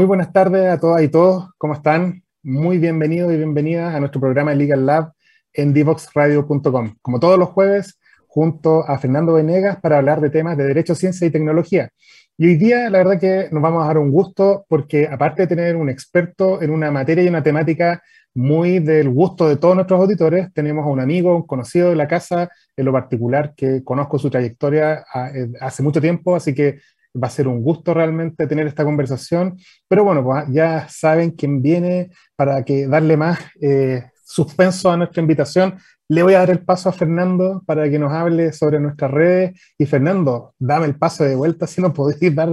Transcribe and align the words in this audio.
Muy 0.00 0.06
buenas 0.06 0.32
tardes 0.32 0.66
a 0.66 0.80
todas 0.80 1.02
y 1.02 1.08
todos, 1.08 1.50
¿cómo 1.58 1.74
están? 1.74 2.22
Muy 2.42 2.78
bienvenidos 2.78 3.34
y 3.34 3.36
bienvenidas 3.36 3.94
a 3.94 4.00
nuestro 4.00 4.18
programa 4.18 4.52
de 4.52 4.56
Legal 4.56 4.86
Lab 4.86 5.12
en 5.52 5.74
divoxradio.com. 5.74 6.94
Como 7.02 7.20
todos 7.20 7.38
los 7.38 7.50
jueves, 7.50 8.00
junto 8.26 8.82
a 8.88 8.98
Fernando 8.98 9.34
Venegas 9.34 9.78
para 9.78 9.98
hablar 9.98 10.22
de 10.22 10.30
temas 10.30 10.56
de 10.56 10.64
Derecho, 10.64 10.94
Ciencia 10.94 11.26
y 11.26 11.30
Tecnología. 11.30 11.90
Y 12.38 12.46
hoy 12.46 12.56
día, 12.56 12.88
la 12.88 12.96
verdad 12.96 13.20
que 13.20 13.48
nos 13.52 13.62
vamos 13.62 13.84
a 13.84 13.88
dar 13.88 13.98
un 13.98 14.10
gusto 14.10 14.64
porque 14.70 15.06
aparte 15.06 15.42
de 15.42 15.48
tener 15.48 15.76
un 15.76 15.90
experto 15.90 16.62
en 16.62 16.70
una 16.70 16.90
materia 16.90 17.22
y 17.22 17.28
una 17.28 17.42
temática 17.42 18.02
muy 18.32 18.78
del 18.78 19.10
gusto 19.10 19.50
de 19.50 19.56
todos 19.56 19.74
nuestros 19.74 20.00
auditores, 20.00 20.50
tenemos 20.54 20.86
a 20.86 20.88
un 20.88 21.00
amigo, 21.00 21.36
un 21.36 21.46
conocido 21.46 21.90
de 21.90 21.96
la 21.96 22.08
casa, 22.08 22.48
en 22.74 22.86
lo 22.86 22.92
particular, 22.92 23.52
que 23.54 23.84
conozco 23.84 24.18
su 24.18 24.30
trayectoria 24.30 25.04
ah, 25.12 25.30
eh, 25.34 25.50
hace 25.60 25.82
mucho 25.82 26.00
tiempo, 26.00 26.34
así 26.34 26.54
que 26.54 26.78
va 27.14 27.28
a 27.28 27.30
ser 27.30 27.48
un 27.48 27.62
gusto 27.62 27.94
realmente 27.94 28.46
tener 28.46 28.66
esta 28.66 28.84
conversación. 28.84 29.56
Pero 29.88 30.04
bueno, 30.04 30.24
pues 30.24 30.44
ya 30.50 30.88
saben 30.88 31.32
quién 31.32 31.62
viene 31.62 32.10
para 32.36 32.64
que 32.64 32.86
darle 32.86 33.16
más 33.16 33.38
eh, 33.60 34.04
suspenso 34.24 34.90
a 34.90 34.96
nuestra 34.96 35.20
invitación. 35.20 35.78
Le 36.08 36.22
voy 36.22 36.34
a 36.34 36.38
dar 36.40 36.50
el 36.50 36.64
paso 36.64 36.88
a 36.88 36.92
Fernando 36.92 37.62
para 37.66 37.88
que 37.88 37.98
nos 37.98 38.12
hable 38.12 38.52
sobre 38.52 38.80
nuestras 38.80 39.10
redes. 39.10 39.60
Y 39.78 39.86
Fernando, 39.86 40.54
dame 40.58 40.86
el 40.86 40.96
paso 40.96 41.24
de 41.24 41.34
vuelta 41.34 41.66
si 41.68 41.80
no 41.80 41.92
podéis 41.92 42.34
dar 42.34 42.50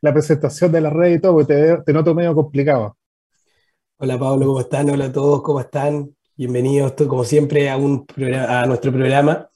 la 0.00 0.12
presentación 0.12 0.72
de 0.72 0.80
las 0.80 0.92
redes 0.92 1.18
y 1.18 1.20
todo, 1.20 1.34
porque 1.34 1.54
te, 1.54 1.82
te 1.82 1.92
noto 1.92 2.14
medio 2.14 2.34
complicado. 2.34 2.96
Hola 3.98 4.18
Pablo, 4.18 4.46
¿cómo 4.46 4.60
están? 4.60 4.88
Hola 4.88 5.06
a 5.06 5.12
todos, 5.12 5.42
¿cómo 5.42 5.60
están? 5.60 6.16
Bienvenidos, 6.34 6.92
como 6.92 7.22
siempre, 7.22 7.68
a, 7.68 7.76
un, 7.76 8.06
a 8.48 8.64
nuestro 8.64 8.90
programa. 8.92 9.49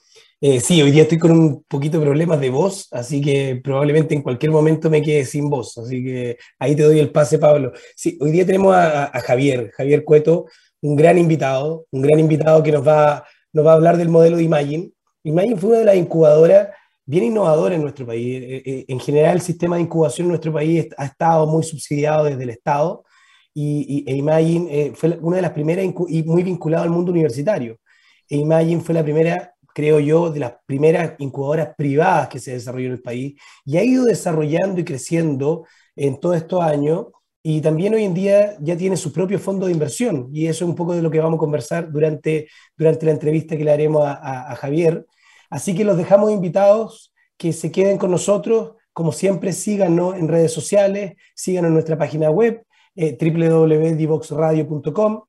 Eh, 0.46 0.60
sí, 0.60 0.82
hoy 0.82 0.90
día 0.90 1.04
estoy 1.04 1.16
con 1.18 1.30
un 1.30 1.64
poquito 1.66 1.98
de 1.98 2.04
problemas 2.04 2.38
de 2.38 2.50
voz, 2.50 2.88
así 2.92 3.22
que 3.22 3.58
probablemente 3.64 4.14
en 4.14 4.20
cualquier 4.20 4.52
momento 4.52 4.90
me 4.90 5.00
quede 5.00 5.24
sin 5.24 5.48
voz. 5.48 5.78
Así 5.78 6.04
que 6.04 6.36
ahí 6.58 6.76
te 6.76 6.82
doy 6.82 6.98
el 6.98 7.10
pase, 7.10 7.38
Pablo. 7.38 7.72
Sí, 7.96 8.18
hoy 8.20 8.30
día 8.30 8.44
tenemos 8.44 8.74
a, 8.74 9.10
Javier, 9.20 9.70
Javier 9.74 10.04
Cueto, 10.04 10.44
un 10.82 10.96
gran 10.96 11.16
invitado, 11.16 11.86
un 11.90 12.02
gran 12.02 12.20
invitado 12.20 12.62
que 12.62 12.72
nos 12.72 12.86
va, 12.86 13.24
nos 13.54 13.64
va 13.64 13.72
a 13.72 13.74
hablar 13.76 13.96
del 13.96 14.10
modelo 14.10 14.36
de 14.36 14.42
Imagine. 14.42 14.90
Imagine 15.22 15.56
fue 15.56 15.70
una 15.70 15.78
de 15.78 15.84
las 15.86 15.96
incubadoras 15.96 16.68
bien 17.06 17.24
innovadoras 17.24 17.76
en 17.76 17.82
nuestro 17.82 18.04
país. 18.04 18.42
Eh, 18.42 18.62
eh, 18.66 18.84
en 18.86 19.00
general, 19.00 19.36
el 19.36 19.40
sistema 19.40 19.76
de 19.76 19.82
incubación 19.82 20.26
en 20.26 20.28
nuestro 20.28 20.52
país 20.52 20.88
ha 20.98 21.06
estado 21.06 21.46
muy 21.46 21.62
subsidiado 21.62 22.24
desde 22.24 22.42
el 22.42 22.50
Estado 22.50 23.02
y, 23.54 24.04
e 24.06 24.14
Imagine 24.14 24.92
fue 24.94 25.18
una 25.22 25.36
de 25.36 25.42
las 25.42 25.52
primeras 25.52 25.86
y 26.08 26.22
muy 26.24 26.42
vinculado 26.42 26.84
al 26.84 26.90
mundo 26.90 27.12
universitario. 27.12 27.78
E 28.28 28.36
Imagine 28.36 28.82
fue 28.82 28.94
la 28.94 29.02
primera 29.02 29.53
creo 29.74 30.00
yo, 30.00 30.30
de 30.30 30.40
las 30.40 30.54
primeras 30.66 31.14
incubadoras 31.18 31.74
privadas 31.76 32.28
que 32.28 32.38
se 32.38 32.52
desarrolló 32.52 32.86
en 32.86 32.92
el 32.92 33.02
país 33.02 33.34
y 33.64 33.76
ha 33.76 33.84
ido 33.84 34.04
desarrollando 34.04 34.80
y 34.80 34.84
creciendo 34.84 35.66
en 35.96 36.18
todos 36.20 36.36
estos 36.36 36.62
años 36.62 37.06
y 37.46 37.60
también 37.60 37.92
hoy 37.92 38.04
en 38.04 38.14
día 38.14 38.56
ya 38.60 38.74
tiene 38.74 38.96
su 38.96 39.12
propio 39.12 39.38
fondo 39.38 39.66
de 39.66 39.72
inversión 39.72 40.30
y 40.32 40.46
eso 40.46 40.64
es 40.64 40.70
un 40.70 40.74
poco 40.74 40.94
de 40.94 41.02
lo 41.02 41.10
que 41.10 41.20
vamos 41.20 41.36
a 41.36 41.40
conversar 41.40 41.92
durante, 41.92 42.48
durante 42.74 43.04
la 43.04 43.12
entrevista 43.12 43.54
que 43.54 43.64
le 43.64 43.70
haremos 43.70 44.02
a, 44.06 44.56
Javier. 44.56 45.04
Así 45.50 45.74
que 45.74 45.84
los 45.84 45.98
dejamos 45.98 46.32
invitados 46.32 47.12
que 47.36 47.52
se 47.52 47.70
queden 47.70 47.98
con 47.98 48.10
nosotros. 48.10 48.76
Como 48.94 49.12
siempre, 49.12 49.52
síganos 49.52 50.16
en 50.16 50.28
redes 50.28 50.52
sociales, 50.52 51.16
síganos 51.34 51.68
en 51.68 51.74
nuestra 51.74 51.98
página 51.98 52.30
web, 52.30 52.64
eh, 52.96 53.18
www.divoxradio.com 53.20 55.24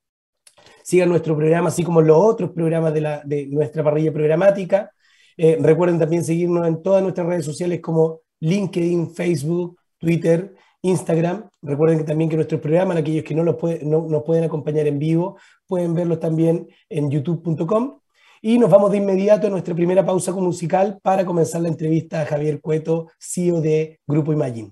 sigan 0.85 1.09
nuestro 1.09 1.35
programa, 1.35 1.69
así 1.69 1.83
como 1.83 1.99
los 1.99 2.15
otros 2.15 2.51
programas 2.51 2.93
de, 2.93 3.01
la, 3.01 3.21
de 3.25 3.47
nuestra 3.47 3.83
parrilla 3.83 4.13
programática. 4.13 4.91
Eh, 5.35 5.57
recuerden 5.59 5.97
también 5.97 6.23
seguirnos 6.23 6.67
en 6.67 6.83
todas 6.83 7.01
nuestras 7.01 7.25
redes 7.25 7.43
sociales 7.43 7.79
como 7.81 8.21
LinkedIn, 8.39 9.15
Facebook, 9.15 9.79
Twitter, 9.97 10.53
Instagram. 10.83 11.49
Recuerden 11.63 11.97
que 11.97 12.03
también 12.03 12.29
que 12.29 12.35
nuestros 12.35 12.61
programas, 12.61 12.97
aquellos 12.97 13.23
que 13.23 13.33
no, 13.33 13.43
los 13.43 13.55
no 13.81 14.07
nos 14.07 14.23
pueden 14.23 14.43
acompañar 14.43 14.85
en 14.85 14.99
vivo, 14.99 15.37
pueden 15.65 15.95
verlos 15.95 16.19
también 16.19 16.67
en 16.87 17.09
youtube.com. 17.09 17.99
Y 18.43 18.59
nos 18.59 18.69
vamos 18.69 18.91
de 18.91 18.97
inmediato 18.97 19.47
a 19.47 19.49
nuestra 19.49 19.73
primera 19.73 20.05
pausa 20.05 20.31
musical 20.33 20.99
para 21.01 21.25
comenzar 21.25 21.61
la 21.61 21.69
entrevista 21.69 22.21
a 22.21 22.25
Javier 22.27 22.61
Cueto, 22.61 23.07
CEO 23.17 23.59
de 23.59 23.99
Grupo 24.05 24.31
Imagine. 24.33 24.71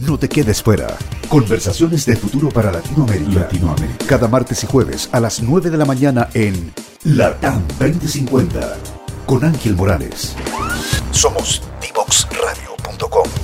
No 0.00 0.18
te 0.18 0.28
quedes 0.28 0.62
fuera. 0.62 0.88
Conversaciones 1.34 2.06
de 2.06 2.14
futuro 2.14 2.48
para 2.48 2.70
Latinoamérica. 2.70 3.40
Latinoamérica. 3.40 4.06
Cada 4.06 4.28
martes 4.28 4.62
y 4.62 4.68
jueves 4.68 5.08
a 5.10 5.18
las 5.18 5.42
9 5.42 5.68
de 5.68 5.76
la 5.76 5.84
mañana 5.84 6.28
en 6.32 6.72
Latam 7.02 7.60
2050 7.80 8.76
con 9.26 9.44
Ángel 9.44 9.74
Morales. 9.74 10.36
Somos 11.10 11.60
divoxradio.com. 11.82 13.43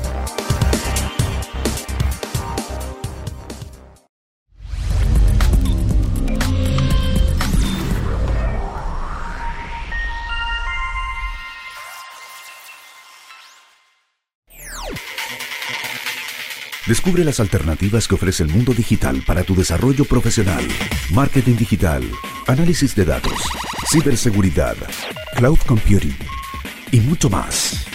Descubre 16.91 17.25
las 17.25 17.39
alternativas 17.39 18.09
que 18.09 18.17
ofrece 18.17 18.43
el 18.43 18.49
mundo 18.49 18.73
digital 18.73 19.23
para 19.25 19.45
tu 19.45 19.55
desarrollo 19.55 20.05
profesional. 20.05 20.65
Marketing 21.15 21.55
digital, 21.55 22.03
análisis 22.49 22.97
de 22.97 23.05
datos, 23.05 23.45
ciberseguridad, 23.93 24.75
cloud 25.37 25.61
computing 25.69 26.17
y 26.91 26.99
mucho 26.99 27.31
más. 27.31 27.87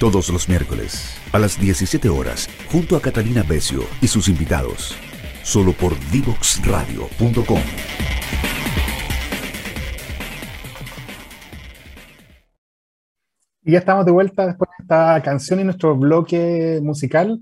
Todos 0.00 0.28
los 0.30 0.48
miércoles 0.48 1.20
a 1.30 1.38
las 1.38 1.60
17 1.60 2.08
horas 2.08 2.50
junto 2.66 2.96
a 2.96 3.00
Catalina 3.00 3.44
Becio 3.44 3.84
y 4.00 4.08
sus 4.08 4.26
invitados. 4.26 4.96
Solo 5.44 5.72
por 5.72 5.92
divoxradio.com. 6.10 7.60
Y 13.62 13.70
ya 13.70 13.78
estamos 13.78 14.04
de 14.04 14.10
vuelta 14.10 14.48
después 14.48 14.68
de 14.76 14.82
esta 14.82 15.22
canción 15.22 15.60
y 15.60 15.64
nuestro 15.64 15.94
bloque 15.94 16.80
musical. 16.82 17.40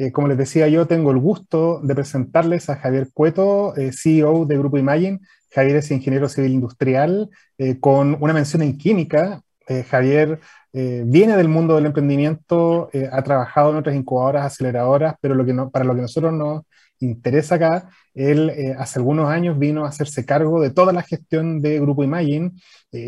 Eh, 0.00 0.12
como 0.12 0.28
les 0.28 0.38
decía 0.38 0.66
yo, 0.66 0.86
tengo 0.86 1.10
el 1.10 1.18
gusto 1.18 1.78
de 1.82 1.94
presentarles 1.94 2.70
a 2.70 2.76
Javier 2.76 3.10
Cueto, 3.12 3.76
eh, 3.76 3.90
CEO 3.92 4.46
de 4.46 4.56
Grupo 4.56 4.78
Imagine. 4.78 5.20
Javier 5.50 5.76
es 5.76 5.90
ingeniero 5.90 6.26
civil 6.26 6.52
industrial 6.52 7.28
eh, 7.58 7.78
con 7.78 8.16
una 8.18 8.32
mención 8.32 8.62
en 8.62 8.78
química. 8.78 9.42
Javier 9.88 10.40
viene 10.72 11.36
del 11.36 11.46
mundo 11.46 11.76
del 11.76 11.86
emprendimiento, 11.86 12.90
ha 13.12 13.22
trabajado 13.22 13.70
en 13.70 13.76
otras 13.76 13.94
incubadoras, 13.94 14.44
aceleradoras, 14.44 15.14
pero 15.20 15.36
lo 15.36 15.44
que 15.44 15.52
no, 15.52 15.70
para 15.70 15.84
lo 15.84 15.94
que 15.94 16.00
nosotros 16.00 16.32
nos 16.32 16.64
interesa 16.98 17.54
acá, 17.54 17.88
él 18.12 18.52
hace 18.78 18.98
algunos 18.98 19.30
años 19.30 19.56
vino 19.60 19.84
a 19.84 19.88
hacerse 19.90 20.24
cargo 20.24 20.60
de 20.60 20.70
toda 20.70 20.92
la 20.92 21.02
gestión 21.02 21.60
de 21.60 21.78
Grupo 21.78 22.02
Imagine, 22.02 22.50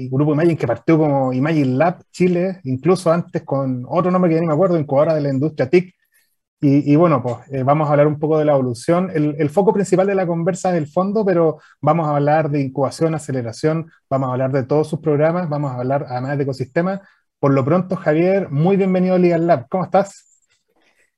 Grupo 0.09 0.35
Imagine 0.35 0.57
que 0.57 0.69
partió 0.69 0.97
como 0.99 1.33
Imagine 1.33 1.75
Lab 1.77 2.05
Chile, 2.13 2.61
incluso 2.63 3.11
antes 3.11 3.43
con 3.43 3.85
otro 3.89 4.13
nombre 4.13 4.29
que 4.29 4.37
ya 4.37 4.41
ni 4.41 4.47
me 4.47 4.55
acuerdo, 4.55 4.79
incubadora 4.79 5.17
de 5.17 5.23
la 5.23 5.31
industria 5.31 5.69
TIC, 5.69 5.97
y, 6.65 6.95
bueno, 6.95 7.21
pues 7.21 7.39
eh, 7.51 7.65
vamos 7.65 7.89
a 7.89 7.91
hablar 7.91 8.07
un 8.07 8.21
poco 8.21 8.39
de 8.39 8.45
la 8.45 8.53
evolución. 8.53 9.11
El, 9.13 9.51
foco 9.51 9.73
principal 9.73 10.07
de 10.07 10.15
la 10.15 10.29
conversa 10.29 10.71
es 10.71 10.77
el 10.77 10.87
fondo, 10.87 11.25
pero 11.25 11.59
vamos 11.81 12.07
a 12.07 12.15
hablar 12.15 12.51
de 12.51 12.61
incubación, 12.61 13.17
aceleración, 13.17 13.91
vamos 14.09 14.29
a 14.29 14.33
hablar 14.33 14.53
de 14.53 14.63
todos 14.63 14.89
sus 14.89 15.01
programas, 15.01 15.49
vamos 15.49 15.73
a 15.73 15.79
hablar 15.79 16.07
además 16.09 16.39
de 16.39 16.45
ecosistemas. 16.45 17.01
Por 17.41 17.53
lo 17.53 17.65
pronto, 17.65 17.97
Javier, 17.97 18.49
muy 18.49 18.77
bienvenido 18.77 19.17
a 19.17 19.19
Legal 19.19 19.45
Lab. 19.45 19.67
¿Cómo 19.69 19.83
estás? 19.83 20.41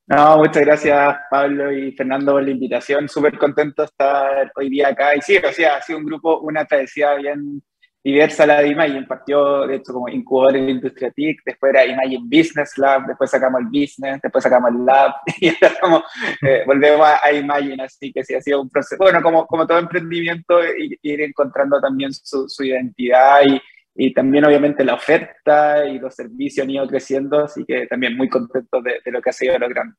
No, 0.06 0.38
muchas 0.38 0.64
gracias 0.64 1.17
Pablo 1.31 1.70
y 1.70 1.93
Fernando 1.93 2.32
por 2.32 2.43
la 2.43 2.50
invitación. 2.50 3.06
Súper 3.06 3.37
contento 3.37 3.82
de 3.82 3.87
estar 3.87 4.50
hoy 4.56 4.70
día 4.70 4.88
acá. 4.88 5.14
Y 5.14 5.20
sí, 5.20 5.37
o 5.37 5.52
sea, 5.52 5.76
ha 5.76 5.82
sido 5.82 5.99
un 5.99 6.06
grupo, 6.06 6.41
una 6.41 6.64
travesía 6.64 7.17
bien 7.17 7.62
diversa 8.04 8.44
la 8.44 8.60
de 8.60 8.68
Imagine. 8.68 9.06
Partió, 9.06 9.66
de 9.66 9.76
hecho, 9.76 9.94
como 9.94 10.08
incubador 10.08 10.56
en 10.56 10.66
la 10.66 10.72
industria 10.72 11.10
TIC, 11.10 11.40
después 11.44 11.70
era 11.70 11.86
Imagine 11.86 12.24
Business 12.24 12.76
Lab, 12.76 13.06
después 13.06 13.30
sacamos 13.30 13.62
el 13.62 13.66
Business, 13.68 14.20
después 14.22 14.44
sacamos 14.44 14.70
el 14.70 14.84
Lab, 14.84 15.12
y 15.40 15.48
ahora 15.48 15.74
como, 15.80 16.04
eh, 16.42 16.62
volvemos 16.66 17.08
a, 17.22 17.32
Imagine. 17.32 17.82
Así 17.82 18.12
que 18.12 18.22
sí, 18.22 18.34
ha 18.34 18.42
sido 18.42 18.60
un 18.60 18.68
proceso, 18.68 19.02
bueno, 19.02 19.22
como, 19.22 19.46
como 19.46 19.66
todo 19.66 19.78
emprendimiento, 19.78 20.60
ir, 21.02 21.20
encontrando 21.22 21.80
también 21.80 22.12
su, 22.12 22.48
su 22.48 22.62
identidad 22.62 23.40
y, 23.46 23.60
y, 23.94 24.12
también, 24.12 24.44
obviamente, 24.44 24.84
la 24.84 24.94
oferta 24.94 25.86
y 25.86 25.98
los 25.98 26.14
servicios 26.14 26.64
han 26.64 26.70
ido 26.70 26.86
creciendo, 26.86 27.44
así 27.44 27.64
que 27.64 27.86
también 27.86 28.16
muy 28.16 28.28
contento 28.28 28.82
de, 28.82 29.00
de 29.02 29.10
lo 29.10 29.22
que 29.22 29.30
ha 29.30 29.32
sido 29.32 29.58
logrando. 29.58 29.96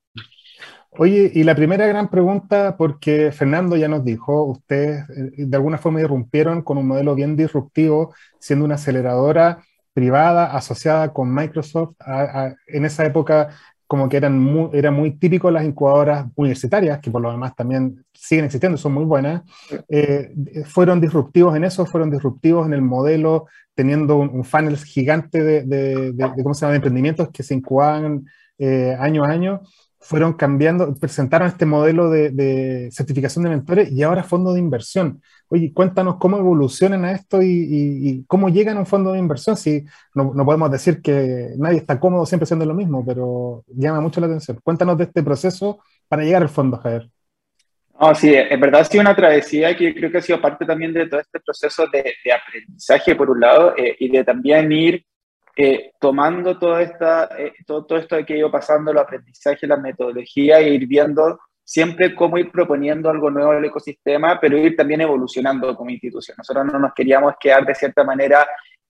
Oye, 0.98 1.30
y 1.34 1.44
la 1.44 1.56
primera 1.56 1.88
gran 1.88 2.10
pregunta, 2.10 2.78
porque 2.78 3.32
Fernando 3.34 3.76
ya 3.76 3.90
nos 3.90 4.06
dijo, 4.06 4.46
ustedes 4.46 5.10
eh, 5.10 5.32
de 5.46 5.58
alguna 5.58 5.78
forma 5.78 6.00
irrumpieron 6.00 6.62
con 6.62 6.78
un 6.78 6.88
modelo 6.88 7.16
bien 7.16 7.36
disruptivo, 7.36 8.14
siendo 8.40 8.64
una 8.64 8.76
aceleradora 8.76 9.60
privada 9.94 10.56
asociada 10.56 11.12
con 11.12 11.34
Microsoft. 11.34 11.96
en 12.68 12.86
esa 12.86 13.06
época, 13.06 13.50
como 13.88 14.08
que 14.08 14.18
eran 14.18 14.40
muy, 14.40 14.70
era 14.74 14.90
muy 14.92 15.12
típico 15.18 15.52
las 15.52 15.66
incubadoras 15.66 16.28
universitarias, 16.36 17.00
que 17.00 17.12
por 17.12 17.22
lo 17.22 17.32
demás 17.32 17.56
también 17.56 18.06
siguen 18.14 18.46
existiendo, 18.46 18.78
son 18.78 18.94
muy 18.94 19.06
buenas. 19.06 19.44
Eh, 19.90 20.34
fueron 20.66 21.02
disruptivos 21.02 21.56
en 21.56 21.66
eso, 21.66 21.86
fueron 21.86 22.10
disruptivos 22.10 22.68
en 22.68 22.74
el 22.74 22.82
modelo, 22.82 23.48
teniendo 23.74 24.18
un, 24.18 24.44
funnel 24.46 24.78
gigante 24.78 25.44
de, 25.44 26.14
¿cómo 26.42 26.54
se 26.54 26.62
llama?, 26.62 26.72
de 26.72 26.78
emprendimientos 26.78 27.30
que 27.32 27.44
se 27.44 27.54
incubaban 27.54 28.26
eh, 28.58 28.96
año 28.98 29.26
a 29.26 29.30
año 29.30 29.62
fueron 30.06 30.34
cambiando, 30.34 30.94
presentaron 30.96 31.48
este 31.48 31.66
modelo 31.66 32.12
de, 32.12 32.90
certificación 32.92 33.44
de 33.44 33.50
mentores 33.50 33.92
y 33.92 34.04
ahora 34.04 34.24
fondo 34.24 34.54
de 34.54 34.60
inversión. 34.60 35.20
Oye, 35.50 35.74
cuéntanos 35.74 36.18
cómo 36.18 36.38
evolucionan 36.38 37.06
a 37.06 37.12
esto 37.12 37.42
y, 37.42 38.24
cómo 38.28 38.50
llegan 38.50 38.78
a 38.78 38.82
un 38.82 38.86
fondo 38.86 39.14
de 39.14 39.20
inversión. 39.20 39.58
Si 39.58 39.84
no, 40.14 40.32
podemos 40.46 40.72
decir 40.72 41.02
que 41.02 41.54
nadie 41.58 41.80
está 41.80 42.00
cómodo 42.00 42.26
siempre 42.28 42.44
haciendo 42.44 42.66
lo 42.66 42.76
mismo, 42.76 43.04
pero 43.04 43.64
llama 43.68 44.00
mucho 44.00 44.22
la 44.22 44.28
atención. 44.28 44.60
Cuéntanos 44.64 44.96
de 44.98 45.06
este 45.06 45.24
proceso 45.24 45.80
para 46.08 46.24
llegar 46.24 46.44
al 46.44 46.50
fondo, 46.50 46.78
Javier. 46.78 47.10
No, 48.00 48.14
sí, 48.14 48.32
en 48.34 48.60
verdad 48.60 48.82
ha 48.82 48.86
sido 48.86 49.02
una 49.02 49.16
travesía 49.16 49.76
que 49.76 49.96
creo 49.96 50.12
que 50.12 50.20
ha 50.20 50.22
sido 50.22 50.40
parte 50.40 50.66
también 50.66 50.94
de 50.94 51.08
todo 51.08 51.20
este 51.20 51.40
proceso 51.40 51.88
de, 51.92 52.14
aprendizaje, 52.32 53.16
por 53.16 53.32
un 53.32 53.40
lado, 53.40 53.74
eh, 53.76 53.96
y 54.00 54.10
de 54.10 54.24
también 54.24 54.72
ir 54.72 55.04
eh, 55.56 55.94
tomando 56.00 56.60
toda 56.60 56.82
esta, 56.82 57.30
eh, 57.38 57.54
todo, 57.66 57.86
todo, 57.86 58.00
esto 58.00 58.18
que 58.26 58.34
ha 58.34 58.38
ido 58.38 58.52
pasando, 58.52 58.92
el 58.92 58.98
aprendizaje, 58.98 59.68
la 59.68 59.78
metodología, 59.78 60.60
e 60.60 60.70
ir 60.70 60.86
viendo 60.88 61.40
siempre 61.64 62.14
cómo 62.14 62.38
ir 62.38 62.52
proponiendo 62.52 63.10
algo 63.10 63.32
nuevo 63.32 63.52
al 63.52 63.66
ecosistema, 63.66 64.40
pero 64.40 64.58
ir 64.58 64.76
también 64.76 65.02
evolucionando 65.02 65.76
como 65.76 65.90
institución. 65.90 66.36
Nosotros 66.38 66.66
no 66.66 66.80
nos 66.80 66.94
queríamos 66.94 67.34
quedar 67.40 67.66
de 67.66 67.74
cierta 67.74 68.04
manera 68.04 68.48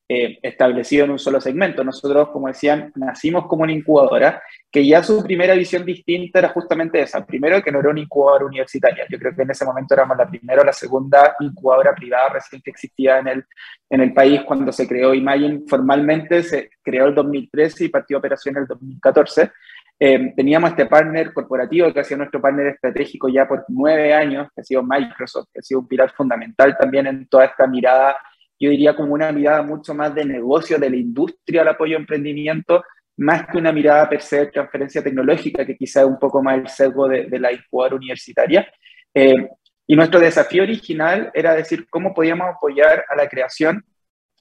eh, 0.08 0.38
establecido 0.44 1.06
en 1.06 1.12
un 1.12 1.20
solo 1.20 1.42
segmento. 1.42 1.84
Nosotros, 1.84 2.30
como 2.30 2.48
decían, 2.48 2.92
nacimos 2.96 3.48
como 3.48 3.64
una 3.64 3.72
incubadora, 3.72 4.40
que 4.72 4.86
ya 4.86 5.02
su 5.02 5.24
primera 5.24 5.56
visión 5.56 5.84
distinta 5.84 6.38
era 6.38 6.50
justamente 6.50 7.02
esa. 7.02 7.26
Primero, 7.26 7.60
que 7.64 7.72
no 7.72 7.80
era 7.80 7.90
una 7.90 8.02
incubadora 8.02 8.46
universitaria. 8.46 9.06
Yo 9.10 9.18
creo 9.18 9.36
que 9.36 9.42
en 9.42 9.50
ese 9.50 9.66
momento 9.66 9.96
éramos 9.96 10.16
la 10.16 10.30
primera 10.30 10.62
o 10.62 10.66
la 10.66 10.74
segunda 10.74 11.36
incubadora 11.40 11.96
privada 11.96 12.30
recién 12.30 12.62
que 12.62 12.70
existía 12.70 13.18
en 13.18 13.28
el, 13.30 13.46
en 13.90 14.02
el 14.02 14.14
país 14.14 14.42
cuando 14.46 14.72
se 14.72 14.88
creó 14.88 15.12
Imagine. 15.14 15.64
Formalmente 15.68 16.44
se 16.44 16.70
creó 16.84 17.08
el 17.08 17.16
2013 17.16 17.86
y 17.86 17.90
partió 17.90 18.20
operación 18.20 18.58
en 18.58 18.62
el 18.62 18.68
2014. 18.68 19.52
Eh, 19.98 20.34
teníamos 20.36 20.72
este 20.72 20.86
partner 20.86 21.34
corporativo 21.34 21.92
que 21.92 22.02
ha 22.02 22.04
sido 22.04 22.20
nuestro 22.20 22.42
partner 22.42 22.68
estratégico 22.68 23.30
ya 23.30 23.48
por 23.48 23.66
nueve 23.70 24.14
años, 24.14 24.50
que 24.54 24.62
ha 24.62 24.64
sido 24.64 24.84
Microsoft, 24.84 25.48
que 25.52 25.62
ha 25.62 25.64
sido 25.64 25.80
un 25.80 25.88
pilar 25.88 26.12
fundamental 26.12 26.78
también 26.78 27.08
en 27.08 27.28
toda 27.28 27.46
esta 27.46 27.66
mirada 27.66 28.16
yo 28.60 28.70
diría 28.70 28.96
como 28.96 29.14
una 29.14 29.32
mirada 29.32 29.62
mucho 29.62 29.94
más 29.94 30.14
de 30.16 30.26
negocio, 30.26 30.78
de 30.78 30.90
la 30.90 30.96
industria 30.96 31.62
al 31.62 31.70
apoyo 31.70 31.98
a 31.98 32.00
emprendimiento, 32.00 32.84
más 33.18 33.48
que 33.48 33.58
una 33.58 33.72
mirada 33.72 34.10
per 34.10 34.22
se 34.22 34.40
de 34.40 34.48
transferencia 34.48 35.04
tecnológica, 35.04 35.66
que 35.66 35.78
quizá 35.78 36.02
es 36.02 36.08
un 36.08 36.20
poco 36.20 36.42
más 36.44 36.58
el 36.58 36.68
sesgo 36.68 37.08
de, 37.08 37.40
la 37.40 37.52
incubadora 37.52 37.96
universitaria. 37.96 38.68
Eh, 39.14 39.50
y 39.88 39.96
nuestro 39.96 40.20
desafío 40.20 40.64
original 40.64 41.32
era 41.34 41.54
decir 41.54 41.88
cómo 41.90 42.14
podíamos 42.14 42.48
apoyar 42.48 43.06
a 43.08 43.16
la 43.16 43.30
creación 43.30 43.86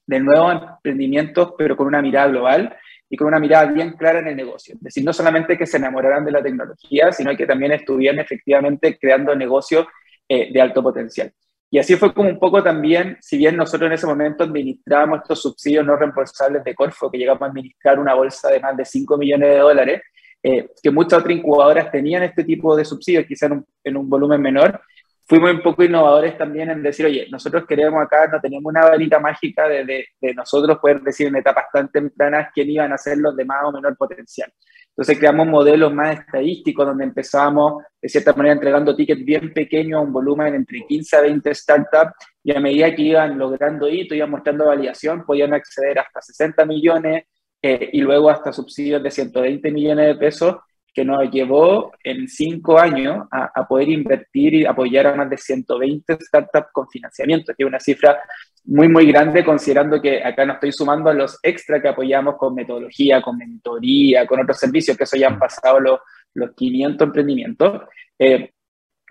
de 0.06 0.20
nuevos 0.20 0.62
emprendimientos, 0.62 1.54
pero 1.56 1.76
con 1.76 1.86
una 1.86 2.02
mirada 2.02 2.28
global 2.28 2.76
y 3.08 3.16
con 3.16 3.28
una 3.28 3.38
mirada 3.38 3.66
bien 3.66 3.92
clara 3.92 4.20
en 4.20 4.28
el 4.28 4.36
negocio. 4.36 4.74
Es 4.74 4.82
decir, 4.82 5.04
no 5.04 5.12
solamente 5.12 5.56
que 5.56 5.66
se 5.66 5.76
enamoraran 5.76 6.24
de 6.24 6.32
la 6.32 6.42
tecnología, 6.42 7.12
sino 7.12 7.36
que 7.36 7.46
también 7.46 7.72
estuvieran 7.72 8.18
efectivamente 8.18 8.98
creando 8.98 9.34
negocios 9.36 9.86
eh, 10.28 10.50
de 10.52 10.60
alto 10.60 10.82
potencial. 10.82 11.32
Y 11.74 11.78
así 11.80 11.96
fue 11.96 12.14
como 12.14 12.28
un 12.28 12.38
poco 12.38 12.62
también, 12.62 13.18
si 13.20 13.36
bien 13.36 13.56
nosotros 13.56 13.88
en 13.88 13.94
ese 13.94 14.06
momento 14.06 14.44
administrábamos 14.44 15.22
estos 15.22 15.42
subsidios 15.42 15.84
no 15.84 15.96
reembolsables 15.96 16.62
de 16.62 16.72
Corfo, 16.72 17.10
que 17.10 17.18
llegamos 17.18 17.42
a 17.42 17.46
administrar 17.46 17.98
una 17.98 18.14
bolsa 18.14 18.48
de 18.48 18.60
más 18.60 18.76
de 18.76 18.84
5 18.84 19.18
millones 19.18 19.48
de 19.48 19.58
dólares, 19.58 20.02
eh, 20.40 20.68
que 20.80 20.92
muchas 20.92 21.18
otras 21.18 21.36
incubadoras 21.36 21.90
tenían 21.90 22.22
este 22.22 22.44
tipo 22.44 22.76
de 22.76 22.84
subsidios, 22.84 23.26
quizá 23.26 23.46
en 23.46 23.54
un, 23.54 23.66
en 23.82 23.96
un, 23.96 24.08
volumen 24.08 24.40
menor, 24.40 24.80
fuimos 25.26 25.50
un 25.50 25.62
poco 25.62 25.82
innovadores 25.82 26.38
también 26.38 26.70
en 26.70 26.80
decir, 26.80 27.06
oye, 27.06 27.26
nosotros 27.28 27.64
queremos 27.66 28.00
acá, 28.04 28.28
no 28.28 28.40
tenemos 28.40 28.70
una 28.70 28.84
varita 28.84 29.18
mágica 29.18 29.66
de, 29.66 29.84
de, 29.84 30.06
de 30.20 30.32
nosotros 30.32 30.78
poder 30.78 31.00
decir 31.00 31.26
en 31.26 31.34
etapas 31.34 31.64
tan 31.72 31.90
tempranas 31.90 32.50
quién 32.54 32.70
iban 32.70 32.92
a 32.92 32.98
ser 32.98 33.18
los 33.18 33.34
de 33.34 33.44
más 33.46 33.64
o 33.64 33.72
menor 33.72 33.96
potencial. 33.96 34.48
Entonces 34.96 35.18
creamos 35.18 35.48
modelos 35.48 35.92
más 35.92 36.20
estadísticos 36.20 36.86
donde 36.86 37.02
empezamos, 37.02 37.82
de 38.00 38.08
cierta 38.08 38.32
manera, 38.32 38.54
entregando 38.54 38.94
tickets 38.94 39.24
bien 39.24 39.52
pequeños, 39.52 40.04
un 40.04 40.12
volumen 40.12 40.54
entre 40.54 40.86
15 40.86 41.16
a 41.16 41.20
20 41.22 41.52
startups, 41.52 42.12
y 42.44 42.54
a 42.54 42.60
medida 42.60 42.94
que 42.94 43.02
iban 43.02 43.36
logrando 43.36 43.88
hito, 43.88 44.14
iban 44.14 44.30
mostrando 44.30 44.66
validación, 44.66 45.24
podían 45.26 45.52
acceder 45.52 45.98
hasta 45.98 46.22
60 46.22 46.64
millones 46.64 47.24
eh, 47.60 47.90
y 47.92 48.02
luego 48.02 48.30
hasta 48.30 48.52
subsidios 48.52 49.02
de 49.02 49.10
120 49.10 49.72
millones 49.72 50.06
de 50.06 50.14
pesos, 50.14 50.56
que 50.94 51.04
nos 51.04 51.28
llevó 51.30 51.92
en 52.04 52.28
cinco 52.28 52.78
años 52.78 53.26
a, 53.30 53.66
poder 53.66 53.88
invertir 53.88 54.54
y 54.54 54.64
apoyar 54.64 55.08
a 55.08 55.16
más 55.16 55.28
de 55.28 55.36
120 55.36 56.18
startups 56.20 56.68
con 56.72 56.88
financiamiento, 56.88 57.52
que 57.52 57.64
es 57.64 57.66
una 57.66 57.80
cifra 57.80 58.22
muy, 58.66 58.88
muy 58.88 59.06
grande, 59.10 59.44
considerando 59.44 60.00
que 60.00 60.22
acá 60.22 60.46
no 60.46 60.54
estoy 60.54 60.72
sumando 60.72 61.10
a 61.10 61.14
los 61.14 61.38
extra 61.42 61.82
que 61.82 61.88
apoyamos 61.88 62.36
con 62.36 62.54
metodología, 62.54 63.20
con 63.20 63.36
mentoría, 63.36 64.24
con 64.26 64.40
otros 64.40 64.56
servicios, 64.56 64.96
que 64.96 65.04
eso 65.04 65.16
ya 65.16 65.26
han 65.26 65.38
pasado 65.38 65.80
los, 65.80 65.98
los 66.34 66.54
500 66.54 67.06
emprendimientos. 67.08 67.82
Eh, 68.16 68.53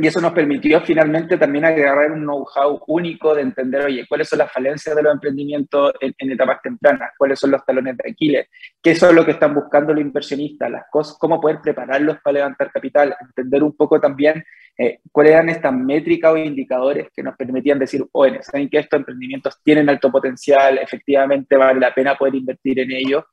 y 0.04 0.08
eso 0.08 0.20
nos 0.20 0.34
permitió 0.34 0.82
finalmente 0.82 1.38
también 1.38 1.64
agarrar 1.64 2.12
un 2.12 2.24
know-how 2.24 2.84
único 2.88 3.34
de 3.34 3.44
entender, 3.44 3.86
oye, 3.86 4.06
cuáles 4.06 4.28
son 4.28 4.40
las 4.40 4.52
falencias 4.52 4.94
de 4.94 5.02
los 5.02 5.14
emprendimientos 5.14 5.94
en, 6.02 6.30
etapas 6.30 6.62
tempranas, 6.62 7.12
cuáles 7.18 7.40
son 7.40 7.52
los 7.52 7.66
talones 7.66 7.96
de 7.96 8.12
Aquiles, 8.12 8.50
qué 8.82 8.96
son 8.96 9.16
lo 9.16 9.24
que 9.24 9.32
están 9.32 9.56
buscando 9.56 9.94
los 9.94 10.02
inversionistas, 10.02 10.70
las 10.70 10.84
cosas, 10.92 11.16
cómo 11.18 11.40
poder 11.40 11.62
prepararlos 11.62 12.18
para 12.22 12.34
levantar 12.34 12.70
capital, 12.70 13.16
entender 13.22 13.64
un 13.64 13.78
poco 13.78 14.02
también 14.02 14.44
eh, 14.78 15.00
cuáles 15.10 15.36
eran 15.36 15.48
estas 15.48 15.72
métricas 15.72 16.34
o 16.34 16.38
indicadores 16.38 17.08
que 17.16 17.24
nos 17.24 17.38
permitían 17.38 17.80
decir, 17.80 18.04
oye, 18.12 18.44
saben 18.44 18.70
que 18.70 18.80
estos 18.80 19.00
emprendimientos 19.00 19.58
tienen 19.64 19.88
alto 19.88 20.12
potencial, 20.12 20.80
efectivamente 20.80 21.56
vale 21.56 21.80
la 21.80 21.94
pena 21.94 22.18
poder 22.18 22.36
invertir 22.36 22.78
en 22.82 22.92
ellos. 22.92 23.24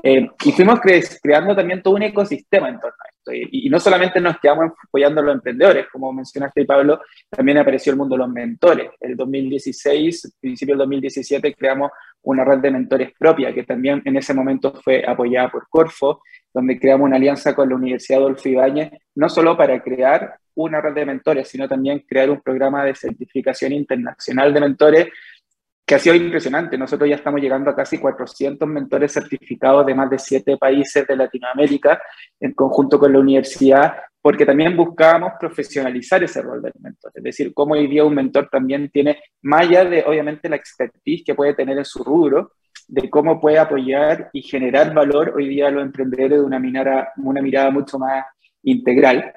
Eh, 0.00 0.30
y 0.44 0.52
fuimos 0.52 0.78
creando 1.20 1.56
también 1.56 1.82
todo 1.82 1.94
un 1.94 2.02
ecosistema 2.02 2.68
en 2.68 2.78
torno 2.78 2.96
a 3.00 3.09
Y, 3.32 3.68
no 3.70 3.78
solamente 3.78 4.20
nos 4.20 4.38
quedamos 4.38 4.72
apoyando 4.82 5.20
a 5.20 5.24
los 5.24 5.34
emprendedores, 5.34 5.86
como 5.92 6.12
mencionaste, 6.12 6.64
Pablo, 6.64 7.00
también 7.28 7.58
apareció 7.58 7.92
el 7.92 7.98
mundo 7.98 8.14
de 8.14 8.20
los 8.20 8.28
mentores. 8.28 8.90
El 9.00 9.16
2016, 9.16 10.36
principio 10.40 10.74
del 10.74 10.80
2017, 10.80 11.54
creamos 11.54 11.90
una 12.22 12.44
red 12.44 12.58
de 12.58 12.70
mentores 12.70 13.12
propia, 13.18 13.54
que 13.54 13.64
también 13.64 14.02
en 14.04 14.16
ese 14.16 14.34
momento 14.34 14.74
fue 14.82 15.04
apoyada 15.06 15.50
por 15.50 15.68
Corfo, 15.68 16.22
donde 16.52 16.78
creamos 16.78 17.06
una 17.06 17.16
alianza 17.16 17.54
con 17.54 17.68
la 17.68 17.76
Universidad 17.76 18.20
Adolfo 18.20 18.48
Ibáñez, 18.48 18.90
no 19.14 19.28
solo 19.28 19.56
para 19.56 19.82
crear 19.82 20.36
una 20.54 20.80
red 20.80 20.94
de 20.94 21.06
mentores, 21.06 21.48
sino 21.48 21.68
también 21.68 22.04
crear 22.06 22.30
un 22.30 22.40
programa 22.40 22.84
de 22.84 22.94
certificación 22.94 23.72
internacional 23.72 24.52
de 24.52 24.60
mentores 24.60 25.08
que 25.90 25.96
ha 25.96 25.98
sido 25.98 26.14
impresionante. 26.14 26.78
Nosotros 26.78 27.10
ya 27.10 27.16
estamos 27.16 27.40
llegando 27.40 27.68
a 27.68 27.74
casi 27.74 27.98
400 27.98 28.68
mentores 28.68 29.12
certificados 29.12 29.84
de 29.84 29.92
más 29.92 30.08
de 30.08 30.20
siete 30.20 30.56
países 30.56 31.04
de 31.04 31.16
Latinoamérica 31.16 32.00
en 32.38 32.52
conjunto 32.52 32.96
con 32.96 33.12
la 33.12 33.18
universidad, 33.18 33.94
porque 34.22 34.46
también 34.46 34.76
buscábamos 34.76 35.32
profesionalizar 35.40 36.22
ese 36.22 36.42
rol 36.42 36.62
del 36.62 36.74
mentor. 36.78 37.10
Es 37.12 37.24
decir, 37.24 37.52
cómo 37.52 37.74
hoy 37.74 37.88
día 37.88 38.04
un 38.04 38.14
mentor 38.14 38.48
también 38.52 38.88
tiene, 38.90 39.18
más 39.42 39.62
allá 39.62 39.84
de 39.84 40.04
obviamente 40.06 40.48
la 40.48 40.54
expertise 40.54 41.24
que 41.26 41.34
puede 41.34 41.54
tener 41.54 41.76
en 41.76 41.84
su 41.84 42.04
rubro, 42.04 42.52
de 42.86 43.10
cómo 43.10 43.40
puede 43.40 43.58
apoyar 43.58 44.30
y 44.32 44.42
generar 44.42 44.94
valor 44.94 45.32
hoy 45.34 45.48
día 45.48 45.66
a 45.66 45.70
los 45.72 45.82
emprendedores 45.82 46.38
de 46.38 46.44
una 46.44 47.12
una 47.16 47.42
mirada 47.42 47.70
mucho 47.72 47.98
más 47.98 48.26
integral. 48.62 49.34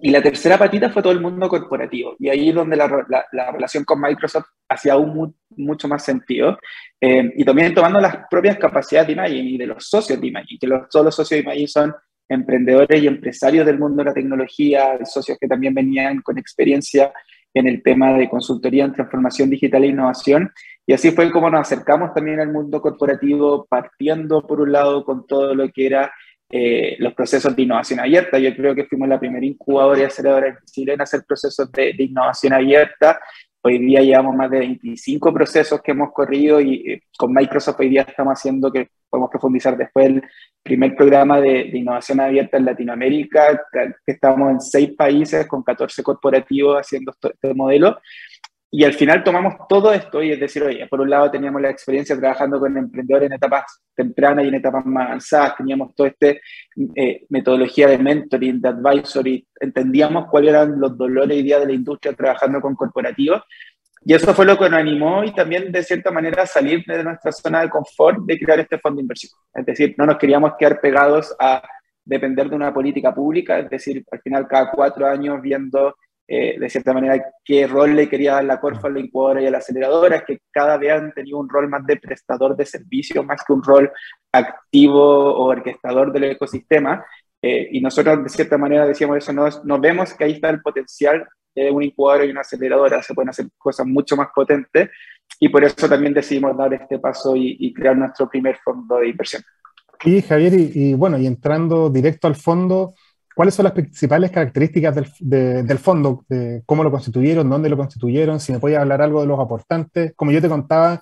Y 0.00 0.10
la 0.10 0.22
tercera 0.22 0.58
patita 0.58 0.90
fue 0.90 1.02
todo 1.02 1.12
el 1.12 1.20
mundo 1.20 1.48
corporativo. 1.48 2.16
Y 2.18 2.28
ahí 2.28 2.48
es 2.48 2.54
donde 2.54 2.76
la, 2.76 2.88
la, 3.32 3.52
relación 3.52 3.84
con 3.84 4.00
Microsoft 4.00 4.46
hacía 4.68 4.94
aún 4.94 5.34
mucho 5.56 5.88
más 5.88 6.04
sentido. 6.04 6.58
Eh, 7.00 7.32
y 7.36 7.44
también 7.44 7.74
tomando 7.74 8.00
las 8.00 8.16
propias 8.30 8.58
capacidades 8.58 9.08
de 9.08 9.12
Imagine 9.14 9.50
y 9.50 9.58
de 9.58 9.66
los 9.66 9.88
socios 9.88 10.20
de 10.20 10.26
Imagine, 10.26 10.58
que 10.58 10.66
los, 10.66 10.88
todos 10.88 11.04
los 11.06 11.14
socios 11.14 11.38
de 11.38 11.42
Imagine 11.42 11.68
son 11.68 11.94
emprendedores 12.28 13.02
y 13.02 13.06
empresarios 13.06 13.66
del 13.66 13.78
mundo 13.78 14.02
de 14.02 14.10
la 14.10 14.14
tecnología, 14.14 14.98
socios 15.04 15.38
que 15.38 15.48
también 15.48 15.74
venían 15.74 16.22
con 16.22 16.38
experiencia 16.38 17.12
en 17.52 17.68
el 17.68 17.82
tema 17.82 18.12
de 18.14 18.28
consultoría 18.28 18.84
en 18.84 18.92
transformación 18.92 19.48
digital 19.48 19.84
e 19.84 19.88
innovación. 19.88 20.50
Y 20.86 20.92
así 20.92 21.12
fue 21.12 21.30
como 21.30 21.48
nos 21.50 21.60
acercamos 21.60 22.12
también 22.12 22.40
al 22.40 22.52
mundo 22.52 22.80
corporativo, 22.80 23.66
partiendo 23.68 24.46
por 24.46 24.60
un 24.60 24.72
lado 24.72 25.04
con 25.04 25.26
todo 25.26 25.54
lo 25.54 25.68
que 25.70 25.86
era 25.86 26.12
eh, 26.50 26.96
los 26.98 27.14
procesos 27.14 27.54
de 27.56 27.62
innovación 27.62 28.00
abierta. 28.00 28.38
Yo 28.38 28.54
creo 28.54 28.74
que 28.74 28.84
fuimos 28.84 29.08
la 29.08 29.18
primera 29.18 29.44
incubadora 29.44 30.00
y 30.00 30.04
aceleradora 30.04 30.48
en 30.48 30.56
Chile 30.66 30.92
en 30.92 31.00
hacer 31.00 31.24
procesos 31.26 31.70
de, 31.72 31.94
innovación 31.98 32.52
abierta. 32.52 33.18
Hoy 33.62 33.78
día 33.78 34.00
llevamos 34.02 34.36
más 34.36 34.50
de 34.50 34.58
25 34.58 35.32
procesos 35.32 35.80
que 35.82 35.92
hemos 35.92 36.12
corrido 36.12 36.60
y 36.60 36.92
eh, 36.92 37.02
con 37.16 37.32
Microsoft 37.32 37.80
hoy 37.80 37.88
día 37.88 38.02
estamos 38.02 38.38
haciendo, 38.38 38.70
que 38.70 38.88
podemos 39.08 39.30
profundizar 39.30 39.76
después, 39.76 40.06
el 40.06 40.22
primer 40.62 40.94
programa 40.94 41.40
de, 41.40 41.70
innovación 41.72 42.20
abierta 42.20 42.58
en 42.58 42.66
Latinoamérica, 42.66 43.60
que 43.72 44.12
estamos 44.12 44.50
en 44.50 44.60
seis 44.60 44.92
países 44.94 45.46
con 45.46 45.62
14 45.62 46.02
corporativos 46.02 46.78
haciendo 46.78 47.12
este 47.22 47.54
modelo. 47.54 47.98
Y 48.76 48.82
al 48.82 48.92
final 48.92 49.22
tomamos 49.22 49.54
todo 49.68 49.92
esto 49.92 50.20
y 50.20 50.32
es 50.32 50.40
decir, 50.40 50.64
oye, 50.64 50.88
por 50.88 51.00
un 51.00 51.08
lado 51.08 51.30
teníamos 51.30 51.62
la 51.62 51.70
experiencia 51.70 52.18
trabajando 52.18 52.58
con 52.58 52.76
emprendedores 52.76 53.28
en 53.28 53.34
etapas 53.34 53.84
tempranas 53.94 54.44
y 54.44 54.48
en 54.48 54.54
etapas 54.54 54.84
más 54.84 55.06
avanzadas, 55.06 55.56
teníamos 55.58 55.94
toda 55.94 56.08
esta 56.08 56.30
eh, 56.96 57.24
metodología 57.28 57.86
de 57.86 57.98
mentoring, 57.98 58.60
de 58.60 58.68
advisory, 58.70 59.46
entendíamos 59.60 60.26
cuáles 60.28 60.50
eran 60.50 60.80
los 60.80 60.98
dolores 60.98 61.38
y 61.38 61.44
días 61.44 61.60
de 61.60 61.66
la 61.68 61.72
industria 61.72 62.14
trabajando 62.14 62.60
con 62.60 62.74
corporativos. 62.74 63.42
Y 64.04 64.12
eso 64.12 64.34
fue 64.34 64.44
lo 64.44 64.58
que 64.58 64.68
nos 64.68 64.80
animó 64.80 65.22
y 65.22 65.32
también 65.32 65.70
de 65.70 65.84
cierta 65.84 66.10
manera 66.10 66.44
salir 66.44 66.82
de 66.84 67.04
nuestra 67.04 67.30
zona 67.30 67.60
de 67.60 67.70
confort 67.70 68.24
de 68.26 68.40
crear 68.40 68.58
este 68.58 68.80
fondo 68.80 68.96
de 68.96 69.02
inversión. 69.02 69.30
Es 69.54 69.66
decir, 69.66 69.94
no 69.96 70.04
nos 70.04 70.18
queríamos 70.18 70.54
quedar 70.58 70.80
pegados 70.80 71.32
a 71.38 71.62
depender 72.04 72.50
de 72.50 72.56
una 72.56 72.74
política 72.74 73.14
pública, 73.14 73.56
es 73.60 73.70
decir, 73.70 74.04
al 74.10 74.20
final 74.20 74.48
cada 74.48 74.72
cuatro 74.72 75.06
años 75.06 75.40
viendo 75.40 75.94
eh, 76.26 76.58
de 76.58 76.70
cierta 76.70 76.92
manera 76.92 77.22
qué 77.44 77.66
rol 77.66 77.94
le 77.94 78.08
quería 78.08 78.34
dar 78.34 78.44
la 78.44 78.60
Corfa 78.60 78.88
a 78.88 78.90
la 78.90 79.00
incubadora 79.00 79.42
y 79.42 79.46
a 79.46 79.50
la 79.50 79.58
aceleradora, 79.58 80.24
que 80.24 80.38
cada 80.50 80.76
vez 80.78 80.92
han 80.92 81.12
tenido 81.12 81.38
un 81.38 81.48
rol 81.48 81.68
más 81.68 81.84
de 81.86 81.96
prestador 81.96 82.56
de 82.56 82.66
servicios, 82.66 83.24
más 83.24 83.42
que 83.46 83.52
un 83.52 83.62
rol 83.62 83.90
activo 84.32 85.02
o 85.02 85.44
orquestador 85.44 86.12
del 86.12 86.24
ecosistema. 86.24 87.04
Eh, 87.42 87.68
y 87.72 87.80
nosotros 87.80 88.22
de 88.22 88.30
cierta 88.30 88.56
manera 88.56 88.86
decíamos 88.86 89.18
eso, 89.18 89.32
nos, 89.32 89.64
nos 89.64 89.80
vemos 89.80 90.14
que 90.14 90.24
ahí 90.24 90.32
está 90.32 90.48
el 90.48 90.62
potencial 90.62 91.26
de 91.54 91.70
una 91.70 91.84
incubadora 91.84 92.24
y 92.24 92.30
una 92.30 92.40
aceleradora, 92.40 93.02
se 93.02 93.14
pueden 93.14 93.28
hacer 93.28 93.46
cosas 93.58 93.86
mucho 93.86 94.16
más 94.16 94.28
potentes 94.34 94.90
y 95.38 95.48
por 95.48 95.64
eso 95.64 95.88
también 95.88 96.14
decidimos 96.14 96.56
dar 96.56 96.72
este 96.74 96.98
paso 96.98 97.34
y, 97.36 97.72
crear 97.72 97.96
nuestro 97.96 98.28
primer 98.28 98.56
fondo 98.64 98.98
de 98.98 99.08
inversión. 99.08 99.42
Y 100.04 100.20
Javier, 100.22 100.52
y, 100.54 100.94
bueno, 100.94 101.18
y 101.18 101.26
entrando 101.26 101.88
directo 101.90 102.26
al 102.26 102.34
fondo, 102.34 102.94
¿cuáles 103.34 103.54
son 103.54 103.64
las 103.64 103.72
principales 103.72 104.30
características 104.30 104.94
del, 104.94 105.66
del 105.66 105.78
fondo? 105.78 106.24
¿Cómo 106.66 106.84
lo 106.84 106.90
constituyeron? 106.90 107.48
¿Dónde 107.48 107.68
lo 107.68 107.76
constituyeron? 107.76 108.40
Si 108.40 108.52
me 108.52 108.58
puede 108.58 108.76
hablar 108.76 109.02
algo 109.02 109.20
de 109.20 109.26
los 109.26 109.40
aportantes. 109.40 110.12
Como 110.16 110.30
yo 110.30 110.40
te 110.40 110.48
contaba, 110.48 111.00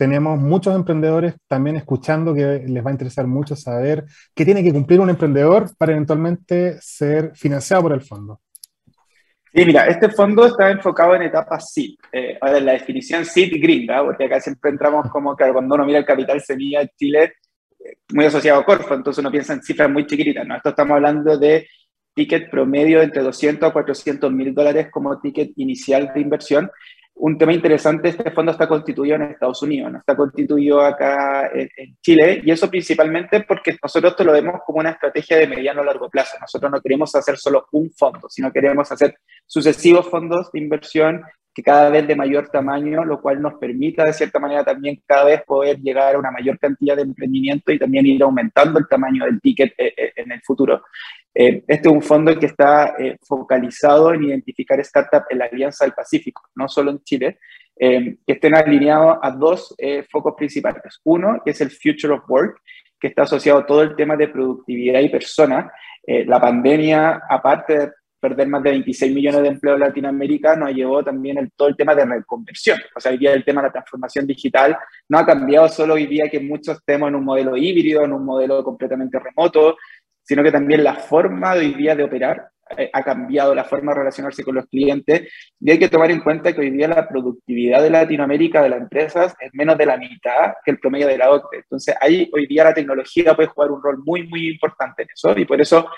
tenemos 0.00 0.38
muchos 0.38 0.74
emprendedores 0.74 1.34
también 1.46 1.76
escuchando 1.76 2.34
que 2.34 2.64
les 2.66 2.82
va 2.82 2.88
a 2.88 2.92
interesar 2.92 3.26
mucho 3.26 3.54
saber 3.54 4.06
qué 4.34 4.46
tiene 4.46 4.62
que 4.62 4.72
cumplir 4.72 4.98
un 4.98 5.10
emprendedor 5.10 5.76
para 5.76 5.92
eventualmente 5.92 6.78
ser 6.80 7.32
financiado 7.36 7.82
por 7.82 7.92
el 7.92 8.00
fondo. 8.00 8.40
Sí, 9.52 9.64
mira, 9.64 9.88
este 9.88 10.08
fondo 10.08 10.46
está 10.46 10.70
enfocado 10.70 11.16
en 11.16 11.22
etapas 11.22 11.72
SID. 11.72 11.96
Eh, 12.12 12.38
la 12.40 12.72
definición 12.72 13.26
SID 13.26 13.60
gringa, 13.60 14.02
porque 14.02 14.24
acá 14.24 14.40
siempre 14.40 14.70
entramos 14.70 15.10
como 15.10 15.36
que 15.36 15.52
cuando 15.52 15.74
uno 15.74 15.84
mira 15.84 15.98
el 15.98 16.06
capital 16.06 16.40
semilla 16.40 16.80
de 16.80 16.90
Chile, 16.96 17.32
muy 18.12 18.24
asociado 18.24 18.60
a 18.60 18.64
Corfo, 18.64 18.94
entonces 18.94 19.20
uno 19.20 19.30
piensa 19.30 19.52
en 19.52 19.62
cifras 19.62 19.90
muy 19.90 20.06
chiquititas. 20.06 20.46
¿no? 20.46 20.56
Esto 20.56 20.70
estamos 20.70 20.94
hablando 20.96 21.38
de 21.38 21.68
ticket 22.14 22.50
promedio 22.50 23.02
entre 23.02 23.22
200 23.22 23.68
a 23.68 23.72
400 23.72 24.32
mil 24.32 24.54
dólares 24.54 24.88
como 24.90 25.20
ticket 25.20 25.52
inicial 25.56 26.10
de 26.14 26.20
inversión 26.20 26.70
un 27.20 27.36
tema 27.36 27.52
interesante, 27.52 28.08
este 28.08 28.30
fondo 28.30 28.52
está 28.52 28.66
constituido 28.66 29.16
en 29.16 29.22
Estados 29.22 29.62
Unidos, 29.62 29.92
no 29.92 29.98
está 29.98 30.16
constituido 30.16 30.80
acá 30.80 31.50
en, 31.52 31.96
Chile, 32.00 32.40
y 32.42 32.50
eso 32.50 32.68
principalmente 32.70 33.42
porque 33.42 33.76
nosotros 33.82 34.16
te 34.16 34.24
lo 34.24 34.32
vemos 34.32 34.60
como 34.64 34.80
una 34.80 34.90
estrategia 34.90 35.36
de 35.36 35.46
mediano 35.46 35.82
a 35.82 35.84
largo 35.84 36.08
plazo. 36.08 36.38
Nosotros 36.40 36.72
no 36.72 36.80
queremos 36.80 37.14
hacer 37.14 37.36
solo 37.36 37.66
un 37.72 37.90
fondo, 37.90 38.28
sino 38.30 38.50
queremos 38.50 38.90
hacer 38.90 39.16
sucesivos 39.46 40.08
fondos 40.08 40.50
de 40.52 40.60
inversión 40.60 41.22
que 41.52 41.62
cada 41.62 41.90
vez 41.90 42.06
de 42.06 42.14
mayor 42.14 42.48
tamaño, 42.48 43.04
lo 43.04 43.20
cual 43.20 43.42
nos 43.42 43.54
permita 43.54 44.04
de 44.04 44.12
cierta 44.12 44.38
manera 44.38 44.64
también 44.64 45.02
cada 45.04 45.24
vez 45.24 45.42
poder 45.42 45.78
llegar 45.80 46.14
a 46.14 46.18
una 46.18 46.30
mayor 46.30 46.58
cantidad 46.58 46.94
de 46.94 47.02
emprendimiento 47.02 47.72
y 47.72 47.78
también 47.78 48.06
ir 48.06 48.22
aumentando 48.22 48.78
el 48.78 48.86
tamaño 48.86 49.24
del 49.24 49.40
ticket 49.40 49.72
eh, 49.76 49.92
eh, 49.96 50.12
en 50.16 50.30
el 50.32 50.40
futuro. 50.42 50.82
Eh, 51.34 51.64
este 51.66 51.88
es 51.88 51.94
un 51.94 52.02
fondo 52.02 52.36
que 52.38 52.46
está 52.46 52.94
focalizado 53.26 54.12
en 54.12 54.24
identificar 54.24 54.84
startups 54.84 55.26
en 55.30 55.38
la 55.38 55.46
Alianza 55.46 55.84
del 55.84 55.94
Pacífico, 55.94 56.42
no 56.54 56.68
solo 56.68 56.90
en 56.90 57.02
Chile, 57.02 57.38
que 57.76 58.18
estén 58.26 58.54
alineados 58.54 59.18
a 59.22 59.30
dos 59.30 59.74
focos 60.10 60.34
principales. 60.36 61.00
Uno, 61.04 61.40
que 61.42 61.52
es 61.52 61.60
el 61.62 61.70
Future 61.70 62.12
of 62.12 62.28
Work, 62.28 62.60
que 63.00 63.08
está 63.08 63.22
asociado 63.22 63.60
a 63.60 63.66
todo 63.66 63.82
el 63.82 63.96
tema 63.96 64.16
de 64.16 64.28
productividad 64.28 65.00
y 65.00 65.08
personas. 65.08 65.72
la 66.06 66.38
pandemia, 66.38 67.22
aparte 67.26 67.78
de 67.78 67.92
perder 68.20 68.48
más 68.48 68.62
de 68.62 68.70
26 68.70 69.14
millones 69.14 69.42
de 69.42 69.48
empleos 69.48 69.76
en 69.76 69.80
Latinoamérica 69.80 70.56
nos 70.56 70.72
llevó 70.72 71.02
también 71.02 71.38
el, 71.38 71.50
todo 71.52 71.68
el 71.68 71.76
tema 71.76 71.94
de 71.94 72.04
reconversión. 72.04 72.78
O 72.94 73.00
sea, 73.00 73.12
hoy 73.12 73.18
día 73.18 73.32
el 73.32 73.44
tema 73.44 73.62
de 73.62 73.68
la 73.68 73.72
transformación 73.72 74.26
digital 74.26 74.76
no 75.08 75.18
ha 75.18 75.26
cambiado 75.26 75.68
solo 75.68 75.94
hoy 75.94 76.06
día 76.06 76.28
que 76.28 76.40
muchos 76.40 76.78
estemos 76.78 77.08
en 77.08 77.14
un 77.16 77.24
modelo 77.24 77.56
híbrido, 77.56 78.04
en 78.04 78.12
un 78.12 78.24
modelo 78.24 78.62
completamente 78.62 79.18
remoto, 79.18 79.76
sino 80.22 80.42
que 80.42 80.52
también 80.52 80.84
la 80.84 80.94
forma 80.94 81.54
hoy 81.54 81.74
día 81.74 81.96
de 81.96 82.04
operar 82.04 82.50
eh, 82.76 82.88
ha 82.92 83.02
cambiado, 83.02 83.52
la 83.52 83.64
forma 83.64 83.92
de 83.92 83.98
relacionarse 83.98 84.44
con 84.44 84.54
los 84.54 84.66
clientes. 84.66 85.28
Y 85.58 85.70
hay 85.70 85.78
que 85.78 85.88
tomar 85.88 86.10
en 86.10 86.20
cuenta 86.20 86.52
que 86.52 86.60
hoy 86.60 86.70
día 86.70 86.86
la 86.86 87.08
productividad 87.08 87.82
de 87.82 87.90
Latinoamérica 87.90 88.62
de 88.62 88.68
las 88.68 88.80
empresas 88.80 89.34
es 89.40 89.50
menos 89.52 89.76
de 89.76 89.86
la 89.86 89.96
mitad 89.96 90.54
que 90.64 90.70
el 90.70 90.78
promedio 90.78 91.08
de 91.08 91.18
la 91.18 91.30
OCDE. 91.30 91.58
Entonces, 91.58 91.96
ahí 92.00 92.30
hoy 92.32 92.46
día 92.46 92.64
la 92.64 92.74
tecnología 92.74 93.34
puede 93.34 93.48
jugar 93.48 93.72
un 93.72 93.82
rol 93.82 93.98
muy, 94.04 94.26
muy 94.28 94.48
importante 94.48 95.02
en 95.02 95.08
eso. 95.12 95.36
Y 95.36 95.44
por 95.44 95.60
eso 95.60 95.88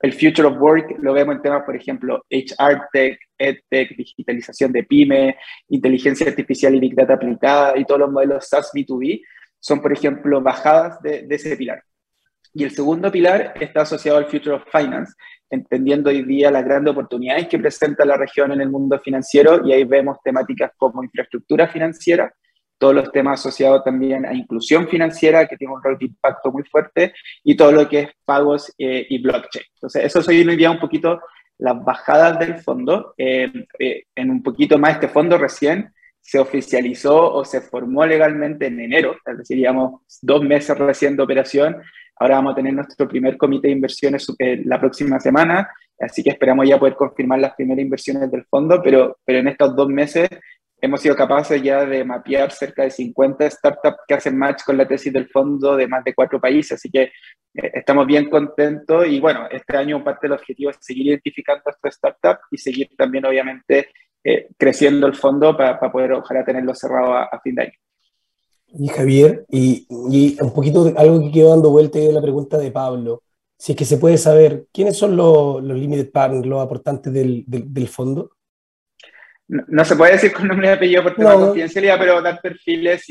el 0.00 0.12
Future 0.12 0.46
of 0.46 0.60
Work 0.60 0.96
lo 1.00 1.12
vemos 1.12 1.36
en 1.36 1.42
temas, 1.42 1.64
por 1.64 1.74
ejemplo, 1.74 2.24
HR 2.30 2.88
Tech, 2.92 3.18
EdTech, 3.36 3.96
digitalización 3.96 4.72
de 4.72 4.84
pyme, 4.84 5.36
inteligencia 5.68 6.28
artificial 6.28 6.74
y 6.74 6.80
Big 6.80 6.94
Data 6.94 7.14
aplicada 7.14 7.76
y 7.76 7.84
todos 7.84 8.00
los 8.00 8.12
modelos 8.12 8.46
SaaS 8.48 8.70
B2B 8.72 9.22
son, 9.58 9.82
por 9.82 9.92
ejemplo, 9.92 10.40
bajadas 10.40 11.02
de, 11.02 11.26
ese 11.28 11.56
pilar. 11.56 11.82
Y 12.54 12.64
el 12.64 12.70
segundo 12.70 13.10
pilar 13.10 13.54
está 13.60 13.82
asociado 13.82 14.18
al 14.18 14.26
Future 14.26 14.56
of 14.56 14.64
Finance, 14.70 15.14
entendiendo 15.50 16.10
hoy 16.10 16.22
día 16.22 16.50
las 16.50 16.64
grandes 16.64 16.92
oportunidades 16.92 17.48
que 17.48 17.58
presenta 17.58 18.04
la 18.04 18.16
región 18.16 18.52
en 18.52 18.60
el 18.60 18.70
mundo 18.70 18.98
financiero 19.00 19.66
y 19.66 19.72
ahí 19.72 19.84
vemos 19.84 20.18
temáticas 20.22 20.72
como 20.76 21.02
infraestructura 21.02 21.66
financiera, 21.68 22.32
todos 22.78 22.94
los 22.94 23.10
temas 23.12 23.40
asociados 23.40 23.84
también 23.84 24.24
a 24.24 24.32
inclusión 24.32 24.88
financiera, 24.88 25.46
que 25.46 25.56
tiene 25.56 25.74
un 25.74 25.82
rol 25.82 25.98
de 25.98 26.06
impacto 26.06 26.50
muy 26.50 26.62
fuerte, 26.62 27.12
y 27.42 27.56
todo 27.56 27.72
lo 27.72 27.88
que 27.88 28.00
es 28.00 28.10
pagos 28.24 28.72
eh, 28.78 29.06
y 29.08 29.20
blockchain. 29.20 29.64
Entonces, 29.74 30.04
eso 30.04 30.22
soy 30.22 30.46
hoy 30.46 30.56
día 30.56 30.70
un 30.70 30.78
poquito 30.78 31.20
las 31.58 31.84
bajadas 31.84 32.38
del 32.38 32.58
fondo. 32.58 33.14
Eh, 33.18 33.52
eh, 33.78 34.04
en 34.14 34.30
un 34.30 34.42
poquito 34.42 34.78
más, 34.78 34.94
este 34.94 35.08
fondo 35.08 35.36
recién 35.36 35.92
se 36.20 36.38
oficializó 36.38 37.32
o 37.32 37.44
se 37.44 37.60
formó 37.60 38.04
legalmente 38.06 38.66
en 38.66 38.80
enero, 38.80 39.16
es 39.24 39.38
decir, 39.38 39.56
digamos, 39.56 40.02
dos 40.22 40.42
meses 40.42 40.76
recién 40.78 41.16
de 41.16 41.22
operación. 41.22 41.76
Ahora 42.16 42.36
vamos 42.36 42.52
a 42.52 42.56
tener 42.56 42.74
nuestro 42.74 43.08
primer 43.08 43.36
comité 43.36 43.68
de 43.68 43.74
inversiones 43.74 44.26
la 44.38 44.78
próxima 44.78 45.20
semana, 45.20 45.70
así 45.98 46.22
que 46.22 46.30
esperamos 46.30 46.68
ya 46.68 46.78
poder 46.78 46.96
confirmar 46.96 47.38
las 47.38 47.54
primeras 47.54 47.82
inversiones 47.82 48.30
del 48.30 48.44
fondo, 48.44 48.82
pero, 48.82 49.18
pero 49.24 49.38
en 49.38 49.48
estos 49.48 49.74
dos 49.74 49.88
meses 49.88 50.28
hemos 50.80 51.00
sido 51.00 51.16
capaces 51.16 51.62
ya 51.62 51.84
de 51.84 52.04
mapear 52.04 52.50
cerca 52.52 52.84
de 52.84 52.90
50 52.90 53.50
startups 53.50 53.98
que 54.06 54.14
hacen 54.14 54.36
match 54.36 54.62
con 54.64 54.76
la 54.76 54.86
tesis 54.86 55.12
del 55.12 55.28
fondo 55.28 55.76
de 55.76 55.88
más 55.88 56.04
de 56.04 56.14
cuatro 56.14 56.40
países, 56.40 56.72
así 56.72 56.90
que 56.90 57.02
eh, 57.02 57.70
estamos 57.74 58.06
bien 58.06 58.30
contentos 58.30 59.06
y 59.06 59.20
bueno, 59.20 59.48
este 59.50 59.76
año 59.76 60.02
parte 60.02 60.26
del 60.28 60.38
objetivo 60.38 60.70
es 60.70 60.78
seguir 60.80 61.06
identificando 61.08 61.62
a 61.66 61.70
estas 61.70 61.94
startups 61.94 62.46
y 62.50 62.58
seguir 62.58 62.88
también 62.96 63.26
obviamente 63.26 63.88
eh, 64.24 64.48
creciendo 64.56 65.06
el 65.06 65.14
fondo 65.14 65.56
para, 65.56 65.78
poder 65.90 66.12
ojalá 66.12 66.44
tenerlo 66.44 66.74
cerrado 66.74 67.14
a, 67.14 67.40
fin 67.42 67.54
de 67.54 67.62
año. 67.62 67.72
Y 68.66 68.88
Javier, 68.88 69.46
y, 69.48 70.36
un 70.40 70.52
poquito 70.52 70.92
algo 70.96 71.20
que 71.20 71.32
quedó 71.32 71.50
dando 71.50 71.70
vuelta 71.70 71.98
de 71.98 72.12
la 72.12 72.20
pregunta 72.20 72.58
de 72.58 72.70
Pablo, 72.70 73.22
si 73.56 73.72
es 73.72 73.78
que 73.78 73.84
se 73.84 73.96
puede 73.96 74.18
saber 74.18 74.66
quiénes 74.72 74.96
son 74.96 75.16
los, 75.16 75.62
limited 75.62 76.12
partners, 76.12 76.46
los 76.46 76.62
aportantes 76.62 77.12
del 77.12 77.88
fondo. 77.88 78.32
No, 79.48 79.82
se 79.82 79.96
puede 79.96 80.12
decir 80.12 80.30
con 80.32 80.46
nombre 80.46 80.68
y 80.68 80.70
apellido 80.72 81.02
por 81.02 81.14
tema 81.14 81.30
de 81.30 81.36
confidencialidad, 81.36 81.98
pero 81.98 82.20
dar 82.20 82.38
perfiles. 82.38 83.06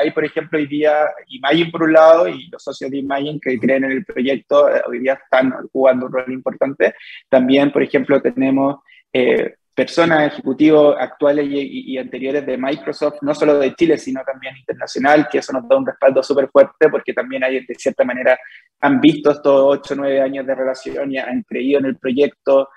hay, 0.00 0.10
por 0.12 0.24
ejemplo, 0.24 0.56
hoy 0.56 0.68
día 0.68 1.06
Imagine 1.26 1.70
por 1.72 1.82
un 1.82 1.92
lado 1.92 2.28
y 2.28 2.48
los 2.48 2.62
socios 2.62 2.88
de 2.90 2.98
Imagine 2.98 3.40
que 3.42 3.58
creen 3.58 3.84
en 3.84 3.90
el 3.90 4.04
proyecto 4.04 4.68
eh, 4.68 4.82
hoy 4.86 5.00
día 5.00 5.14
están 5.14 5.52
jugando 5.72 6.06
un 6.06 6.12
rol 6.12 6.32
importante. 6.32 6.94
También, 7.28 7.72
por 7.72 7.82
ejemplo, 7.82 8.22
tenemos 8.22 8.76
eh, 9.12 9.54
personas, 9.74 10.32
ejecutivos 10.32 10.96
actuales 10.98 11.46
y, 11.48 11.98
anteriores 11.98 12.46
de 12.46 12.56
Microsoft, 12.56 13.18
no 13.22 13.34
solo 13.34 13.58
de 13.58 13.74
Chile, 13.74 13.98
sino 13.98 14.22
también 14.24 14.56
internacional, 14.56 15.28
que 15.28 15.38
eso 15.38 15.52
nos 15.52 15.68
da 15.68 15.76
un 15.76 15.86
respaldo 15.86 16.22
súper 16.22 16.48
fuerte 16.50 16.88
porque 16.88 17.12
también 17.12 17.42
hay, 17.42 17.64
de 17.64 17.74
cierta 17.74 18.04
manera, 18.04 18.38
han 18.80 19.00
visto 19.00 19.32
estos 19.32 19.80
8 19.80 19.94
o 19.94 19.96
9 19.96 20.20
años 20.20 20.46
de 20.46 20.54
relación 20.54 21.12
y 21.12 21.18
han 21.18 21.42
creído 21.42 21.80
en 21.80 21.86
el 21.86 21.96
proyecto. 21.96 22.68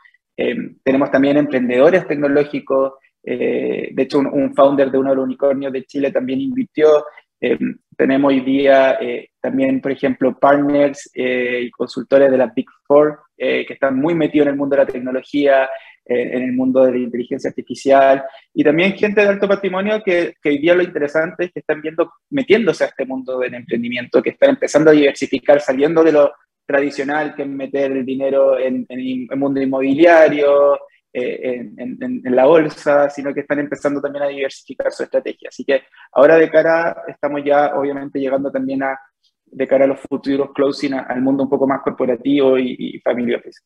Eh, 0.42 0.56
tenemos 0.84 1.12
también 1.12 1.38
emprendedores 1.38 2.08
tecnológicos. 2.08 2.94
Eh, 3.24 3.90
de 3.94 4.04
hecho, 4.04 4.20
un, 4.20 4.56
founder 4.56 4.90
de 4.90 4.98
uno 4.98 5.12
de 5.12 5.16
los 5.16 5.26
unicornios 5.26 5.72
de 5.72 5.84
Chile 5.86 6.12
también 6.12 6.42
invirtió. 6.42 7.06
Eh, 7.40 7.60
tenemos 7.96 8.30
hoy 8.30 8.40
día 8.40 8.98
también, 9.40 9.82
por 9.82 9.92
ejemplo, 9.92 10.38
partners 10.40 11.12
y 11.14 11.70
consultores 11.72 12.32
de 12.32 12.38
la 12.38 12.48
Big 12.56 12.68
Four 12.88 13.20
que 13.38 13.66
están 13.70 13.96
muy 13.96 14.14
metidos 14.14 14.48
en 14.48 14.54
el 14.54 14.58
mundo 14.58 14.76
de 14.76 14.84
la 14.84 14.92
tecnología, 14.92 15.70
en 16.06 16.44
el 16.44 16.54
mundo 16.54 16.84
de 16.84 16.92
la 16.92 16.98
inteligencia 16.98 17.50
artificial 17.50 18.24
y 18.54 18.64
también 18.64 18.94
gente 18.94 19.22
de 19.22 19.28
alto 19.28 19.48
patrimonio 19.48 20.02
que, 20.04 20.36
que, 20.42 20.50
hoy 20.50 20.58
día 20.58 20.76
lo 20.76 20.84
interesante 20.84 21.46
es 21.46 21.52
que 21.52 21.60
están 21.60 21.82
viendo, 21.82 22.12
metiéndose 22.32 22.84
a 22.84 22.88
este 22.88 23.06
mundo 23.06 23.40
del 23.40 23.54
emprendimiento, 23.54 24.22
que 24.22 24.32
están 24.32 24.52
empezando 24.52 24.90
a 24.90 24.94
diversificar, 24.94 25.62
saliendo 25.62 26.04
de, 26.04 26.12
lo, 26.12 26.32
tradicional 26.72 27.36
que 27.36 27.46
meter 27.46 27.92
el 27.92 28.06
dinero 28.06 28.58
en, 28.58 28.86
el 28.90 29.38
mundo 29.38 29.62
inmobiliario, 29.62 30.80
eh, 31.14 31.70
en, 31.78 32.36
la 32.36 32.46
bolsa, 32.46 33.10
sino 33.10 33.34
que 33.34 33.42
están 33.42 33.60
empezando 33.60 34.02
también 34.02 34.24
a 34.24 34.28
diversificar 34.28 34.92
su 34.92 35.04
estrategia. 35.04 35.50
Así 35.50 35.66
que 35.66 35.82
ahora 36.14 36.38
de 36.38 36.50
cara, 36.50 37.04
estamos 37.08 37.42
ya 37.44 37.76
obviamente 37.76 38.20
llegando 38.20 38.50
también 38.52 38.84
a, 38.84 38.98
de 39.46 39.68
cara 39.68 39.84
a 39.86 39.88
los 39.88 40.00
futuros 40.00 40.52
closing 40.54 40.94
al 40.94 41.22
mundo 41.22 41.44
un 41.44 41.50
poco 41.50 41.68
más 41.68 41.82
corporativo 41.82 42.58
y, 42.58 42.76
y 42.78 43.00
family 43.02 43.36
office. 43.36 43.60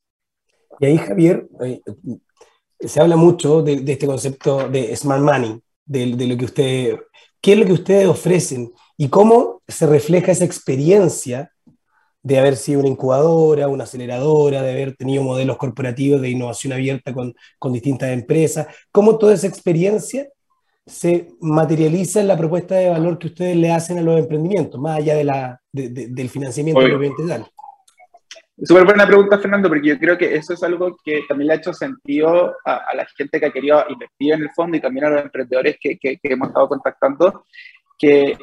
Y 0.79 0.85
ahí, 0.87 0.97
Javier, 0.97 1.47
eh, 1.63 1.81
se 2.79 2.99
habla 2.99 3.15
mucho 3.15 3.61
de, 3.61 3.83
este 3.85 4.07
concepto 4.07 4.67
de 4.67 4.95
smart 4.95 5.21
money, 5.21 5.61
de, 5.85 6.15
de, 6.15 6.27
lo 6.27 6.37
que 6.37 6.45
ustedes, 6.45 6.99
qué 7.39 7.53
es 7.53 7.59
lo 7.59 7.65
que 7.65 7.73
ustedes 7.73 8.07
ofrecen 8.07 8.71
y 8.97 9.09
cómo 9.09 9.61
se 9.67 9.85
refleja 9.85 10.31
esa 10.31 10.45
experiencia 10.45 11.51
de 12.25 12.39
haber 12.39 12.55
sido 12.55 12.79
una 12.79 12.89
incubadora, 12.89 13.67
una 13.67 13.83
aceleradora, 13.83 14.63
de 14.63 14.71
haber 14.71 14.95
tenido 14.95 15.21
modelos 15.21 15.57
corporativos 15.57 16.19
de 16.21 16.31
innovación 16.31 16.73
abierta 16.73 17.13
con, 17.13 17.35
con 17.59 17.71
distintas 17.71 18.09
empresas, 18.09 18.65
cómo 18.91 19.19
toda 19.19 19.35
esa 19.35 19.45
experiencia 19.45 20.27
se 20.87 21.27
materializa 21.39 22.21
en 22.21 22.27
la 22.27 22.35
propuesta 22.35 22.73
de 22.75 22.89
valor 22.89 23.19
que 23.19 23.27
ustedes 23.27 23.55
le 23.55 23.71
hacen 23.71 23.99
a 23.99 24.01
los 24.01 24.17
emprendimientos, 24.19 24.81
más 24.81 24.97
allá 24.97 25.13
de 25.13 25.23
la, 25.23 25.61
del 25.71 26.29
financiamiento 26.29 26.81
propiamente 26.81 27.27
tal. 27.27 27.45
Súper 28.63 28.85
buena 28.85 29.05
pregunta, 29.05 29.37
Fernando, 29.37 29.69
porque 29.69 29.89
yo 29.89 29.99
creo 29.99 30.17
que 30.17 30.33
eso 30.33 30.53
es 30.53 30.63
algo 30.63 30.97
que 31.03 31.21
también 31.27 31.49
le 31.49 31.53
ha 31.53 31.57
hecho 31.57 31.73
sentido 31.73 32.55
a, 32.65 32.95
la 32.95 33.05
gente 33.15 33.39
que 33.39 33.45
ha 33.45 33.51
querido 33.51 33.85
invertir 33.87 34.33
en 34.33 34.41
el 34.41 34.49
fondo 34.49 34.77
y 34.77 34.81
también 34.81 35.05
a 35.05 35.09
los 35.11 35.21
emprendedores 35.25 35.77
que, 35.79 35.99
que, 35.99 36.17
hemos 36.23 36.47
estado 36.47 36.69
contactando, 36.69 37.45
que 37.99 38.35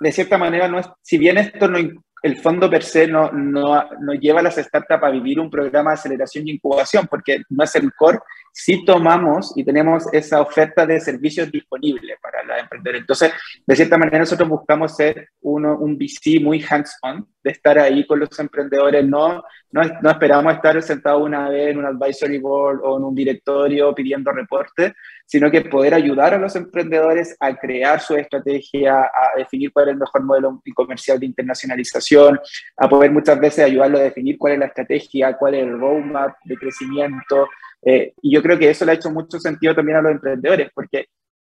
de 0.00 0.12
cierta 0.12 0.36
manera, 0.36 0.66
no 0.66 0.80
es, 0.80 0.88
si 1.02 1.16
bien 1.18 1.38
esto 1.38 1.68
no, 1.68 1.78
el 2.22 2.36
fondo 2.36 2.68
per 2.68 2.82
se 2.82 3.06
no, 3.06 3.30
no, 3.32 3.88
no, 4.00 4.12
lleva 4.14 4.40
a 4.40 4.42
las 4.42 4.56
startups 4.56 5.02
a 5.02 5.10
vivir 5.10 5.40
un 5.40 5.50
programa 5.50 5.90
de 5.90 5.94
aceleración 5.94 6.46
y 6.46 6.52
incubación, 6.52 7.06
porque 7.06 7.42
no 7.48 7.64
es 7.64 7.74
el 7.74 7.92
core, 7.94 8.18
si 8.52 8.84
tomamos 8.84 9.52
y 9.56 9.64
tenemos 9.64 10.04
esa 10.12 10.40
oferta 10.40 10.84
de 10.84 11.00
servicios 11.00 11.50
disponibles 11.50 12.18
para 12.20 12.44
la 12.44 12.58
emprendedores. 12.58 13.02
Entonces, 13.02 13.32
de 13.66 13.76
cierta 13.76 13.96
manera, 13.96 14.18
nosotros 14.18 14.48
buscamos 14.48 14.96
ser 14.96 15.30
uno, 15.42 15.76
un 15.78 15.96
VC 15.96 16.40
muy 16.40 16.64
hands-on, 16.68 17.26
de 17.42 17.50
estar 17.50 17.78
ahí 17.78 18.06
con 18.06 18.20
los 18.20 18.38
emprendedores, 18.38 19.04
no, 19.06 19.42
no, 19.72 19.82
no, 20.02 20.10
esperamos 20.10 20.52
estar 20.52 20.82
sentados 20.82 21.22
una 21.22 21.48
vez 21.48 21.70
en 21.70 21.78
un 21.78 21.86
advisory 21.86 22.38
board 22.38 22.80
o 22.82 22.98
en 22.98 23.04
un 23.04 23.14
directorio 23.14 23.94
pidiendo 23.94 24.30
reportes, 24.32 24.92
sino 25.24 25.50
que 25.50 25.62
poder 25.62 25.94
ayudar 25.94 26.34
a 26.34 26.38
los 26.38 26.54
emprendedores 26.56 27.36
a 27.40 27.56
crear 27.56 28.00
su 28.00 28.14
estrategia, 28.14 29.00
a 29.04 29.38
definir 29.38 29.72
cuál 29.72 29.88
es 29.88 29.92
el 29.92 30.00
mejor 30.00 30.22
modelo 30.24 30.60
comercial 30.74 31.18
de 31.18 31.26
internacionalización, 31.26 32.09
a 32.76 32.88
poder 32.88 33.10
muchas 33.10 33.38
veces 33.38 33.64
ayudarlo 33.64 33.98
a 33.98 34.02
definir 34.02 34.38
cuál 34.38 34.54
es 34.54 34.58
la 34.58 34.66
estrategia, 34.66 35.36
cuál 35.36 35.54
es 35.54 35.62
el 35.62 35.78
roadmap 35.78 36.36
de 36.44 36.56
crecimiento, 36.56 37.48
eh, 37.82 38.12
y 38.22 38.34
yo 38.34 38.42
creo 38.42 38.58
que 38.58 38.70
eso 38.70 38.84
le 38.84 38.92
ha 38.92 38.94
hecho 38.94 39.10
mucho 39.10 39.38
sentido 39.38 39.74
también 39.74 39.98
a 39.98 40.02
los 40.02 40.12
emprendedores, 40.12 40.70
porque 40.74 41.06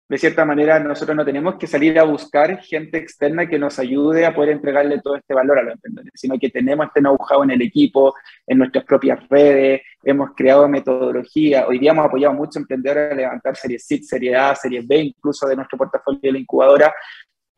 de 0.09 0.17
cierta 0.17 0.45
manera 0.45 0.81
nosotros 0.81 1.15
no 1.15 1.25
tenemos 1.25 1.57
que 1.57 1.67
salir 1.67 1.99
a 1.99 2.05
buscar 2.05 2.59
gente 2.63 2.97
externa 2.97 3.47
que 3.47 3.59
nos 3.59 3.79
ayude 3.79 4.25
a 4.25 4.35
poder 4.35 4.51
entregarle 4.51 5.01
todo 5.03 5.17
este 5.17 5.35
valor 5.35 5.59
a 5.59 5.63
los 5.63 5.75
emprendedores, 5.75 6.13
sino 6.15 6.39
que 6.39 6.49
tenemos 6.49 6.87
este 6.87 7.01
know-how 7.01 7.43
en 7.43 7.51
el 7.51 7.61
equipo, 7.61 8.15
en 8.47 8.59
nuestras 8.59 8.85
propias 8.85 9.21
redes, 9.29 9.83
hemos 10.03 10.31
creado 10.35 10.67
metodología, 10.67 11.67
hoy 11.67 11.79
día 11.79 11.91
hemos 11.91 12.07
apoyado 12.07 12.33
a 12.33 12.37
muchos 12.37 12.57
emprendedores 12.57 13.13
a 13.13 13.15
levantar 13.15 13.57
series 13.57 13.87
C, 13.87 14.03
serie 14.03 14.35
A, 14.35 14.55
series 14.55 14.87
B, 14.87 14.97
incluso 14.97 15.47
de 15.47 15.57
nuestro 15.57 15.77
portafolio 15.77 16.21
de 16.23 16.33
la 16.33 16.39
incubadora, 16.39 16.95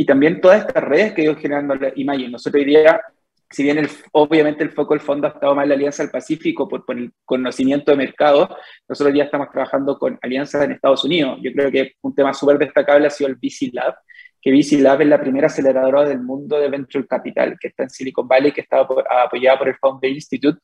y 0.00 0.06
también 0.06 0.40
todas 0.40 0.60
estas 0.60 0.82
redes 0.82 1.12
que 1.12 1.24
ido 1.24 1.36
generando 1.36 1.74
Imagine. 1.94 2.30
Nosotros 2.30 2.62
hoy 2.62 2.64
día 2.64 3.02
si 3.50 3.62
bien 3.62 3.76
el, 3.76 3.90
obviamente 4.12 4.64
el 4.64 4.70
foco 4.70 4.94
del 4.94 5.02
fondo 5.02 5.26
ha 5.26 5.30
estado 5.30 5.54
más 5.54 5.64
en 5.64 5.68
la 5.68 5.74
Alianza 5.74 6.02
del 6.02 6.10
Pacífico 6.10 6.66
por, 6.66 6.84
el 6.96 7.12
conocimiento 7.26 7.90
de 7.90 7.98
mercado, 7.98 8.48
nosotros 8.88 9.14
ya 9.14 9.24
estamos 9.24 9.50
trabajando 9.50 9.98
con 9.98 10.18
alianzas 10.22 10.62
en 10.62 10.72
Estados 10.72 11.04
Unidos. 11.04 11.38
Yo 11.42 11.52
creo 11.52 11.70
que 11.70 11.92
un 12.00 12.14
tema 12.14 12.32
súper 12.32 12.56
destacable 12.56 13.08
ha 13.08 13.10
sido 13.10 13.28
el 13.28 13.36
VC 13.36 13.74
Lab, 13.74 13.94
que 14.40 14.52
VC 14.52 14.80
Lab 14.80 15.02
es 15.02 15.08
la 15.08 15.20
primera 15.20 15.48
aceleradora 15.48 16.08
del 16.08 16.22
mundo 16.22 16.58
de 16.58 16.70
Venture 16.70 17.06
Capital, 17.06 17.58
que 17.60 17.68
está 17.68 17.82
en 17.82 17.90
Silicon 17.90 18.26
Valley, 18.26 18.52
que 18.52 18.62
está 18.62 18.80
apoyada 18.80 19.58
por 19.58 19.68
el 19.68 19.76
Founder 19.76 20.10
Institute, 20.10 20.60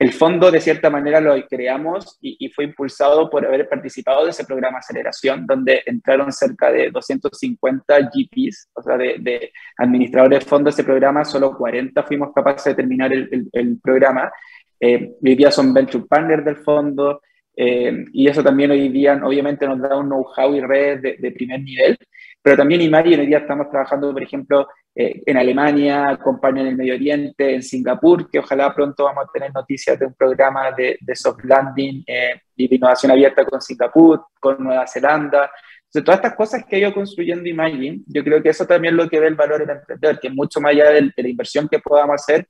el 0.00 0.14
fondo, 0.14 0.50
de 0.50 0.62
cierta 0.62 0.88
manera, 0.88 1.20
lo 1.20 1.34
creamos 1.46 2.16
y, 2.22 2.48
fue 2.48 2.64
impulsado 2.64 3.28
por 3.28 3.44
haber 3.44 3.68
participado 3.68 4.24
de 4.24 4.30
ese 4.30 4.46
programa 4.46 4.78
de 4.78 4.80
aceleración, 4.80 5.46
donde 5.46 5.82
entraron 5.84 6.32
cerca 6.32 6.72
de 6.72 6.90
250 6.90 7.98
GPs, 8.10 8.70
o 8.72 8.82
sea, 8.82 8.96
de, 8.96 9.52
administradores 9.76 10.40
de 10.40 10.46
fondos 10.46 10.74
de 10.74 10.80
ese 10.80 10.86
programa, 10.86 11.22
solo 11.26 11.54
40 11.54 12.02
fuimos 12.04 12.32
capaces 12.34 12.64
de 12.64 12.76
terminar 12.76 13.12
el, 13.12 13.78
programa. 13.82 14.32
Eh, 14.80 15.12
hoy 15.22 15.34
día 15.36 15.50
son 15.50 15.74
venture 15.74 16.06
partners 16.08 16.46
del 16.46 16.56
fondo, 16.56 17.20
eh, 17.54 18.06
y 18.14 18.26
eso 18.26 18.42
también 18.42 18.70
hoy 18.70 18.88
día, 18.88 19.20
obviamente, 19.22 19.66
nos 19.66 19.82
da 19.82 19.98
un 19.98 20.06
know-how 20.06 20.54
y 20.54 20.62
redes 20.62 21.02
de, 21.02 21.16
de, 21.18 21.30
primer 21.32 21.60
nivel. 21.60 21.98
Pero 22.42 22.56
también 22.56 22.80
Imagine, 22.80 23.20
hoy 23.20 23.26
día 23.26 23.38
estamos 23.38 23.68
trabajando, 23.68 24.12
por 24.12 24.22
ejemplo, 24.22 24.68
eh, 24.94 25.22
en 25.26 25.36
Alemania, 25.36 26.08
acompañan 26.08 26.66
en 26.66 26.68
el 26.68 26.76
Medio 26.76 26.94
Oriente, 26.94 27.54
en 27.54 27.62
Singapur, 27.62 28.30
que 28.30 28.38
ojalá 28.38 28.74
pronto 28.74 29.04
vamos 29.04 29.24
a 29.24 29.32
tener 29.32 29.52
noticias 29.52 29.98
de 29.98 30.06
un 30.06 30.14
programa 30.14 30.72
de, 30.72 30.98
soft 31.14 31.44
landing 31.44 32.02
eh, 32.06 32.40
y 32.56 32.66
de 32.66 32.76
innovación 32.76 33.12
abierta 33.12 33.44
con 33.44 33.60
Singapur, 33.60 34.24
con 34.40 34.62
Nueva 34.62 34.86
Zelanda. 34.86 35.50
Entonces, 35.84 36.04
todas 36.04 36.18
estas 36.18 36.34
cosas 36.36 36.64
que 36.64 36.76
ha 36.76 36.78
ido 36.78 36.94
construyendo 36.94 37.48
Imagine, 37.48 38.00
yo 38.06 38.22
creo 38.24 38.42
que 38.42 38.50
eso 38.50 38.64
también 38.64 38.94
es 38.94 39.04
lo 39.04 39.08
que 39.08 39.20
ve 39.20 39.26
el 39.26 39.34
valor 39.34 39.58
del 39.58 39.76
emprendedor, 39.76 40.20
que 40.20 40.30
mucho 40.30 40.60
más 40.60 40.72
allá 40.72 40.90
de, 40.90 41.12
la 41.16 41.28
inversión 41.28 41.68
que 41.68 41.78
podamos 41.78 42.14
hacer, 42.14 42.48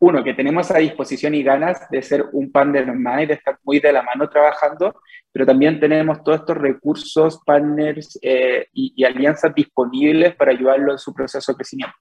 uno, 0.00 0.22
que 0.22 0.34
tenemos 0.34 0.70
a 0.70 0.78
disposición 0.78 1.34
y 1.34 1.42
ganas 1.42 1.88
de 1.90 2.02
ser 2.02 2.26
un 2.32 2.50
partner 2.50 2.92
más 2.94 3.22
y 3.22 3.26
de 3.26 3.34
estar 3.34 3.58
muy 3.62 3.80
de 3.80 3.92
la 3.92 4.02
mano 4.02 4.28
trabajando, 4.28 4.94
pero 5.32 5.46
también 5.46 5.80
tenemos 5.80 6.22
todos 6.22 6.40
estos 6.40 6.56
recursos, 6.56 7.40
partners 7.44 8.18
eh, 8.22 8.66
y, 8.72 9.04
alianzas 9.04 9.54
disponibles 9.54 10.34
para 10.36 10.52
ayudarlo 10.52 10.92
en 10.92 10.98
su 10.98 11.12
proceso 11.12 11.52
de 11.52 11.56
crecimiento. 11.56 11.94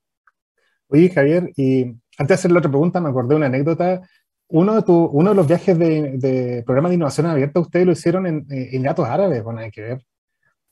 Oye, 0.88 1.10
Javier, 1.10 1.52
y 1.56 1.86
antes 2.18 2.28
de 2.28 2.34
hacer 2.34 2.52
la 2.52 2.60
otra 2.60 2.70
pregunta, 2.70 3.02
me 3.02 3.10
acordé 3.10 3.30
de 3.30 3.36
una 3.36 3.46
anécdota. 3.48 4.02
Uno 4.50 4.76
de, 4.76 4.84
tu, 4.84 5.06
uno 5.06 5.32
de 5.32 5.36
los 5.36 5.48
viajes 5.48 5.78
de, 5.80 6.18
de 6.18 6.64
programa 6.64 6.90
de 6.90 6.96
innovación 6.96 7.26
abierta, 7.26 7.60
ustedes 7.60 7.86
lo 7.86 7.94
hicieron 7.94 8.28
en, 8.28 8.46
en 8.50 8.76
Emiratos 8.76 9.08
Árabes, 9.08 9.44
bueno, 9.44 9.62
hay 9.62 9.72
que 9.72 9.82
ver. 9.82 10.02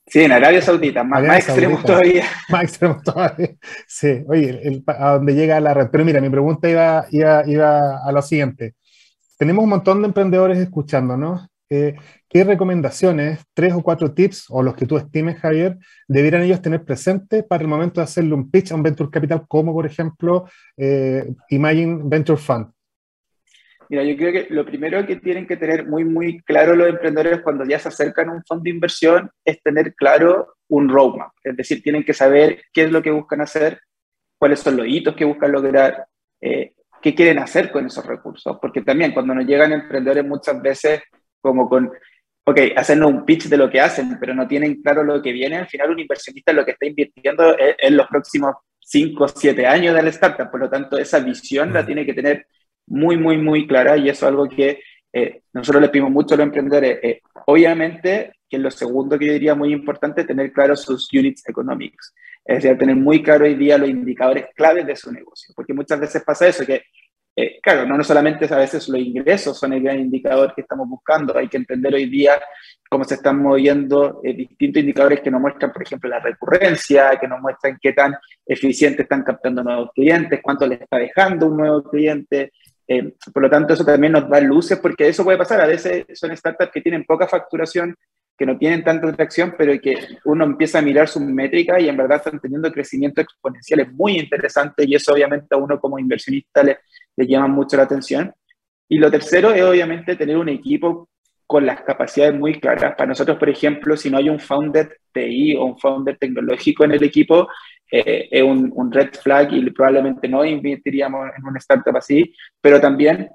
Sí, 0.06 0.20
en 0.20 0.32
Arabia 0.32 0.60
Saudita, 0.60 1.04
más, 1.04 1.22
extremo 1.46 1.78
todavía. 1.82 2.24
Más 2.48 2.64
extremo 2.64 3.00
todavía. 3.02 3.54
Sí, 3.86 4.24
oye, 4.28 4.82
a 4.86 5.12
donde 5.12 5.34
llega 5.34 5.60
la 5.60 5.74
red. 5.74 5.88
Pero 5.90 6.04
mira, 6.04 6.20
mi 6.20 6.28
pregunta 6.28 6.68
iba, 6.68 7.06
iba, 7.10 7.42
iba 7.46 8.04
a 8.04 8.12
lo 8.12 8.20
siguiente. 8.20 8.74
Tenemos 9.38 9.64
un 9.64 9.70
montón 9.70 10.02
de 10.02 10.08
emprendedores 10.08 10.58
escuchándonos 10.58 11.48
¿qué 12.28 12.44
recomendaciones, 12.44 13.40
tres 13.54 13.72
o 13.72 13.82
cuatro 13.82 14.12
tips, 14.12 14.46
o 14.50 14.62
los 14.62 14.74
que 14.74 14.86
tú 14.86 14.96
estimes, 14.96 15.38
Javier, 15.38 15.78
debieran 16.08 16.42
ellos 16.42 16.60
tener 16.60 16.84
presentes 16.84 17.44
para 17.44 17.62
el 17.62 17.68
momento 17.68 18.00
de 18.00 18.04
hacerle 18.04 18.34
un 18.34 18.50
pitch 18.50 18.72
a 18.72 18.74
un 18.74 18.82
Venture 18.82 19.10
Capital, 19.10 19.44
como 19.48 19.72
por 19.72 19.86
ejemplo 19.86 20.46
eh, 20.76 21.32
Imagine 21.50 22.00
Venture 22.04 22.38
Fund? 22.38 22.71
Mira, 23.92 24.04
yo 24.04 24.16
creo 24.16 24.32
que 24.32 24.46
lo 24.54 24.64
primero 24.64 25.06
que 25.06 25.16
tienen 25.16 25.46
que 25.46 25.58
tener 25.58 25.86
muy, 25.86 26.02
muy 26.02 26.40
claro 26.44 26.74
los 26.74 26.88
emprendedores 26.88 27.42
cuando 27.42 27.66
ya 27.66 27.78
se 27.78 27.88
acercan 27.88 28.30
a 28.30 28.32
un 28.32 28.42
fondo 28.42 28.62
de 28.64 28.70
inversión 28.70 29.30
es 29.44 29.62
tener 29.62 29.94
claro 29.94 30.54
un 30.68 30.88
roadmap. 30.88 31.32
Es 31.44 31.54
decir, 31.58 31.82
tienen 31.82 32.02
que 32.02 32.14
saber 32.14 32.62
qué 32.72 32.84
es 32.84 32.90
lo 32.90 33.02
que 33.02 33.10
buscan 33.10 33.42
hacer, 33.42 33.80
cuáles 34.38 34.60
son 34.60 34.78
los 34.78 34.86
hitos 34.86 35.14
que 35.14 35.26
buscan 35.26 35.52
lograr, 35.52 36.06
eh, 36.40 36.72
qué 37.02 37.14
quieren 37.14 37.38
hacer 37.38 37.70
con 37.70 37.84
esos 37.84 38.06
recursos. 38.06 38.56
Porque 38.62 38.80
también 38.80 39.12
cuando 39.12 39.34
nos 39.34 39.44
llegan 39.44 39.72
emprendedores 39.72 40.24
muchas 40.24 40.62
veces 40.62 41.02
como 41.42 41.68
con, 41.68 41.92
ok, 42.46 42.60
hacernos 42.74 43.10
un 43.10 43.26
pitch 43.26 43.48
de 43.48 43.58
lo 43.58 43.68
que 43.68 43.82
hacen, 43.82 44.16
pero 44.18 44.32
no 44.32 44.48
tienen 44.48 44.80
claro 44.80 45.04
lo 45.04 45.20
que 45.20 45.32
viene, 45.32 45.56
al 45.56 45.68
final 45.68 45.90
un 45.90 45.98
inversionista 45.98 46.54
lo 46.54 46.64
que 46.64 46.70
está 46.70 46.86
invirtiendo 46.86 47.54
en 47.58 47.94
los 47.94 48.06
próximos 48.06 48.54
5 48.80 49.22
o 49.22 49.28
7 49.28 49.66
años 49.66 49.94
de 49.94 50.02
la 50.02 50.08
startup, 50.08 50.50
por 50.50 50.60
lo 50.60 50.70
tanto 50.70 50.96
esa 50.96 51.20
visión 51.20 51.74
la 51.74 51.84
tiene 51.84 52.06
que 52.06 52.14
tener 52.14 52.46
muy, 52.86 53.16
muy, 53.16 53.38
muy 53.38 53.66
clara 53.66 53.96
y 53.96 54.08
eso 54.08 54.26
es 54.26 54.30
algo 54.30 54.48
que 54.48 54.80
eh, 55.12 55.42
nosotros 55.52 55.82
le 55.82 55.88
pedimos 55.88 56.10
mucho 56.10 56.34
a 56.34 56.38
los 56.38 56.46
emprendedores. 56.46 56.98
Eh, 57.02 57.20
obviamente, 57.46 58.32
que 58.48 58.58
lo 58.58 58.70
segundo 58.70 59.18
que 59.18 59.26
yo 59.26 59.32
diría 59.32 59.54
muy 59.54 59.72
importante, 59.72 60.24
tener 60.24 60.52
claro 60.52 60.76
sus 60.76 61.08
units 61.12 61.48
economics. 61.48 62.14
Es 62.44 62.62
decir, 62.62 62.78
tener 62.78 62.96
muy 62.96 63.22
claro 63.22 63.44
hoy 63.44 63.54
día 63.54 63.78
los 63.78 63.88
indicadores 63.88 64.46
claves 64.54 64.86
de 64.86 64.96
su 64.96 65.12
negocio, 65.12 65.52
porque 65.54 65.74
muchas 65.74 66.00
veces 66.00 66.22
pasa 66.24 66.48
eso, 66.48 66.66
que 66.66 66.82
eh, 67.34 67.60
claro, 67.62 67.86
no, 67.86 67.96
no 67.96 68.04
solamente 68.04 68.52
a 68.52 68.58
veces 68.58 68.86
los 68.90 69.00
ingresos 69.00 69.58
son 69.58 69.72
el 69.72 69.82
gran 69.82 69.98
indicador 70.00 70.52
que 70.54 70.60
estamos 70.60 70.86
buscando, 70.86 71.36
hay 71.36 71.48
que 71.48 71.56
entender 71.56 71.94
hoy 71.94 72.06
día 72.06 72.38
cómo 72.90 73.04
se 73.04 73.14
están 73.14 73.40
moviendo 73.40 74.20
distintos 74.22 74.80
indicadores 74.80 75.20
que 75.20 75.30
nos 75.30 75.40
muestran, 75.40 75.72
por 75.72 75.82
ejemplo, 75.82 76.10
la 76.10 76.20
recurrencia, 76.20 77.18
que 77.18 77.26
nos 77.26 77.40
muestran 77.40 77.78
qué 77.80 77.94
tan 77.94 78.14
eficiente 78.44 79.02
están 79.02 79.22
captando 79.22 79.64
nuevos 79.64 79.90
clientes, 79.94 80.40
cuánto 80.42 80.66
les 80.66 80.82
está 80.82 80.98
dejando 80.98 81.46
un 81.46 81.56
nuevo 81.56 81.82
cliente. 81.84 82.52
Eh, 82.86 83.14
por 83.32 83.42
lo 83.42 83.50
tanto, 83.50 83.74
eso 83.74 83.84
también 83.84 84.12
nos 84.12 84.28
da 84.28 84.40
luces, 84.40 84.78
porque 84.78 85.08
eso 85.08 85.24
puede 85.24 85.38
pasar. 85.38 85.60
A 85.60 85.66
veces 85.66 86.04
son 86.14 86.36
startups 86.36 86.70
que 86.72 86.80
tienen 86.80 87.04
poca 87.04 87.26
facturación, 87.26 87.94
que 88.36 88.46
no 88.46 88.58
tienen 88.58 88.82
tanta 88.82 89.08
atracción, 89.08 89.54
pero 89.56 89.78
que 89.80 89.96
uno 90.24 90.44
empieza 90.44 90.78
a 90.78 90.82
mirar 90.82 91.08
sus 91.08 91.22
métricas 91.22 91.80
y 91.80 91.88
en 91.88 91.96
verdad 91.96 92.18
están 92.18 92.40
teniendo 92.40 92.72
crecimiento 92.72 93.20
exponenciales 93.20 93.92
muy 93.92 94.18
interesantes 94.18 94.86
y 94.86 94.94
eso 94.94 95.12
obviamente 95.12 95.54
a 95.54 95.58
uno 95.58 95.78
como 95.78 95.98
inversionista 95.98 96.62
le, 96.62 96.78
le 97.16 97.26
llama 97.26 97.48
mucho 97.48 97.76
la 97.76 97.84
atención. 97.84 98.32
Y 98.88 98.98
lo 98.98 99.10
tercero 99.10 99.52
es 99.52 99.62
obviamente 99.62 100.16
tener 100.16 100.36
un 100.36 100.48
equipo 100.48 101.08
con 101.46 101.66
las 101.66 101.82
capacidades 101.82 102.34
muy 102.34 102.58
claras. 102.58 102.94
Para 102.94 103.08
nosotros, 103.08 103.38
por 103.38 103.48
ejemplo, 103.50 103.96
si 103.96 104.10
no 104.10 104.18
hay 104.18 104.30
un 104.30 104.40
founder 104.40 104.98
TI 105.12 105.56
o 105.56 105.66
un 105.66 105.78
founder 105.78 106.16
tecnológico 106.16 106.84
en 106.84 106.92
el 106.92 107.02
equipo, 107.02 107.46
eh, 107.92 108.28
es 108.30 108.42
un, 108.42 108.72
un, 108.74 108.90
red 108.90 109.10
flag 109.12 109.52
y 109.52 109.70
probablemente 109.70 110.26
no 110.26 110.42
invertiríamos 110.44 111.28
en 111.36 111.44
una 111.44 111.58
startup 111.58 111.96
así, 111.96 112.34
pero 112.58 112.80
también 112.80 113.28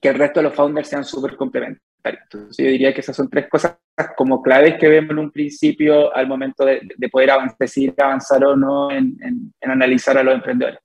que 0.00 0.08
el 0.08 0.14
resto 0.14 0.40
de 0.40 0.44
los 0.44 0.54
founders 0.54 0.88
sean 0.88 1.04
súper 1.04 1.36
complementarios. 1.36 1.82
Entonces 2.02 2.64
yo 2.64 2.70
diría 2.70 2.94
que 2.94 3.00
esas 3.00 3.14
son 3.14 3.28
tres 3.28 3.46
cosas 3.48 3.76
como 4.16 4.42
claves 4.42 4.76
que 4.78 4.88
vemos 4.88 5.10
en 5.10 5.18
un 5.18 5.30
principio 5.30 6.14
al 6.14 6.26
momento 6.26 6.64
de, 6.64 6.80
de 6.96 7.08
poder 7.10 7.30
avanzar, 7.30 7.58
decidir 7.58 7.94
avanzar 7.98 8.42
o 8.44 8.56
no 8.56 8.90
en, 8.90 9.16
en, 9.20 9.52
en 9.60 9.70
analizar 9.70 10.16
a 10.16 10.22
los 10.22 10.34
emprendedores. 10.34 10.80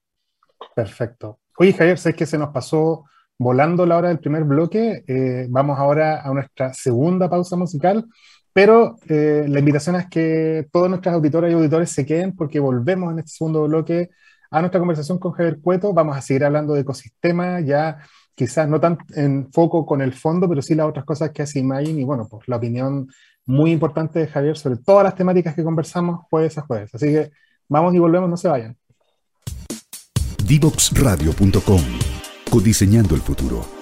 Perfecto. 0.75 1.39
Oye, 1.57 1.73
Javier, 1.73 1.97
sé 1.97 2.13
que 2.13 2.25
se 2.25 2.37
nos 2.37 2.49
pasó 2.49 3.05
volando 3.37 3.85
la 3.85 3.97
hora 3.97 4.09
del 4.09 4.19
primer 4.19 4.43
bloque. 4.43 5.03
Eh, 5.07 5.47
vamos 5.49 5.79
ahora 5.79 6.21
a 6.21 6.33
nuestra 6.33 6.73
segunda 6.73 7.29
pausa 7.29 7.55
musical, 7.55 8.05
pero 8.53 8.95
eh, 9.07 9.45
la 9.47 9.59
invitación 9.59 9.95
es 9.95 10.07
que 10.07 10.67
todos 10.71 10.89
nuestros 10.89 11.13
auditoras 11.13 11.51
y 11.51 11.53
auditores 11.53 11.91
se 11.91 12.05
queden 12.05 12.35
porque 12.35 12.59
volvemos 12.59 13.11
en 13.13 13.19
este 13.19 13.31
segundo 13.31 13.63
bloque 13.63 14.09
a 14.51 14.59
nuestra 14.61 14.79
conversación 14.79 15.19
con 15.19 15.31
Javier 15.31 15.59
Cueto. 15.61 15.93
Vamos 15.93 16.17
a 16.17 16.21
seguir 16.21 16.43
hablando 16.43 16.73
de 16.73 16.81
ecosistema, 16.81 17.59
ya 17.61 17.99
quizás 18.35 18.67
no 18.67 18.79
tan 18.79 18.97
en 19.15 19.51
foco 19.51 19.85
con 19.85 20.01
el 20.01 20.13
fondo, 20.13 20.47
pero 20.49 20.61
sí 20.61 20.73
las 20.73 20.87
otras 20.87 21.05
cosas 21.05 21.31
que 21.31 21.41
hace 21.41 21.59
Imagine 21.59 22.01
y 22.01 22.03
bueno, 22.03 22.27
pues 22.29 22.47
la 22.47 22.55
opinión 22.55 23.07
muy 23.45 23.71
importante 23.71 24.19
de 24.19 24.27
Javier 24.27 24.57
sobre 24.57 24.77
todas 24.77 25.03
las 25.03 25.15
temáticas 25.15 25.55
que 25.55 25.63
conversamos 25.63 26.21
jueves 26.29 26.57
a 26.57 26.61
jueves. 26.61 26.93
Así 26.93 27.07
que 27.07 27.31
vamos 27.67 27.93
y 27.93 27.99
volvemos, 27.99 28.29
no 28.29 28.37
se 28.37 28.47
vayan. 28.47 28.77
Divoxradio.com 30.45 31.81
Codiseñando 32.49 33.13
el 33.13 33.21
futuro. 33.21 33.78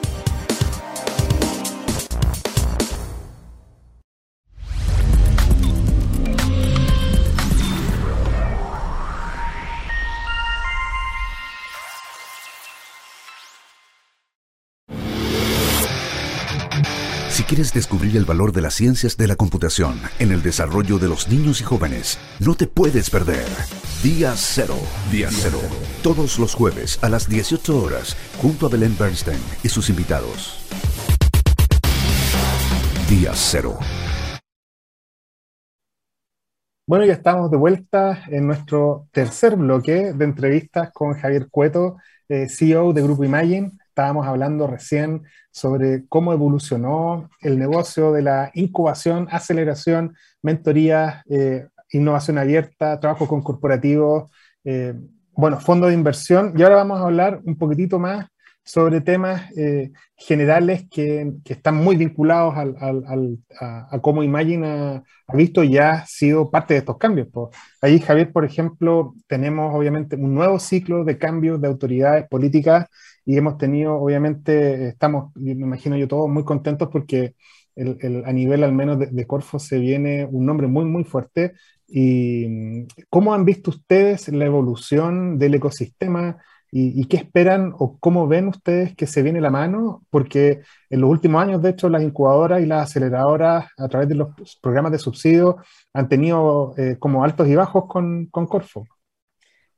Quieres 17.47 17.73
descubrir 17.73 18.17
el 18.17 18.25
valor 18.25 18.51
de 18.51 18.62
las 18.62 18.73
ciencias 18.73 19.15
de 19.15 19.25
la 19.25 19.38
computación 19.38 20.01
en 20.19 20.33
el 20.33 20.43
desarrollo 20.43 20.99
de 20.99 21.07
los 21.07 21.29
niños 21.29 21.62
y 21.62 21.63
jóvenes, 21.63 22.19
no 22.39 22.55
te 22.55 22.67
puedes 22.67 23.10
perder. 23.10 23.45
Día 24.03 24.33
Cero. 24.36 24.75
Día 25.10 25.29
Cero. 25.31 25.60
Todos 26.03 26.39
los 26.39 26.53
jueves 26.53 27.01
a 27.01 27.07
las 27.07 27.29
18 27.29 27.81
horas, 27.81 28.17
junto 28.41 28.65
a 28.65 28.69
Belén 28.69 28.97
Bernstein 28.99 29.39
y 29.63 29.69
sus 29.69 29.89
invitados. 29.89 30.60
Día 33.10 33.31
Cero. 33.33 33.79
Bueno, 36.86 37.05
ya 37.05 37.13
estamos 37.13 37.49
de 37.49 37.57
vuelta 37.57 38.23
en 38.27 38.45
nuestro 38.45 39.07
tercer 39.12 39.55
bloque 39.55 40.12
de 40.13 40.25
entrevistas 40.25 40.91
con 40.93 41.13
Javier 41.13 41.47
Cueto, 41.49 41.95
eh, 42.27 42.49
CEO 42.49 42.91
de 42.91 43.03
Grupo 43.03 43.23
Imagine. 43.23 43.71
Estábamos 43.97 44.27
hablando 44.27 44.67
recién 44.67 45.23
sobre 45.49 46.05
cómo 46.07 46.31
evolucionó 46.31 47.31
el 47.41 47.57
negocio 47.57 48.12
de 48.12 48.21
la 48.21 48.51
incubación, 48.53 49.27
aceleración, 49.31 50.15
mentoría, 50.43 51.23
eh, 51.27 51.67
innovación 51.89 52.38
abierta, 52.38 52.99
trabajo 52.99 53.27
con 53.27 53.41
corporativos, 53.41 54.29
eh, 54.65 54.93
bueno, 55.31 55.60
fondo 55.60 55.88
de 55.88 55.95
inversión. 55.95 56.53
Y 56.55 56.62
ahora 56.62 56.75
vamos 56.75 56.99
a 56.99 57.05
hablar 57.05 57.41
un 57.43 57.57
poquitito 57.57 57.97
más 57.97 58.27
sobre 58.67 58.99
temas 58.99 59.49
eh, 59.58 59.91
generales 60.17 60.86
que, 60.91 61.32
están 61.45 61.77
muy 61.77 61.95
vinculados 61.95 62.53
a, 62.58 63.99
cómo 64.01 64.23
Imagine 64.23 64.67
ha, 64.67 65.03
visto 65.34 65.63
y 65.63 65.77
ha 65.77 66.06
sido 66.06 66.51
parte 66.51 66.73
de 66.73 66.80
estos 66.80 66.97
cambios. 66.97 67.30
Ahí, 67.82 67.99
Javier, 67.99 68.34
por 68.34 68.43
ejemplo, 68.43 69.15
tenemos 69.27 69.73
obviamente 69.73 70.17
un 70.17 70.36
nuevo 70.36 70.60
ciclo 70.60 71.06
de 71.06 71.17
cambios 71.17 71.62
de 71.62 71.67
autoridades 71.69 72.27
políticas 72.27 72.88
y 73.25 73.38
hemos 73.38 73.58
tenido, 73.58 73.95
obviamente, 73.95 74.89
estamos, 74.89 75.32
me 75.36 75.51
imagino 75.51 75.95
yo, 75.95 76.10
todos 76.10 76.30
muy 76.30 76.43
contentos 76.43 76.89
porque 76.91 77.36
el, 77.75 78.23
a 78.25 78.34
nivel 78.34 78.65
al 78.65 78.73
menos 78.73 78.99
de, 78.99 79.27
Corfo 79.27 79.60
se 79.60 79.80
viene 79.80 80.25
un 80.25 80.45
nombre 80.45 80.67
muy, 80.67 80.84
muy 80.84 81.06
fuerte. 81.06 81.53
¿Y 81.88 82.86
cómo 83.10 83.34
han 83.34 83.45
visto 83.45 83.71
ustedes 83.71 84.27
la 84.27 84.45
evolución 84.45 85.39
del 85.39 85.56
ecosistema? 85.56 86.38
¿Y, 86.71 87.06
qué 87.08 87.17
esperan 87.17 87.73
o 87.77 87.97
cómo 87.99 88.27
ven 88.27 88.49
ustedes 88.49 88.93
que 88.95 89.08
se 89.08 89.23
viene 89.23 89.39
la 89.39 89.49
mano? 89.49 90.03
Porque 90.10 90.62
en 90.89 91.01
los 91.01 91.10
últimos 91.10 91.41
años, 91.41 91.62
de 91.62 91.69
hecho, 91.69 91.89
las 91.89 92.03
incubadoras 92.03 92.62
y 92.62 92.65
las 92.65 92.84
aceleradoras 92.84 93.67
a 93.77 93.88
través 93.88 94.10
de 94.10 94.15
los 94.15 94.60
programas 94.62 94.91
de 94.91 94.99
subsidio 94.99 95.58
han 95.93 96.10
tenido 96.10 96.73
eh, 96.77 96.97
como 96.99 97.23
altos 97.23 97.47
y 97.47 97.56
bajos 97.56 97.86
con, 97.88 98.25
con 98.27 98.47
Corfo. 98.47 98.86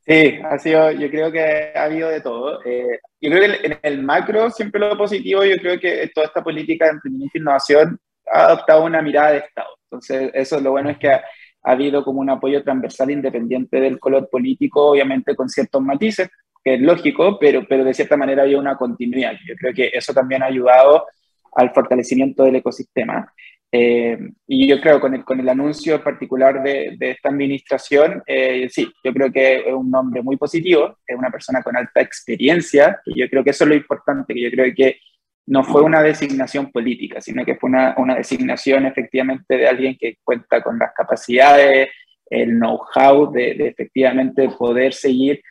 Sí, 0.09 0.39
ha 0.43 0.57
sido, 0.57 0.89
yo 0.91 1.07
creo 1.11 1.31
que 1.31 1.71
ha 1.75 1.83
habido 1.83 2.09
de 2.09 2.21
todo. 2.21 2.59
Eh, 2.65 2.99
yo 3.21 3.29
creo 3.29 3.41
que 3.43 3.67
en 3.67 3.79
el 3.83 4.01
macro, 4.01 4.49
siempre 4.49 4.81
lo 4.81 4.97
positivo, 4.97 5.45
yo 5.45 5.55
creo 5.57 5.79
que 5.79 6.09
toda 6.15 6.25
esta 6.25 6.43
política 6.43 6.85
de 6.85 6.91
emprendimiento 6.93 7.37
e 7.37 7.41
innovación 7.41 7.99
ha 8.31 8.45
adoptado 8.47 8.85
una 8.85 9.03
mirada 9.03 9.33
de 9.33 9.37
Estado. 9.37 9.69
Entonces, 9.83 10.31
eso 10.33 10.59
lo 10.59 10.71
bueno 10.71 10.89
es 10.89 10.97
que 10.97 11.11
ha, 11.11 11.21
habido 11.61 12.03
como 12.03 12.21
un 12.21 12.29
apoyo 12.31 12.63
transversal 12.63 13.11
independiente 13.11 13.79
del 13.79 13.99
color 13.99 14.27
político, 14.31 14.91
obviamente 14.91 15.35
con 15.35 15.47
ciertos 15.47 15.81
matices, 15.81 16.29
que 16.63 16.75
es 16.75 16.81
lógico, 16.81 17.37
pero, 17.39 17.65
pero 17.67 17.83
de 17.83 17.93
cierta 17.93 18.17
manera 18.17 18.43
había 18.43 18.59
una 18.59 18.75
continuidad. 18.75 19.33
Yo 19.47 19.55
creo 19.55 19.73
que 19.73 19.91
eso 19.93 20.13
también 20.13 20.43
ha 20.43 20.47
ayudado 20.47 21.07
al 21.53 21.71
fortalecimiento 21.71 22.43
del 22.43 22.57
ecosistema. 22.57 23.31
Eh, 23.71 24.17
y 24.47 24.67
yo 24.67 24.81
creo 24.81 24.99
con 24.99 25.13
el, 25.13 25.23
con 25.23 25.39
el 25.39 25.47
anuncio 25.47 26.03
particular 26.03 26.63
de, 26.63 26.95
de 26.97 27.11
esta 27.11 27.29
administración, 27.29 28.23
eh, 28.25 28.67
sí, 28.69 28.91
yo 29.03 29.13
creo 29.13 29.31
que 29.31 29.59
es 29.59 29.73
un 29.73 29.91
nombre 29.91 30.23
muy 30.23 30.37
positivo, 30.37 30.97
es 31.05 31.15
una 31.15 31.29
persona 31.29 31.61
con 31.61 31.77
alta 31.77 32.01
experiencia, 32.01 32.99
y 33.05 33.19
yo 33.19 33.29
creo 33.29 33.43
que 33.43 33.51
eso 33.51 33.65
es 33.65 33.69
lo 33.69 33.75
importante, 33.75 34.33
que 34.33 34.41
yo 34.41 34.49
creo 34.49 34.73
que 34.75 34.97
no 35.45 35.63
fue 35.63 35.81
una 35.83 36.01
designación 36.01 36.71
política, 36.71 37.21
sino 37.21 37.45
que 37.45 37.55
fue 37.55 37.69
una, 37.69 37.95
una 37.97 38.15
designación 38.15 38.85
efectivamente 38.85 39.57
de 39.57 39.67
alguien 39.67 39.97
que 39.99 40.17
cuenta 40.23 40.61
con 40.61 40.79
las 40.79 40.91
capacidades, 40.93 41.89
el 42.29 42.51
know-how 42.51 43.31
de, 43.31 43.55
de, 43.55 43.67
efectivamente 43.67 44.49
poder 44.57 44.93
seguir 44.93 45.41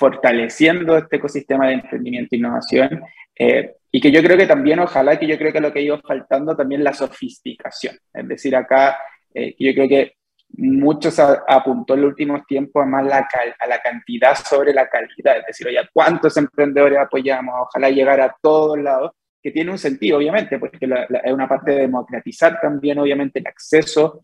fortaleciendo 0.00 0.96
este 0.96 1.16
ecosistema 1.16 1.66
de 1.66 1.74
emprendimiento 1.74 2.34
e 2.34 2.38
innovación. 2.38 3.02
Eh, 3.38 3.74
y 3.92 4.00
que 4.00 4.10
yo 4.10 4.22
creo 4.22 4.38
que 4.38 4.46
también, 4.46 4.78
ojalá 4.78 5.18
que 5.18 5.26
yo 5.26 5.36
creo 5.36 5.52
que 5.52 5.60
lo 5.60 5.70
que 5.70 5.80
ha 5.80 5.82
ido 5.82 6.00
faltando 6.00 6.56
también 6.56 6.82
la 6.82 6.94
sofisticación. 6.94 7.96
Es 8.14 8.26
decir, 8.26 8.56
acá 8.56 8.96
eh, 9.34 9.54
yo 9.58 9.74
creo 9.74 9.88
que 9.88 10.14
muchos 10.56 11.18
apuntó 11.20 11.94
en 11.94 12.00
los 12.00 12.08
últimos 12.08 12.46
tiempos 12.46 12.82
a 12.82 12.86
más 12.86 13.04
la, 13.04 13.28
a 13.58 13.66
la 13.66 13.78
cantidad 13.82 14.34
sobre 14.34 14.72
la 14.72 14.88
calidad. 14.88 15.38
Es 15.40 15.46
decir, 15.48 15.66
oye, 15.66 15.78
¿cuántos 15.92 16.34
emprendedores 16.38 16.98
apoyamos? 16.98 17.54
Ojalá 17.60 17.90
llegar 17.90 18.22
a 18.22 18.34
todos 18.40 18.78
lados, 18.78 19.12
que 19.42 19.50
tiene 19.50 19.70
un 19.70 19.78
sentido, 19.78 20.16
obviamente, 20.16 20.58
porque 20.58 20.78
es 20.80 21.32
una 21.32 21.48
parte 21.48 21.72
de 21.72 21.80
democratizar 21.80 22.58
también, 22.60 22.98
obviamente, 22.98 23.38
el 23.38 23.46
acceso 23.46 24.22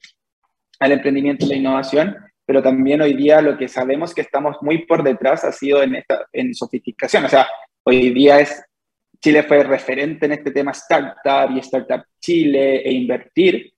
al 0.80 0.92
emprendimiento 0.92 1.44
y 1.44 1.48
la 1.50 1.56
innovación, 1.56 2.16
pero 2.46 2.62
también 2.62 3.02
hoy 3.02 3.14
día 3.14 3.42
lo 3.42 3.58
que 3.58 3.68
sabemos 3.68 4.14
que 4.14 4.20
estamos 4.20 4.56
muy 4.62 4.86
por 4.86 5.02
detrás 5.02 5.44
ha 5.44 5.52
sido 5.52 5.82
en, 5.82 5.96
esta, 5.96 6.26
en 6.32 6.54
sofisticación. 6.54 7.24
O 7.24 7.28
sea, 7.28 7.46
hoy 7.82 8.10
día 8.10 8.38
es 8.40 8.64
Chile 9.20 9.42
fue 9.42 9.64
referente 9.64 10.26
en 10.26 10.32
este 10.32 10.52
tema 10.52 10.70
startup 10.70 11.50
y 11.54 11.58
startup 11.58 12.04
Chile 12.20 12.82
e 12.88 12.92
invertir, 12.92 13.72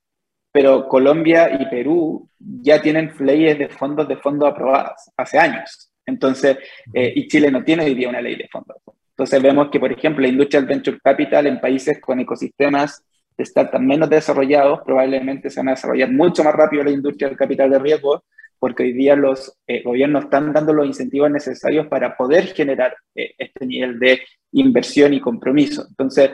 pero 0.51 0.87
Colombia 0.87 1.49
y 1.59 1.65
Perú 1.67 2.29
ya 2.37 2.81
tienen 2.81 3.11
leyes 3.19 3.57
de 3.57 3.69
fondos 3.69 4.07
de 4.07 4.17
fondos 4.17 4.49
aprobadas 4.49 5.11
hace 5.17 5.39
años. 5.39 5.91
Entonces, 6.05 6.57
eh, 6.93 7.13
y 7.15 7.27
Chile 7.27 7.51
no 7.51 7.63
tiene 7.63 7.85
hoy 7.85 7.95
día 7.95 8.09
una 8.09 8.21
ley 8.21 8.35
de 8.35 8.47
fondos. 8.47 8.77
Entonces 9.11 9.41
vemos 9.41 9.69
que, 9.69 9.79
por 9.79 9.91
ejemplo, 9.91 10.21
la 10.21 10.29
industria 10.29 10.61
del 10.61 10.69
venture 10.69 10.99
capital 11.03 11.47
en 11.47 11.59
países 11.59 11.99
con 11.99 12.19
ecosistemas 12.19 13.03
de 13.37 13.43
startup 13.43 13.79
menos 13.79 14.09
desarrollados 14.09 14.81
probablemente 14.85 15.49
se 15.49 15.59
van 15.59 15.69
a 15.69 15.71
desarrollar 15.71 16.11
mucho 16.11 16.43
más 16.43 16.53
rápido 16.53 16.83
la 16.83 16.91
industria 16.91 17.29
del 17.29 17.37
capital 17.37 17.69
de 17.69 17.79
riesgo 17.79 18.23
porque 18.59 18.83
hoy 18.83 18.93
día 18.93 19.15
los 19.15 19.57
eh, 19.65 19.81
gobiernos 19.83 20.25
están 20.25 20.51
dando 20.53 20.73
los 20.73 20.85
incentivos 20.85 21.31
necesarios 21.31 21.87
para 21.87 22.15
poder 22.15 22.47
generar 22.47 22.95
eh, 23.15 23.33
este 23.37 23.65
nivel 23.65 23.97
de 23.99 24.21
inversión 24.51 25.13
y 25.13 25.21
compromiso. 25.21 25.85
Entonces, 25.89 26.31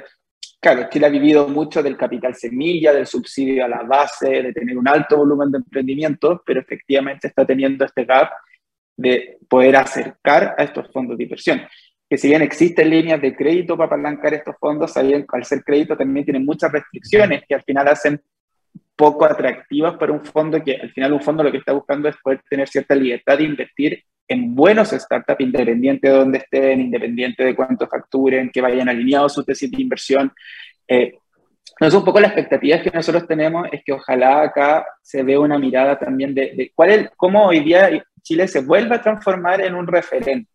claro, 0.60 0.88
Chile 0.90 1.06
ha 1.06 1.10
vivido 1.10 1.48
mucho 1.48 1.84
del 1.84 1.96
capital 1.96 2.36
semilla, 2.36 2.92
del 2.94 3.06
subsidio 3.06 3.66
a 3.66 3.68
la 3.68 3.84
base, 3.84 4.42
de 4.42 4.54
tener 4.54 4.78
un 4.78 4.88
alto 4.88 5.18
volumen 5.18 5.52
de 5.52 5.60
emprendimiento, 5.60 6.42
pero 6.46 6.60
efectivamente 6.60 7.28
está 7.28 7.46
teniendo 7.46 7.86
este 7.86 8.06
gap 8.06 8.32
de 8.98 9.38
poder 9.48 9.76
acercar 9.76 10.56
a 10.58 10.64
estos 10.64 10.92
fondos 10.92 11.18
de 11.18 11.24
inversión. 11.24 11.62
Que 12.10 12.18
si 12.18 12.28
bien 12.28 12.42
existen 12.42 12.90
líneas 12.90 13.22
de 13.22 13.36
crédito 13.36 13.76
para 13.76 13.88
apalancar 13.88 14.34
estos 14.34 14.56
fondos, 14.60 14.96
al 14.96 15.46
ser 15.46 15.64
crédito 15.64 15.98
también 15.98 16.26
tienen 16.26 16.46
muchas 16.46 16.72
restricciones 16.72 17.44
que 17.48 17.56
al 17.56 17.64
final 17.64 17.88
hacen 17.88 18.22
poco 18.96 19.26
atractivas 19.26 19.98
para 19.98 20.14
un 20.14 20.24
fondo 20.24 20.64
que 20.64 20.76
al 20.76 20.92
final 20.92 21.14
un 21.14 21.22
fondo 21.22 21.44
lo 21.44 21.52
que 21.52 21.58
está 21.58 21.74
buscando 21.74 22.08
es 22.08 22.16
poder 22.18 22.42
tener 22.50 22.68
cierta 22.68 22.96
libertad 22.96 23.38
de 23.38 23.44
invertir 23.44 24.04
en 24.28 24.56
buenos 24.56 24.90
startups 24.90 25.42
independientes 25.42 26.12
de 26.12 26.18
donde 26.18 26.38
estén, 26.40 26.82
independiente 26.82 27.44
de 27.44 27.56
cuánto 27.56 27.88
facturen, 27.88 28.50
que 28.50 28.62
vayan 28.62 28.90
alineados 28.90 29.34
su 29.34 29.44
tesis 29.44 29.70
de 29.70 29.82
inversión. 29.82 30.32
Eh, 30.88 31.14
entonces, 31.78 32.00
un 32.00 32.06
poco 32.06 32.20
la 32.20 32.28
expectativa 32.28 32.82
que 32.82 32.92
nosotros 32.92 33.28
tenemos 33.28 33.68
es 33.72 33.84
que 33.84 33.92
ojalá 33.92 34.44
acá 34.44 34.86
se 35.02 35.24
vea 35.24 35.40
una 35.40 35.60
mirada 35.60 36.00
también 36.00 36.34
de, 36.34 36.72
cuál 36.74 36.90
es, 36.90 37.10
cómo 37.18 37.48
hoy 37.48 37.60
día 37.60 37.90
Chile 38.22 38.48
se 38.48 38.62
vuelve 38.62 38.96
a 38.96 39.02
transformar 39.02 39.62
en 39.62 39.76
un 39.76 39.86
referente. 39.86 40.50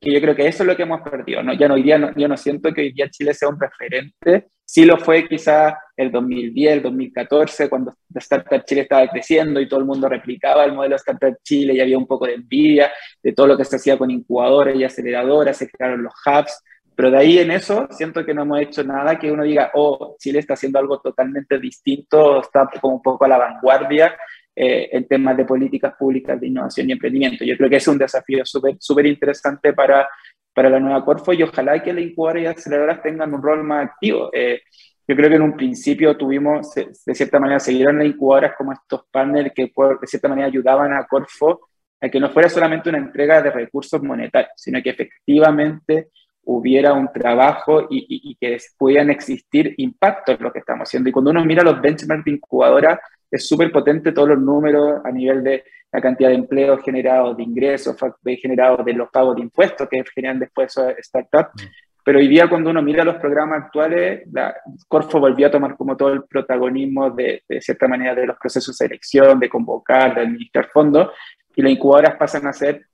Que 0.00 0.12
yo 0.12 0.20
creo 0.20 0.34
que 0.34 0.46
eso 0.48 0.62
es 0.62 0.66
lo 0.66 0.76
que 0.76 0.82
hemos 0.82 1.02
perdido. 1.02 1.42
¿no? 1.42 1.52
Ya 1.52 1.68
no, 1.68 1.74
hoy 1.74 1.82
día 1.82 2.12
yo 2.16 2.26
no 2.26 2.36
siento 2.36 2.72
que 2.72 2.80
hoy 2.80 2.92
día 2.92 3.08
Chile 3.10 3.32
sea 3.32 3.48
un 3.48 3.60
referente. 3.60 4.48
Sí 4.72 4.84
lo 4.84 4.98
fue 4.98 5.26
quizá 5.26 5.80
el 5.96 6.12
2010, 6.12 6.74
el 6.74 6.82
2014, 6.82 7.68
cuando 7.68 7.92
Startup 8.14 8.64
Chile 8.64 8.82
estaba 8.82 9.04
creciendo 9.08 9.60
y 9.60 9.68
todo 9.68 9.80
el 9.80 9.86
mundo 9.86 10.08
replicaba 10.08 10.64
el 10.64 10.74
modelo 10.74 10.94
Startup 10.94 11.36
Chile 11.42 11.74
y 11.74 11.80
había 11.80 11.98
un 11.98 12.06
poco 12.06 12.24
de 12.24 12.34
envidia 12.34 12.88
de 13.20 13.32
todo 13.32 13.48
lo 13.48 13.56
que 13.56 13.64
se 13.64 13.74
hacía 13.74 13.98
con 13.98 14.12
incubadoras 14.12 14.76
y 14.76 14.84
aceleradoras, 14.84 15.56
se 15.56 15.68
crearon 15.68 16.04
los 16.04 16.14
hubs, 16.24 16.62
pero 16.94 17.10
de 17.10 17.18
ahí 17.18 17.38
en 17.40 17.50
eso 17.50 17.88
siento 17.90 18.24
que 18.24 18.32
no 18.32 18.42
hemos 18.42 18.60
hecho 18.60 18.84
nada 18.84 19.18
que 19.18 19.32
uno 19.32 19.42
diga, 19.42 19.72
oh, 19.74 20.14
Chile 20.20 20.38
está 20.38 20.54
haciendo 20.54 20.78
algo 20.78 21.00
totalmente 21.00 21.58
distinto, 21.58 22.40
está 22.40 22.70
como 22.80 22.94
un 22.94 23.02
poco 23.02 23.24
a 23.24 23.28
la 23.28 23.38
vanguardia 23.38 24.16
eh, 24.54 24.88
en 24.92 25.08
temas 25.08 25.36
de 25.36 25.46
políticas 25.46 25.94
públicas 25.98 26.40
de 26.40 26.46
innovación 26.46 26.88
y 26.88 26.92
emprendimiento. 26.92 27.44
Yo 27.44 27.56
creo 27.56 27.68
que 27.68 27.76
es 27.76 27.88
un 27.88 27.98
desafío 27.98 28.44
súper 28.44 29.06
interesante 29.06 29.72
para, 29.72 30.08
para 30.54 30.70
la 30.70 30.80
nueva 30.80 31.04
Corfo 31.04 31.32
y 31.32 31.42
ojalá 31.42 31.82
que 31.82 31.92
las 31.92 32.04
incubadoras 32.04 32.42
y 32.42 32.46
aceleradoras 32.46 33.02
tengan 33.02 33.32
un 33.34 33.42
rol 33.42 33.62
más 33.62 33.86
activo. 33.86 34.30
Eh, 34.32 34.60
yo 35.06 35.16
creo 35.16 35.28
que 35.28 35.36
en 35.36 35.42
un 35.42 35.56
principio 35.56 36.16
tuvimos, 36.16 36.72
de 36.74 37.14
cierta 37.14 37.40
manera, 37.40 37.58
siguieron 37.58 37.98
las 37.98 38.06
incubadoras 38.06 38.54
como 38.56 38.72
estos 38.72 39.02
partners 39.10 39.52
que 39.54 39.64
de 39.64 40.06
cierta 40.06 40.28
manera 40.28 40.46
ayudaban 40.46 40.92
a 40.92 41.04
Corfo 41.06 41.68
a 42.00 42.08
que 42.08 42.20
no 42.20 42.30
fuera 42.30 42.48
solamente 42.48 42.88
una 42.88 42.98
entrega 42.98 43.42
de 43.42 43.50
recursos 43.50 44.02
monetarios, 44.02 44.52
sino 44.56 44.80
que 44.82 44.90
efectivamente 44.90 46.08
hubiera 46.44 46.92
un 46.94 47.12
trabajo 47.12 47.86
y, 47.90 48.36
que 48.40 48.58
pudieran 48.78 49.10
existir 49.10 49.74
impactos 49.78 50.36
en 50.36 50.44
lo 50.44 50.52
que 50.52 50.60
estamos 50.60 50.88
haciendo. 50.88 51.08
Y 51.08 51.12
cuando 51.12 51.30
uno 51.30 51.44
mira 51.44 51.62
los 51.62 51.80
benchmarks 51.80 52.24
de 52.24 52.30
incubadora, 52.32 53.00
es 53.30 53.46
súper 53.46 53.70
potente 53.70 54.12
todos 54.12 54.30
los 54.30 54.38
números 54.38 55.00
a 55.04 55.10
nivel 55.10 55.44
de 55.44 55.64
la 55.92 56.00
cantidad 56.00 56.28
de 56.28 56.36
empleos 56.36 56.80
generados, 56.82 57.36
de 57.36 57.42
ingresos 57.42 57.96
generados, 58.40 58.84
de 58.84 58.92
los 58.92 59.10
pagos 59.10 59.36
de 59.36 59.42
impuestos 59.42 59.88
que 59.88 60.04
generan 60.14 60.38
después 60.38 60.74
startups. 61.00 61.64
Mm. 61.64 61.68
Pero 62.02 62.18
hoy 62.18 62.28
día 62.28 62.48
cuando 62.48 62.70
uno 62.70 62.80
mira 62.82 63.04
los 63.04 63.16
programas 63.16 63.64
actuales, 63.64 64.22
la, 64.32 64.54
Corfo 64.88 65.20
volvió 65.20 65.48
a 65.48 65.50
tomar 65.50 65.76
como 65.76 65.96
todo 65.96 66.12
el 66.12 66.24
protagonismo 66.24 67.10
de, 67.10 67.42
de 67.46 67.60
cierta 67.60 67.86
manera 67.88 68.14
de 68.14 68.26
los 68.26 68.38
procesos 68.38 68.76
de 68.76 68.86
selección, 68.86 69.38
de 69.38 69.48
convocar, 69.48 70.14
de 70.14 70.22
administrar 70.22 70.70
fondos, 70.72 71.10
y 71.54 71.62
las 71.62 71.72
incubadoras 71.72 72.16
pasan 72.16 72.46
a 72.46 72.52
ser 72.52 72.86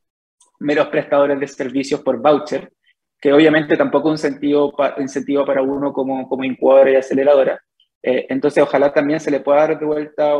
meros 0.59 0.89
prestadores 0.89 1.39
de 1.39 1.47
servicios 1.47 2.01
por 2.01 2.21
voucher, 2.21 2.73
que 3.21 3.33
obviamente 3.33 3.77
tampoco 3.77 4.09
es 4.09 4.25
un 4.25 4.29
incentivo, 4.29 4.75
incentivo 4.99 5.45
para 5.45 5.63
uno 5.63 5.93
como, 5.93 6.29
como 6.29 6.45
incubadora 6.45 6.91
y 6.91 6.97
aceleradora. 6.97 7.61
Eh, 8.09 8.27
entonces, 8.29 8.63
ojalá 8.63 8.93
también 8.93 9.19
se 9.19 9.31
le 9.31 9.41
pueda 9.41 9.67
dar 9.67 9.79
de 9.79 9.85
vuelta 9.85 10.35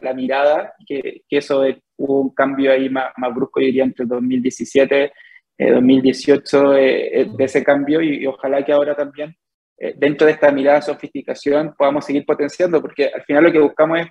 la 0.00 0.14
mirada, 0.14 0.74
que, 0.86 1.22
que 1.28 1.36
eso 1.36 1.62
hubo 1.98 2.20
un 2.20 2.30
cambio 2.30 2.72
ahí 2.72 2.88
más, 2.88 3.12
más 3.18 3.34
brusco, 3.34 3.60
yo 3.60 3.66
diría, 3.66 3.84
entre 3.84 4.06
2017 4.06 5.12
2018 5.58 6.74
eh, 6.74 7.20
eh, 7.20 7.30
de 7.36 7.44
ese 7.44 7.62
cambio 7.62 8.00
y, 8.00 8.26
ojalá 8.26 8.64
que 8.64 8.72
ahora 8.72 8.94
también 8.94 9.34
eh, 9.78 9.94
dentro 9.96 10.26
de 10.26 10.32
esta 10.32 10.50
mirada 10.50 10.78
de 10.78 10.86
sofisticación 10.86 11.74
podamos 11.76 12.04
seguir 12.04 12.24
potenciando, 12.24 12.80
porque 12.80 13.10
al 13.14 13.22
final 13.22 13.44
lo 13.44 13.52
que 13.52 13.60
buscamos 13.60 14.00
es 14.00 14.06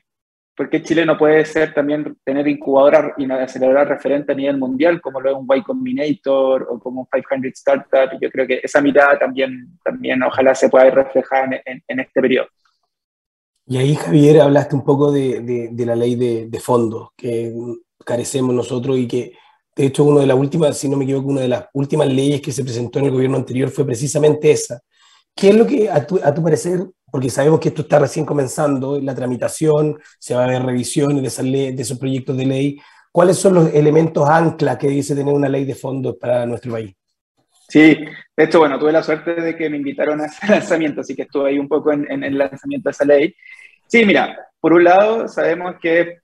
por 0.56 0.70
qué 0.70 0.84
Chile 0.84 1.06
no 1.06 1.18
puede 1.18 1.44
ser 1.46 1.74
también 1.74 2.16
tener 2.24 2.48
incubadoras 2.48 3.14
y 3.18 3.30
aceleradoras 3.32 3.90
referentes 3.90 4.34
a 4.34 4.38
nivel 4.38 4.58
mundial, 4.58 5.02
como 5.02 5.20
lo 5.20 5.32
es 5.32 5.36
un 5.36 5.48
Y 5.58 5.64
Combinator 5.64 6.68
o 6.70 6.80
como 6.80 7.02
un 7.02 7.08
500 7.12 7.52
Startup. 7.54 8.20
Yo 8.22 8.30
creo 8.30 8.46
que 8.46 8.60
esa 8.62 8.80
mirada 8.80 9.18
también, 9.18 9.80
también 9.84 10.22
ojalá 10.22 10.54
se 10.54 10.70
pueda 10.70 10.92
reflejar 10.92 11.62
en, 11.66 11.82
en, 11.88 12.00
este 12.00 12.22
periodo. 12.22 12.48
Y 13.65 13.78
ahí, 13.78 13.95
Javier, 13.95 14.41
hablaste 14.41 14.76
un 14.76 14.84
poco 14.84 15.12
de, 15.12 15.71
la 15.78 15.95
ley 15.95 16.15
de, 16.15 16.47
de 16.47 16.60
fondos 16.60 17.10
que 17.15 17.54
carecemos 18.06 18.54
nosotros 18.54 18.97
y 18.97 19.08
que 19.08 19.34
de 19.76 19.88
hecho, 19.88 20.04
una 20.04 20.21
de 20.21 20.28
las 20.28 20.38
últimas, 20.38 20.78
si 20.78 20.88
no 20.88 20.97
me 20.97 21.04
equivoco, 21.04 21.30
una 21.30 21.41
de 21.41 21.47
las 21.47 21.65
últimas 21.73 22.08
leyes 22.08 22.41
que 22.41 22.52
se 22.52 22.63
presentó 22.63 22.99
en 22.99 23.06
el 23.06 23.12
gobierno 23.12 23.38
anterior 23.38 23.69
fue 23.71 23.86
precisamente 23.86 24.52
esa. 24.52 24.82
¿Qué 25.36 25.49
es 25.49 25.56
lo 25.56 25.65
que, 25.65 25.89
a 25.89 26.06
tu, 26.06 26.19
parecer, 26.43 26.88
porque 27.12 27.30
sabemos 27.32 27.60
que 27.60 27.69
esto 27.69 27.82
está 27.82 27.99
recién 27.99 28.26
comenzando, 28.26 28.99
la 28.99 29.15
tramitación, 29.15 29.99
se 30.19 30.36
va 30.36 30.43
a 30.43 30.47
ver 30.47 30.63
revisiones 30.63 31.21
de, 31.21 31.28
esa 31.28 31.43
de 31.43 31.76
esos 31.78 31.97
proyectos 31.97 32.38
de 32.38 32.45
ley, 32.45 32.80
¿cuáles 33.12 33.38
son 33.38 33.56
los 33.56 33.73
elementos 33.73 34.30
ancla 34.30 34.78
que 34.78 34.88
dice 34.88 35.15
tener 35.15 35.34
una 35.34 35.49
ley 35.49 35.65
de 35.65 35.76
fondos 35.76 36.17
para 36.19 36.45
nuestro 36.45 36.73
país? 36.73 36.93
Sí, 37.74 38.06
de 38.38 38.44
hecho, 38.44 38.60
bueno, 38.60 38.78
tuve 38.78 38.92
la 38.92 39.02
suerte 39.02 39.34
de 39.34 39.58
que 39.58 39.68
me 39.68 39.78
invitaron 39.78 40.22
a 40.22 40.28
ese 40.28 40.46
lanzamiento, 40.48 41.02
así 41.02 41.16
que 41.16 41.24
estuve 41.24 41.50
ahí 41.50 41.58
un 41.58 41.68
poco 41.68 41.92
en, 41.92 42.06
en 42.12 42.24
el 42.24 42.38
lanzamiento 42.38 42.88
de 42.88 42.92
esa 42.92 43.04
ley. 43.04 43.36
Sí, 43.88 44.06
mira, 44.06 44.38
por 44.60 44.74
un 44.74 44.84
lado 44.84 45.28
sabemos 45.28 45.78
que 45.82 46.20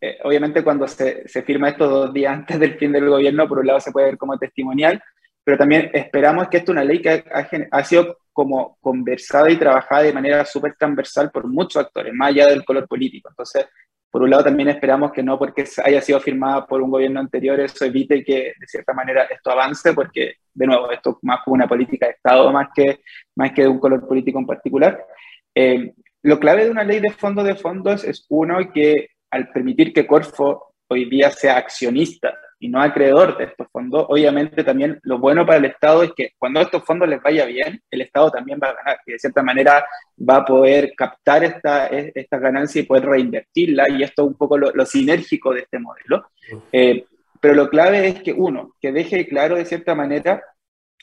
eh, 0.00 0.18
obviamente 0.22 0.62
cuando 0.62 0.86
se, 0.86 1.26
se, 1.26 1.42
firma 1.42 1.70
esto 1.70 1.88
dos 1.88 2.14
días 2.14 2.32
antes 2.32 2.60
del 2.60 2.78
fin 2.78 2.92
del 2.92 3.08
gobierno, 3.08 3.48
por 3.48 3.58
un 3.58 3.66
lado 3.66 3.80
se 3.80 3.90
puede 3.90 4.06
ver 4.06 4.16
como 4.16 4.38
testimonial, 4.38 5.02
pero 5.42 5.58
también 5.58 5.90
esperamos 5.92 6.46
que 6.46 6.58
esto 6.58 6.70
es 6.70 6.76
una 6.76 6.84
ley 6.84 7.02
que 7.02 7.10
ha, 7.10 7.48
ha 7.72 7.84
sido 7.84 8.18
como 8.32 8.78
conversada 8.80 9.50
y 9.50 9.56
trabajada 9.56 10.02
de 10.02 10.12
manera 10.12 10.44
súper 10.44 10.76
transversal 10.78 11.28
por 11.32 11.48
muchos 11.48 11.82
actores, 11.82 12.14
más 12.14 12.28
allá 12.28 12.46
del 12.46 12.64
color 12.64 12.86
político. 12.86 13.30
Entonces, 13.30 13.66
por 14.14 14.22
un 14.22 14.30
lado 14.30 14.44
también 14.44 14.68
esperamos 14.68 15.10
que 15.10 15.24
no 15.24 15.36
porque 15.36 15.64
haya 15.84 16.00
sido 16.00 16.20
firmada 16.20 16.64
por 16.68 16.80
un 16.80 16.88
gobierno 16.88 17.18
anterior, 17.18 17.58
eso 17.58 17.84
evite 17.84 18.22
que 18.22 18.54
de 18.56 18.66
cierta 18.68 18.92
manera 18.92 19.24
esto 19.24 19.50
avance, 19.50 19.92
porque 19.92 20.36
de 20.54 20.66
nuevo, 20.68 20.88
esto 20.92 21.10
es 21.10 21.16
más 21.22 21.40
como 21.42 21.54
una 21.54 21.66
política 21.66 22.06
de 22.06 22.12
Estado 22.12 22.52
más 22.52 22.68
que, 22.72 23.00
más 23.34 23.50
que 23.50 23.62
de 23.62 23.68
un 23.68 23.80
color 23.80 24.06
político 24.06 24.38
en 24.38 24.46
particular. 24.46 25.04
Eh, 25.52 25.94
lo 26.22 26.38
clave 26.38 26.64
de 26.64 26.70
una 26.70 26.84
ley 26.84 27.00
de 27.00 27.10
fondos 27.10 27.44
de 27.44 27.56
fondos 27.56 28.04
es 28.04 28.24
uno 28.28 28.58
que 28.72 29.08
al 29.32 29.48
permitir 29.48 29.92
que 29.92 30.06
Corfo 30.06 30.76
hoy 30.86 31.10
día 31.10 31.32
sea 31.32 31.56
accionista 31.56 32.38
y 32.58 32.68
no 32.68 32.80
acreedor 32.80 33.36
de 33.36 33.44
estos 33.44 33.66
fondos, 33.70 34.06
obviamente 34.08 34.64
también 34.64 34.98
lo 35.02 35.18
bueno 35.18 35.44
para 35.44 35.58
el 35.58 35.66
Estado 35.66 36.02
es 36.02 36.12
que 36.16 36.30
cuando 36.38 36.60
a 36.60 36.62
estos 36.64 36.84
fondos 36.84 37.08
les 37.08 37.22
vaya 37.22 37.44
bien, 37.44 37.80
el 37.90 38.00
Estado 38.00 38.30
también 38.30 38.58
va 38.62 38.68
a 38.68 38.74
ganar 38.74 38.98
y 39.06 39.12
de 39.12 39.18
cierta 39.18 39.42
manera 39.42 39.84
va 40.18 40.36
a 40.36 40.44
poder 40.44 40.92
captar 40.96 41.44
esta, 41.44 41.86
esta 41.86 42.38
ganancia 42.38 42.80
y 42.80 42.84
poder 42.84 43.06
reinvertirla 43.06 43.88
y 43.90 44.02
esto 44.02 44.22
es 44.22 44.28
un 44.28 44.34
poco 44.34 44.58
lo, 44.58 44.86
sinérgico 44.86 45.52
de 45.52 45.60
este 45.60 45.78
modelo. 45.78 46.28
Eh, 46.72 47.04
pero 47.40 47.54
lo 47.54 47.68
clave 47.68 48.08
es 48.08 48.22
que 48.22 48.32
uno, 48.32 48.74
que 48.80 48.92
deje 48.92 49.26
claro 49.26 49.56
de 49.56 49.64
cierta 49.64 49.94
manera 49.94 50.42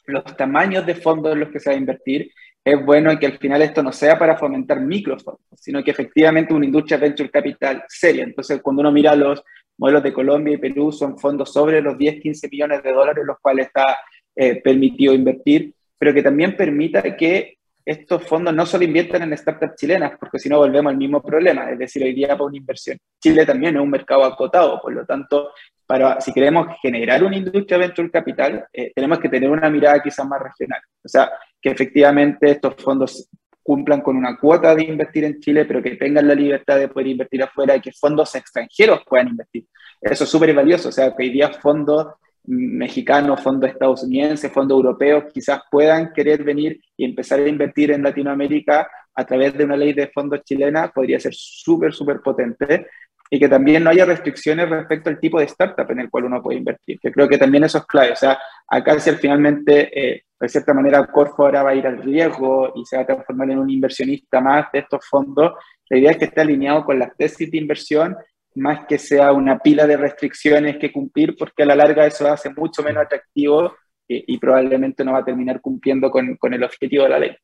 los 0.06 0.24
tamaños 0.36 0.86
de 0.86 0.96
fondos 0.96 1.34
en 1.34 1.42
los 1.42 1.50
que 1.50 1.60
se 1.60 1.70
va 1.70 1.76
a 1.76 1.80
invertir 1.80 2.32
es 2.64 2.86
bueno 2.86 3.18
que 3.18 3.26
al 3.26 3.40
final 3.40 3.62
esto 3.62 3.82
no 3.82 3.92
sea 3.92 4.20
para 4.20 4.38
fomentar 4.38 4.80
microfondos, 4.80 5.42
sino 5.56 5.84
que 5.84 5.92
efectivamente 5.92 6.54
una 6.54 6.66
industria 6.66 6.98
venture 6.98 7.30
capital 7.30 7.84
seria. 7.88 8.24
Entonces, 8.24 8.62
cuando 8.62 8.82
uno 8.82 8.92
mira 8.92 9.16
los 9.16 9.44
modelos 9.82 10.04
de 10.04 10.14
Colombia 10.14 10.54
y 10.54 10.58
Perú, 10.58 10.92
son 10.92 11.18
fondos 11.18 11.52
sobre 11.52 11.82
los 11.82 11.98
10, 11.98 12.22
15 12.22 12.48
millones 12.50 12.84
de 12.84 12.94
dólares, 12.94 13.26
los 13.26 13.40
cuales 13.40 13.66
está 13.66 13.98
eh, 14.36 14.62
permitido 14.62 15.12
invertir, 15.12 15.74
pero 15.98 16.14
que 16.14 16.22
también 16.22 16.56
permita 16.56 17.02
que 17.18 17.58
estos 17.84 18.24
fondos 18.28 18.54
no 18.54 18.64
solo 18.68 18.84
inviertan 18.84 19.24
en 19.24 19.36
startups 19.36 19.76
chilenas, 19.76 20.14
porque 20.20 20.38
si 20.38 20.50
no 20.50 20.60
volvemos 20.60 20.92
al 20.92 20.98
mismo 20.98 21.20
problema, 21.20 21.72
es 21.72 21.80
decir, 21.80 22.04
hoy 22.04 22.14
día 22.14 22.30
para 22.30 22.44
una 22.44 22.58
inversión. 22.58 22.96
Chile 23.20 23.44
también 23.44 23.76
es 23.76 23.82
un 23.82 23.90
mercado 23.90 24.24
acotado, 24.24 24.80
por 24.80 24.94
lo 24.94 25.04
tanto, 25.04 25.50
para, 25.88 26.22
si 26.22 26.32
queremos 26.32 26.68
generar 26.80 27.24
una 27.24 27.38
industria 27.38 27.80
venture 27.80 28.12
capital, 28.12 28.66
eh, 28.72 28.92
tenemos 28.94 29.20
que 29.20 29.30
tener 29.30 29.50
una 29.50 29.68
mirada 29.72 30.00
quizás 30.00 30.28
más 30.28 30.40
regional. 30.40 30.80
O 31.04 31.08
sea, 31.08 31.32
que 31.60 31.72
efectivamente 31.72 32.52
estos 32.52 32.76
fondos 32.76 33.28
cumplan 33.64 34.02
con 34.02 34.16
una 34.16 34.38
cuota 34.38 34.76
de 34.76 34.84
invertir 34.84 35.24
en 35.24 35.40
Chile, 35.40 35.66
pero 35.66 35.82
que 35.82 35.96
tengan 35.96 36.28
la 36.28 36.36
libertad 36.36 36.78
de 36.78 36.88
poder 36.88 37.08
invertir 37.08 37.44
afuera 37.44 37.76
y 37.76 37.82
que 37.82 37.92
fondos 37.92 38.34
extranjeros 38.36 39.02
puedan 39.08 39.30
invertir. 39.30 39.66
Eso 40.00 40.24
es 40.24 40.30
súper 40.30 40.54
valioso, 40.54 40.90
o 40.90 40.92
sea, 40.92 41.16
que 41.16 41.24
hoy 41.24 41.30
día 41.30 41.50
fondos 41.50 42.08
mexicanos, 42.44 43.42
fondos 43.42 43.70
estadounidenses, 43.70 44.52
fondos 44.52 44.76
europeos, 44.76 45.26
quizás 45.32 45.62
puedan 45.70 46.12
querer 46.12 46.44
venir 46.44 46.82
y 46.98 47.06
empezar 47.06 47.40
a 47.40 47.48
invertir 47.48 47.92
en 47.92 48.02
Latinoamérica 48.02 48.90
a 49.14 49.26
través 49.26 49.56
de 49.56 49.66
una 49.66 49.78
ley 49.78 49.94
de 49.94 50.08
fondos 50.08 50.42
chilena, 50.44 50.92
podría 50.92 51.20
ser 51.20 51.34
súper, 51.36 51.94
súper 51.94 52.22
potente 52.22 52.88
y 53.34 53.40
que 53.40 53.48
también 53.48 53.82
no 53.82 53.90
haya 53.90 54.04
restricciones 54.04 54.70
respecto 54.70 55.10
al 55.10 55.18
tipo 55.18 55.40
de 55.40 55.46
startup 55.46 55.90
en 55.90 56.02
el 56.02 56.10
cual 56.10 56.26
uno 56.26 56.44
puede 56.44 56.58
invertir, 56.58 57.00
que 57.00 57.14
creo 57.14 57.30
que 57.30 57.38
también 57.38 57.64
eso 57.64 57.78
es 57.78 57.86
clave. 57.86 58.12
O 58.12 58.16
sea, 58.18 58.38
acá 58.68 59.00
si 59.00 59.10
finalmente, 59.12 59.90
eh, 59.98 60.24
de 60.38 60.50
cierta 60.50 60.74
manera, 60.74 61.08
Corfo 61.08 61.46
ahora 61.46 61.64
va 61.64 61.70
a 61.70 61.76
ir 61.76 61.88
al 61.88 62.04
riesgo 62.04 62.74
y 62.76 62.86
se 62.86 62.98
va 62.98 63.04
a 63.04 63.06
transformar 63.06 63.50
en 63.52 63.60
un 63.60 63.70
inversionista 63.70 64.42
más 64.42 64.70
de 64.74 64.80
estos 64.80 65.08
fondos, 65.08 65.54
la 65.90 65.98
idea 65.98 66.12
es 66.12 66.18
que 66.18 66.26
esté 66.26 66.42
alineado 66.42 66.84
con 66.84 67.00
las 67.00 67.16
tesis 67.16 67.50
de 67.50 67.58
inversión, 67.58 68.18
más 68.56 68.86
que 68.86 68.98
sea 68.98 69.32
una 69.32 69.60
pila 69.60 69.88
de 69.88 69.96
restricciones 69.96 70.76
que 70.78 70.92
cumplir, 70.92 71.38
porque 71.38 71.64
a 71.64 71.68
la 71.68 71.76
larga 71.76 72.06
eso 72.06 72.30
hace 72.30 72.50
mucho 72.50 72.84
menos 72.84 73.06
atractivo 73.06 73.76
y, 74.10 74.38
probablemente 74.40 75.06
no 75.06 75.14
va 75.14 75.20
a 75.20 75.26
terminar 75.26 75.62
cumpliendo 75.62 76.12
con, 76.12 76.36
con 76.36 76.54
el 76.54 76.66
objetivo 76.66 77.04
de 77.04 77.10
la 77.10 77.20
ley. 77.20 77.38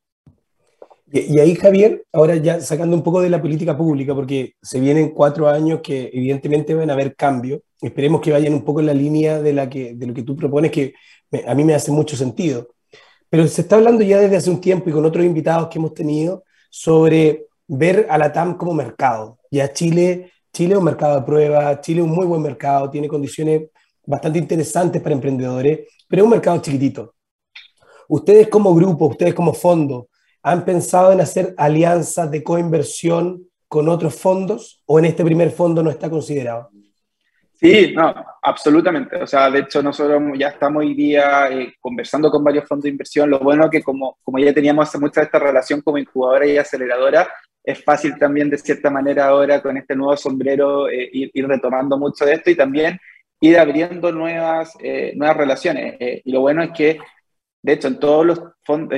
Y, 1.12 1.40
ahí, 1.40 1.56
Javier, 1.56 2.04
ahora 2.12 2.36
ya 2.36 2.60
sacando 2.60 2.96
un 2.96 3.04
poco 3.04 3.22
de 3.22 3.30
la 3.30 3.42
política 3.42 3.78
pública, 3.78 4.14
porque 4.14 4.56
se 4.62 4.80
vienen 4.80 5.12
cuatro 5.12 5.48
años 5.48 5.80
que 5.82 6.10
evidentemente 6.14 6.74
van 6.74 6.90
a 6.90 6.94
haber 6.94 7.16
cambios, 7.16 7.62
esperemos 7.82 8.20
que 8.22 8.32
vayan 8.32 8.54
un 8.54 8.66
poco 8.66 8.82
en 8.82 8.88
la 8.88 8.94
línea 8.94 9.42
de, 9.42 9.54
lo 9.54 9.70
que 9.70 10.24
tú 10.24 10.36
propones, 10.36 10.72
que 10.72 10.94
a 11.48 11.56
mí 11.56 11.64
me 11.64 11.76
hace 11.76 11.92
mucho 11.92 12.18
sentido. 12.18 12.68
Pero 13.30 13.48
se 13.48 13.62
está 13.62 13.78
hablando 13.78 14.04
ya 14.04 14.20
desde 14.20 14.38
hace 14.38 14.50
un 14.50 14.60
tiempo 14.60 14.90
y 14.90 14.94
con 14.94 15.06
otros 15.06 15.26
invitados 15.26 15.68
que 15.70 15.80
hemos 15.80 15.94
tenido 15.94 16.44
sobre 16.70 17.48
ver 17.68 18.08
a 18.10 18.18
la 18.18 18.32
TAM 18.32 18.58
como 18.58 18.74
mercado. 18.74 19.40
Ya 19.52 19.72
Chile, 19.72 20.32
Chile 20.52 20.74
es 20.74 20.78
un 20.78 20.86
mercado 20.86 21.20
de 21.20 21.26
prueba, 21.26 21.80
Chile 21.82 22.02
es 22.02 22.06
un 22.06 22.14
muy 22.14 22.26
buen 22.26 22.42
mercado, 22.42 22.90
tiene 22.90 23.08
condiciones 23.08 23.70
bastante 24.06 24.40
interesantes 24.40 25.02
para 25.02 25.16
emprendedores, 25.16 25.88
pero 26.08 26.22
es 26.22 26.24
un 26.26 26.32
mercado 26.32 26.62
chiquitito. 26.62 27.16
Ustedes 28.10 28.48
como 28.48 28.74
grupo, 28.74 29.08
ustedes 29.08 29.34
como 29.34 29.54
fondo, 29.54 30.10
¿Han 30.48 30.64
pensado 30.64 31.12
en 31.12 31.20
hacer 31.20 31.54
alianzas 31.58 32.32
de 32.32 32.42
coinversión 32.42 33.50
con 33.68 33.90
otros 33.90 34.16
fondos 34.16 34.82
o 34.86 34.98
en 34.98 35.04
este 35.04 35.26
primer 35.26 35.52
fondo 35.52 35.84
no 35.84 35.90
está 35.90 36.10
considerado? 36.10 36.70
Sí, 37.52 37.94
no, 37.94 38.16
absolutamente. 38.42 39.18
O 39.18 39.28
sea, 39.28 39.52
de 39.52 39.60
hecho, 39.60 39.84
nosotros 39.84 40.24
ya 40.40 40.48
estamos 40.48 40.86
hoy 40.86 40.94
día 40.94 41.50
eh, 41.52 41.74
conversando 41.82 42.32
con 42.32 42.46
varios 42.46 42.66
fondos 42.66 42.84
de 42.84 42.92
inversión. 42.92 43.30
Lo 43.30 43.40
bueno 43.40 43.66
es 43.66 43.72
que 43.72 43.84
como, 43.84 44.20
como 44.24 44.40
ya 44.40 44.54
teníamos 44.54 44.96
mucha 45.02 45.24
esta 45.24 45.38
relación 45.38 45.82
como 45.82 45.98
incubadora 45.98 46.48
y 46.48 46.58
aceleradora, 46.58 47.28
es 47.62 47.84
fácil 47.84 48.18
también 48.18 48.50
de 48.50 48.58
cierta 48.58 48.90
manera 48.90 49.26
ahora 49.26 49.62
con 49.62 49.76
este 49.76 49.98
nuevo 49.98 50.16
sombrero 50.16 50.88
eh, 50.88 51.10
ir, 51.12 51.46
retomando 51.46 51.98
mucho 51.98 52.24
de 52.24 52.36
esto 52.36 52.52
y 52.52 52.56
también 52.56 52.98
ir 53.42 53.60
abriendo 53.60 54.14
nuevas, 54.14 54.78
eh, 54.82 55.12
nuevas 55.18 55.36
relaciones. 55.36 55.98
y 56.00 56.32
lo 56.32 56.40
bueno 56.40 56.64
es 56.64 56.72
que, 56.72 57.00
de 57.68 57.74
hecho, 57.74 57.90
en 57.90 58.00
todos 58.00 58.26
los 58.26 58.40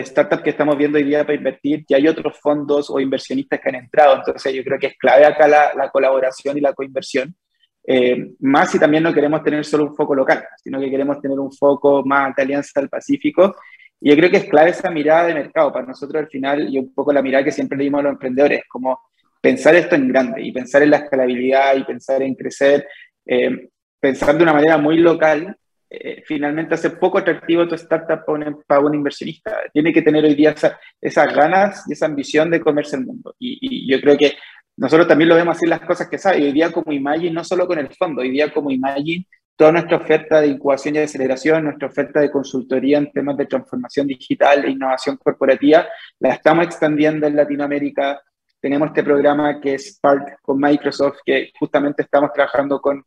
startups 0.05 0.43
que 0.43 0.51
estamos 0.51 0.77
viendo 0.77 0.99
hoy 0.99 1.03
día 1.03 1.23
para 1.25 1.33
invertir, 1.33 1.83
ya 1.89 1.97
hay 1.97 2.07
otros 2.07 2.37
fondos 2.39 2.87
o 2.91 2.99
inversionistas 2.99 3.59
que 3.59 3.69
han 3.69 3.75
entrado. 3.75 4.17
Entonces, 4.17 4.53
yo 4.53 4.63
creo 4.63 4.77
que 4.77 4.85
es 4.85 4.93
clave 4.95 5.25
acá 5.25 5.47
la, 5.47 5.73
la 5.73 5.89
colaboración 5.89 6.55
y 6.55 6.61
la 6.61 6.73
coinversión. 6.73 7.35
Eh, 7.83 8.33
más 8.41 8.69
si 8.69 8.77
también 8.77 9.01
no 9.01 9.11
queremos 9.11 9.41
tener 9.41 9.65
solo 9.65 9.85
un 9.85 9.95
foco 9.95 10.13
local, 10.13 10.45
sino 10.63 10.79
que 10.79 10.91
queremos 10.91 11.19
tener 11.19 11.39
un 11.39 11.51
foco 11.51 12.03
más 12.05 12.35
de 12.35 12.43
alianza 12.43 12.79
del 12.79 12.89
Pacífico. 12.89 13.55
Y 13.99 14.11
yo 14.11 14.15
creo 14.15 14.29
que 14.29 14.37
es 14.37 14.45
clave 14.45 14.69
esa 14.69 14.91
mirada 14.91 15.25
de 15.25 15.33
mercado. 15.33 15.73
Para 15.73 15.87
nosotros 15.87 16.21
al 16.21 16.29
final, 16.29 16.71
y 16.71 16.77
un 16.77 16.93
poco 16.93 17.11
la 17.11 17.23
mirada 17.23 17.43
que 17.43 17.51
siempre 17.51 17.75
le 17.75 17.85
dimos 17.85 18.01
a 18.01 18.03
los 18.03 18.11
emprendedores, 18.11 18.61
como 18.69 18.99
pensar 19.41 19.73
esto 19.73 19.95
en 19.95 20.09
grande 20.09 20.43
y 20.43 20.51
pensar 20.51 20.83
en 20.83 20.91
la 20.91 20.97
escalabilidad 20.97 21.75
y 21.75 21.85
pensar 21.85 22.21
en 22.21 22.35
crecer, 22.35 22.87
eh, 23.25 23.69
pensar 23.99 24.37
de 24.37 24.43
una 24.43 24.53
manera 24.53 24.77
muy 24.77 24.97
local, 24.97 25.57
eh, 25.89 26.23
finalmente 26.25 26.75
hace 26.75 26.91
poco 26.91 27.17
atractivo 27.17 27.67
tu 27.67 27.75
startup 27.75 28.23
para 28.67 28.79
un, 28.81 28.93
inversionista. 28.93 29.57
Tiene 29.73 29.91
que 29.91 30.01
tener 30.01 30.23
hoy 30.23 30.35
día 30.35 30.53
esas 31.01 31.33
ganas 31.33 31.83
y 31.87 31.93
esa 31.93 32.05
ambición 32.05 32.51
de 32.51 32.61
comerse 32.61 32.95
el 32.95 33.05
mundo. 33.05 33.35
Y, 33.39 33.57
y 33.61 33.91
yo 33.91 33.99
creo 33.99 34.17
que 34.17 34.33
nosotros 34.77 35.07
también 35.07 35.29
lo 35.29 35.35
vemos 35.35 35.57
así 35.57 35.65
las 35.65 35.81
cosas 35.81 36.07
que 36.07 36.17
sabe. 36.17 36.43
Hoy 36.43 36.53
día 36.53 36.71
como 36.71 36.93
Imagine, 36.93 37.31
no 37.31 37.43
solo 37.43 37.67
con 37.67 37.79
el 37.79 37.89
fondo, 37.95 38.21
hoy 38.21 38.29
día 38.29 38.53
como 38.53 38.71
Imagine, 38.71 39.25
toda 39.57 39.73
nuestra 39.73 39.97
oferta 39.97 40.39
de 40.39 40.47
incubación 40.47 40.95
y 40.95 40.99
aceleración, 40.99 41.65
nuestra 41.65 41.89
oferta 41.89 42.21
de 42.21 42.31
consultoría 42.31 42.97
en 42.97 43.11
temas 43.11 43.35
de 43.35 43.45
transformación 43.45 44.07
digital 44.07 44.63
e 44.63 44.69
innovación 44.69 45.17
corporativa, 45.17 45.85
la 46.19 46.29
estamos 46.29 46.65
extendiendo 46.65 47.27
en 47.27 47.35
Latinoamérica. 47.35 48.21
Tenemos 48.61 48.87
este 48.87 49.03
programa 49.03 49.59
que 49.59 49.73
es 49.73 49.95
Spark 49.95 50.39
con 50.41 50.59
Microsoft, 50.61 51.17
que 51.25 51.51
justamente 51.59 52.03
estamos 52.03 52.31
trabajando 52.31 52.79
con 52.79 53.03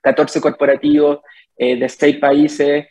14 0.00 0.40
corporativos 0.40 1.18
eh, 1.56 1.76
de 1.76 1.88
6 1.88 2.16
países, 2.18 2.86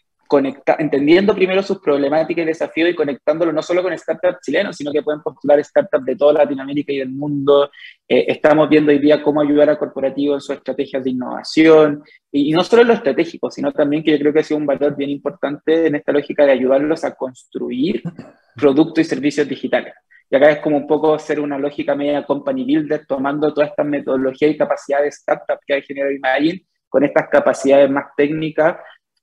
entendiendo 0.80 1.36
primero 1.36 1.62
sus 1.62 1.80
problemáticas 1.80 2.44
y 2.44 2.48
desafíos 2.48 2.90
y 2.90 2.96
conectándolo 2.96 3.52
no 3.52 3.62
solo 3.62 3.84
con 3.84 3.98
startups 3.98 4.40
chilenos, 4.44 4.76
sino 4.76 4.92
que 4.92 5.02
pueden 5.02 5.22
postular 5.22 5.64
startups 5.64 6.06
de 6.06 6.16
toda 6.16 6.34
Latinoamérica 6.34 6.92
y 6.92 7.00
del 7.00 7.10
mundo. 7.10 7.70
Eh, 8.08 8.26
estamos 8.28 8.70
viendo 8.70 8.92
hoy 8.92 9.00
día 9.00 9.22
cómo 9.22 9.42
ayudar 9.42 9.70
a 9.70 9.78
corporativos 9.78 10.38
en 10.38 10.42
sus 10.42 10.56
estrategias 10.56 11.04
de 11.04 11.10
innovación, 11.12 12.04
y, 12.32 12.52
no 12.52 12.64
solo 12.64 12.82
en 12.82 12.88
lo 12.90 12.94
estratégico, 12.96 13.52
sino 13.52 13.72
también 13.72 14.04
que 14.04 14.12
yo 14.12 14.20
creo 14.20 14.34
que 14.34 14.40
ha 14.40 14.44
sido 14.44 14.60
un 14.60 14.66
valor 14.66 14.96
bien 14.96 15.10
importante 15.10 15.88
en 15.88 15.96
esta 15.96 16.12
lógica 16.12 16.46
de 16.46 16.54
ayudarlos 16.54 17.04
a 17.04 17.14
construir 17.14 18.02
productos 18.56 19.02
y 19.02 19.04
servicios 19.04 19.48
digitales. 19.48 19.94
Y 20.30 20.36
acá 20.36 20.50
es 20.50 20.60
como 20.60 20.78
un 20.78 20.88
poco 20.88 21.20
ser 21.20 21.40
una 21.40 21.60
lógica 21.60 21.96
media 21.96 22.26
company 22.26 22.66
builder, 22.66 23.06
tomando 23.06 23.54
toda 23.54 23.68
esta 23.68 23.84
metodología 23.84 24.48
y 24.48 24.58
capacidad 24.58 25.02
de 25.02 25.10
startup 25.10 25.60
que 25.66 25.76
hay 25.76 25.82
generado 25.84 26.12
Imagine, 26.12 26.66
con 26.94 27.04
estas 27.04 27.28
capacidades 27.28 27.90
más 27.90 28.06
técnicas 28.16 28.76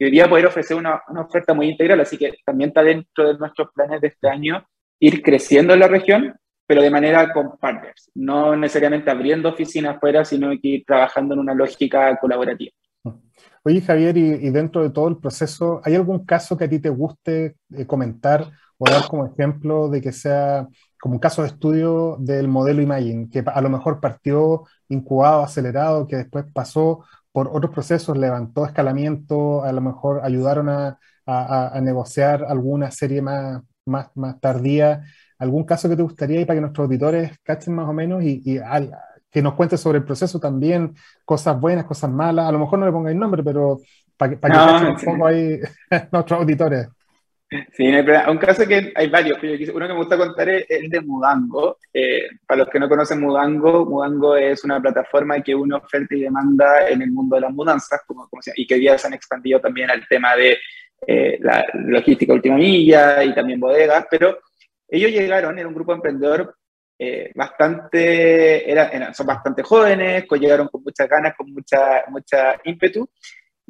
día 0.08 0.28
poder 0.28 0.46
ofrecer 0.46 0.76
una, 0.76 1.02
una, 1.08 1.22
oferta 1.22 1.52
muy 1.52 1.68
integral, 1.68 2.00
así 2.00 2.16
que 2.16 2.32
también 2.44 2.70
está 2.70 2.82
dentro 2.82 3.28
de 3.28 3.38
nuestros 3.38 3.68
planes 3.74 4.00
de 4.00 4.08
este 4.08 4.28
año 4.28 4.66
ir 4.98 5.22
creciendo 5.22 5.74
en 5.74 5.80
la 5.80 5.88
región, 5.88 6.34
pero 6.66 6.82
de 6.82 6.90
manera 6.90 7.32
con 7.32 7.58
partners, 7.58 8.10
no 8.14 8.56
necesariamente 8.56 9.10
abriendo 9.10 9.50
oficinas 9.50 10.00
fuera, 10.00 10.24
sino 10.24 10.50
que 10.50 10.68
ir 10.68 10.84
trabajando 10.84 11.34
en 11.34 11.40
una 11.40 11.54
lógica 11.54 12.16
colaborativa. 12.18 12.72
Oye, 13.62 13.80
Javier, 13.82 14.16
y, 14.16 14.50
dentro 14.50 14.82
de 14.82 14.90
todo 14.90 15.08
el 15.08 15.18
proceso, 15.18 15.80
¿hay 15.84 15.94
algún 15.94 16.24
caso 16.24 16.56
que 16.56 16.64
a 16.64 16.68
ti 16.68 16.80
te 16.80 16.88
guste 16.88 17.56
eh, 17.76 17.86
comentar 17.86 18.50
o 18.78 18.88
dar 18.88 19.06
como 19.08 19.26
ejemplo 19.26 19.90
de 19.90 20.00
que 20.00 20.12
sea 20.12 20.66
como 20.98 21.14
un 21.14 21.20
caso 21.20 21.42
de 21.42 21.48
estudio 21.48 22.16
del 22.18 22.48
modelo 22.48 22.80
Imagine, 22.80 23.28
que 23.30 23.42
a 23.46 23.60
lo 23.60 23.68
mejor 23.68 24.00
partió 24.00 24.64
incubado, 24.88 25.42
acelerado, 25.42 26.06
que 26.06 26.16
después 26.16 26.46
pasó 26.52 27.04
por 27.32 27.48
otros 27.48 27.72
procesos 27.72 28.16
levantó 28.16 28.66
escalamiento, 28.66 29.62
a 29.62 29.72
lo 29.72 29.80
mejor 29.80 30.20
ayudaron 30.22 30.68
a, 30.68 30.98
negociar 31.80 32.44
alguna 32.48 32.90
serie 32.90 33.22
más, 33.22 33.62
más, 33.84 34.10
más, 34.16 34.40
tardía. 34.40 35.04
¿Algún 35.38 35.64
caso 35.64 35.88
que 35.88 35.94
te 35.94 36.02
gustaría 36.02 36.40
y 36.40 36.44
para 36.44 36.56
que 36.56 36.60
nuestros 36.62 36.86
auditores 36.86 37.38
cachen 37.44 37.74
más 37.74 37.88
o 37.88 37.92
menos 37.92 38.22
y, 38.24 38.58
que 39.30 39.42
nos 39.42 39.54
cuentes 39.54 39.80
sobre 39.80 39.98
el 39.98 40.04
proceso 40.04 40.40
también, 40.40 40.94
cosas 41.24 41.60
buenas, 41.60 41.84
cosas 41.84 42.10
malas? 42.10 42.48
A 42.48 42.52
lo 42.52 42.58
mejor 42.58 42.80
no 42.80 42.86
le 42.86 42.92
pongáis 42.92 43.16
nombre, 43.16 43.44
pero 43.44 43.78
para, 44.16 44.40
para 44.40 44.54
que 44.54 44.60
cachen 44.60 44.88
un 44.88 44.96
poco 44.96 45.26
ahí 45.26 45.60
nuestros 46.12 46.40
auditores. 46.40 46.88
Sí, 47.72 47.84
un 47.84 48.38
caso 48.38 48.64
que 48.66 48.92
hay 48.94 49.08
varios, 49.08 49.36
pero 49.40 49.54
uno 49.74 49.86
que 49.88 49.92
me 49.92 49.98
gusta 49.98 50.16
contar 50.16 50.48
es 50.50 50.66
el 50.70 50.88
de 50.88 51.00
Mudango. 51.00 51.78
Eh, 51.92 52.28
para 52.46 52.58
los 52.58 52.68
que 52.68 52.78
no 52.78 52.88
conocen 52.88 53.20
Mudango, 53.20 53.84
Mudango 53.86 54.36
es 54.36 54.62
una 54.62 54.80
plataforma 54.80 55.42
que 55.42 55.52
uno 55.52 55.78
oferta 55.78 56.14
y 56.14 56.20
demanda 56.20 56.88
en 56.88 57.02
el 57.02 57.10
mundo 57.10 57.34
de 57.34 57.42
las 57.42 57.52
mudanzas, 57.52 58.02
como, 58.06 58.28
como 58.28 58.40
y 58.54 58.64
que 58.64 58.74
hoy 58.74 58.88
se 58.96 59.06
han 59.08 59.14
expandido 59.14 59.60
también 59.60 59.90
al 59.90 60.06
tema 60.06 60.36
de 60.36 60.58
eh, 61.04 61.38
la 61.40 61.64
logística 61.74 62.32
última 62.32 62.54
milla 62.54 63.24
y 63.24 63.34
también 63.34 63.58
bodegas, 63.58 64.06
pero 64.08 64.38
ellos 64.88 65.10
llegaron, 65.10 65.58
era 65.58 65.66
un 65.66 65.74
grupo 65.74 65.92
emprendedor 65.92 66.54
eh, 66.96 67.32
bastante, 67.34 68.70
era, 68.70 69.12
son 69.12 69.26
bastante 69.26 69.64
jóvenes, 69.64 70.24
llegaron 70.38 70.68
con 70.68 70.84
muchas 70.84 71.08
ganas, 71.08 71.34
con 71.36 71.52
mucha, 71.52 72.04
mucha 72.10 72.60
ímpetu, 72.62 73.08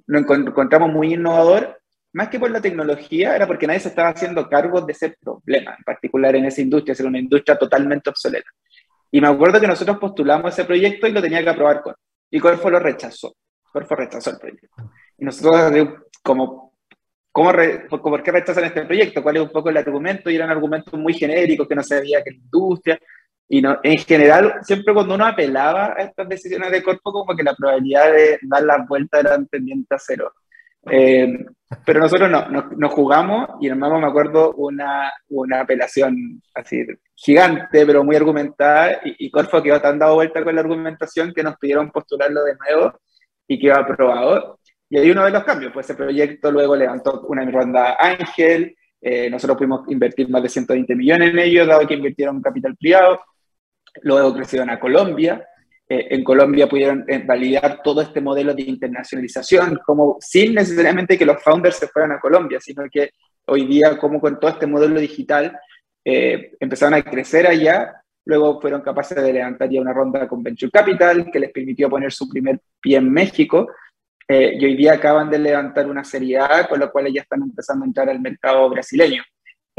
lo 0.07 0.19
encontramos 0.19 0.93
muy 0.93 1.15
innovador 1.15 1.80
más 2.13 2.29
que 2.29 2.41
por 2.41 2.51
la 2.51 2.61
tecnología, 2.61 3.37
era 3.37 3.47
porque 3.47 3.67
nadie 3.67 3.81
se 3.81 3.89
estaba 3.89 4.09
haciendo 4.09 4.49
cargo 4.49 4.81
de 4.81 4.93
ese 4.93 5.17
problema, 5.21 5.75
en 5.79 5.85
particular 5.85 6.35
en 6.35 6.47
esa 6.47 6.61
industria, 6.61 6.95
ser 6.95 7.07
una 7.07 7.19
industria 7.19 7.57
totalmente 7.57 8.11
obsoleta. 8.11 8.51
Y 9.11 9.21
me 9.21 9.29
acuerdo 9.29 9.61
que 9.61 9.67
nosotros 9.67 9.99
postulamos 9.99 10.53
ese 10.53 10.65
proyecto 10.65 11.07
y 11.07 11.13
lo 11.13 11.23
tenía 11.23 11.43
que 11.43 11.51
aprobar 11.51 11.83
Corfo. 11.83 11.99
Y 12.31 12.39
Corfo 12.39 12.71
lo 12.71 12.79
rechazó. 12.79 13.35
Corfo 13.73 13.95
rechazó 13.95 14.31
el 14.31 14.39
proyecto. 14.39 14.69
Y 15.19 15.25
nosotros, 15.25 15.89
como, 16.23 16.75
¿cómo 17.33 17.53
¿por 17.89 18.23
qué 18.23 18.33
rechazan 18.33 18.65
este 18.65 18.85
proyecto? 18.85 19.23
¿Cuál 19.23 19.37
es 19.37 19.43
un 19.43 19.51
poco 19.51 19.71
el 19.71 19.77
argumento? 19.77 20.31
Y 20.31 20.37
eran 20.37 20.51
argumentos 20.51 20.99
muy 20.99 21.15
genéricos 21.15 21.67
que 21.67 21.75
no 21.75 21.83
que 21.83 22.31
la 22.31 22.37
industria. 22.37 23.01
Y 23.49 23.61
no, 23.61 23.81
en 23.83 23.99
general, 23.99 24.61
siempre 24.63 24.95
cuando 24.95 25.15
uno 25.15 25.27
apelaba 25.27 25.95
a 25.97 26.03
estas 26.03 26.29
decisiones 26.29 26.71
de 26.71 26.83
Corfo, 26.83 27.13
como 27.13 27.35
que 27.35 27.43
la 27.43 27.55
probabilidad 27.55 28.13
de 28.13 28.39
dar 28.43 28.63
la 28.63 28.85
vuelta 28.89 29.19
era 29.19 29.45
tendiente 29.51 29.93
a 29.93 29.99
cero. 29.99 30.33
Eh, 30.89 31.45
pero 31.85 32.01
nosotros 32.01 32.31
no, 32.31 32.49
nos, 32.49 32.93
jugamos 32.93 33.51
y 33.61 33.69
armamos, 33.69 34.01
me 34.01 34.09
acuerdo, 34.09 34.53
una, 34.55 35.13
una 35.29 35.61
apelación 35.61 36.43
así 36.55 36.85
gigante, 37.15 37.87
pero 37.87 38.03
muy 38.03 38.17
argumentada, 38.17 39.01
y, 39.05 39.27
y, 39.27 39.31
Corfo 39.31 39.63
quedó 39.63 39.81
tan 39.81 39.99
dado 39.99 40.15
vuelta 40.15 40.43
con 40.43 40.55
la 40.55 40.63
argumentación 40.63 41.33
que 41.33 41.43
nos 41.43 41.57
pidieron 41.59 41.91
postularlo 41.91 42.43
de 42.43 42.57
nuevo 42.57 42.99
y 43.47 43.59
quedó 43.59 43.77
aprobado. 43.77 44.59
Y 44.89 44.99
ahí 44.99 45.11
uno 45.11 45.25
de 45.25 45.31
los 45.31 45.45
cambios, 45.45 45.73
pues 45.73 45.87
ese 45.87 45.95
proyecto 45.95 46.51
luego 46.51 46.75
levantó 46.75 47.21
una 47.29 47.49
ronda 47.49 47.97
Ángel, 48.01 48.75
eh, 49.01 49.31
nosotros 49.31 49.57
pudimos 49.57 49.89
invertir 49.89 50.29
más 50.29 50.43
de 50.43 50.49
120 50.49 50.95
millones 50.97 51.31
en 51.31 51.39
ellos, 51.39 51.67
dado 51.67 51.87
que 51.87 51.95
invirtieron 51.95 52.43
capital 52.43 52.77
privado, 52.77 53.21
luego 54.03 54.35
crecieron 54.35 54.69
a 54.71 54.81
Colombia, 54.81 55.47
eh, 55.93 56.07
en 56.11 56.23
Colombia 56.23 56.69
pudieron 56.69 57.05
eh, 57.09 57.21
validar 57.27 57.83
todo 57.83 58.01
este 58.01 58.21
modelo 58.21 58.55
de 58.55 58.63
internacionalización, 58.63 59.81
como 59.85 60.19
sin 60.21 60.55
necesariamente 60.55 61.19
que 61.19 61.27
los 61.27 61.43
founders 61.43 61.79
se 61.79 61.89
fueran 61.89 62.13
a 62.13 62.21
Colombia, 62.21 62.61
sino 62.61 62.85
que 62.89 63.11
hoy 63.47 63.67
día, 63.67 63.99
como 63.99 64.21
con 64.21 64.39
todo 64.39 64.53
este 64.53 64.69
modelo 64.69 65.01
digital, 65.01 65.59
eh, 66.05 66.53
empezaron 66.61 66.95
a 66.95 67.03
crecer 67.03 67.45
allá, 67.45 68.05
luego 68.25 68.61
fueron 68.61 68.83
capaces 68.83 69.21
de 69.21 69.33
levantar 69.33 69.69
ya 69.69 69.81
una 69.81 69.93
ronda 69.93 70.29
con 70.29 70.45
Venture 70.45 70.71
Capital, 70.71 71.29
que 71.29 71.41
les 71.41 71.51
permitió 71.51 71.91
poner 71.91 72.13
su 72.13 72.29
primer 72.29 72.61
pie 72.81 72.99
en 72.99 73.11
México, 73.11 73.67
y 74.29 74.65
hoy 74.65 74.77
día 74.77 74.93
acaban 74.93 75.29
de 75.29 75.41
levantar 75.41 75.89
una 75.89 76.05
serie 76.05 76.39
A, 76.39 76.69
con 76.69 76.79
lo 76.79 76.93
cual 76.93 77.13
ya 77.13 77.23
están 77.23 77.43
empezando 77.43 77.85
a 77.85 77.89
entrar 77.89 78.09
al 78.09 78.21
mercado 78.21 78.71
brasileño. 78.71 79.25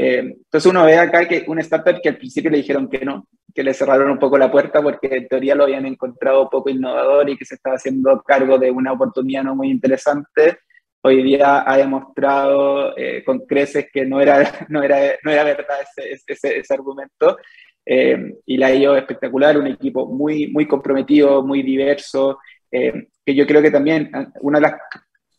Entonces 0.04 0.70
uno 0.70 0.84
ve 0.84 0.96
acá 0.96 1.26
que 1.28 1.44
una 1.46 1.60
startup 1.60 2.00
que 2.02 2.08
al 2.08 2.16
principio 2.16 2.50
le 2.50 2.58
dijeron 2.58 2.88
que 2.88 3.04
no, 3.04 3.26
que 3.54 3.62
le 3.62 3.74
cerraron 3.74 4.10
un 4.10 4.18
poco 4.18 4.38
la 4.38 4.50
puerta 4.50 4.82
porque 4.82 5.08
en 5.10 5.28
teoría 5.28 5.54
lo 5.54 5.64
habían 5.64 5.86
encontrado 5.86 6.48
poco 6.48 6.70
innovador 6.70 7.28
y 7.28 7.36
que 7.36 7.44
se 7.44 7.56
estaba 7.56 7.76
haciendo 7.76 8.22
cargo 8.22 8.58
de 8.58 8.70
una 8.70 8.92
oportunidad 8.92 9.44
no 9.44 9.54
muy 9.54 9.70
interesante, 9.70 10.58
hoy 11.02 11.22
día 11.22 11.64
ha 11.66 11.76
demostrado 11.76 12.96
eh, 12.96 13.22
con 13.24 13.40
creces 13.40 13.88
que 13.92 14.04
no 14.06 14.20
era, 14.20 14.42
no 14.68 14.82
era, 14.82 14.98
no 15.22 15.30
era 15.30 15.44
verdad 15.44 15.76
ese, 15.96 16.22
ese, 16.26 16.58
ese 16.58 16.74
argumento. 16.74 17.36
Eh, 17.84 18.36
y 18.46 18.56
la 18.56 18.68
ha 18.68 18.74
ido 18.74 18.96
espectacular, 18.96 19.58
un 19.58 19.66
equipo 19.66 20.06
muy, 20.06 20.46
muy 20.48 20.68
comprometido, 20.68 21.42
muy 21.42 21.62
diverso, 21.62 22.38
eh, 22.70 23.08
que 23.24 23.34
yo 23.34 23.44
creo 23.44 23.60
que 23.60 23.72
también 23.72 24.10
una 24.40 24.58
de 24.58 24.62
las 24.62 24.74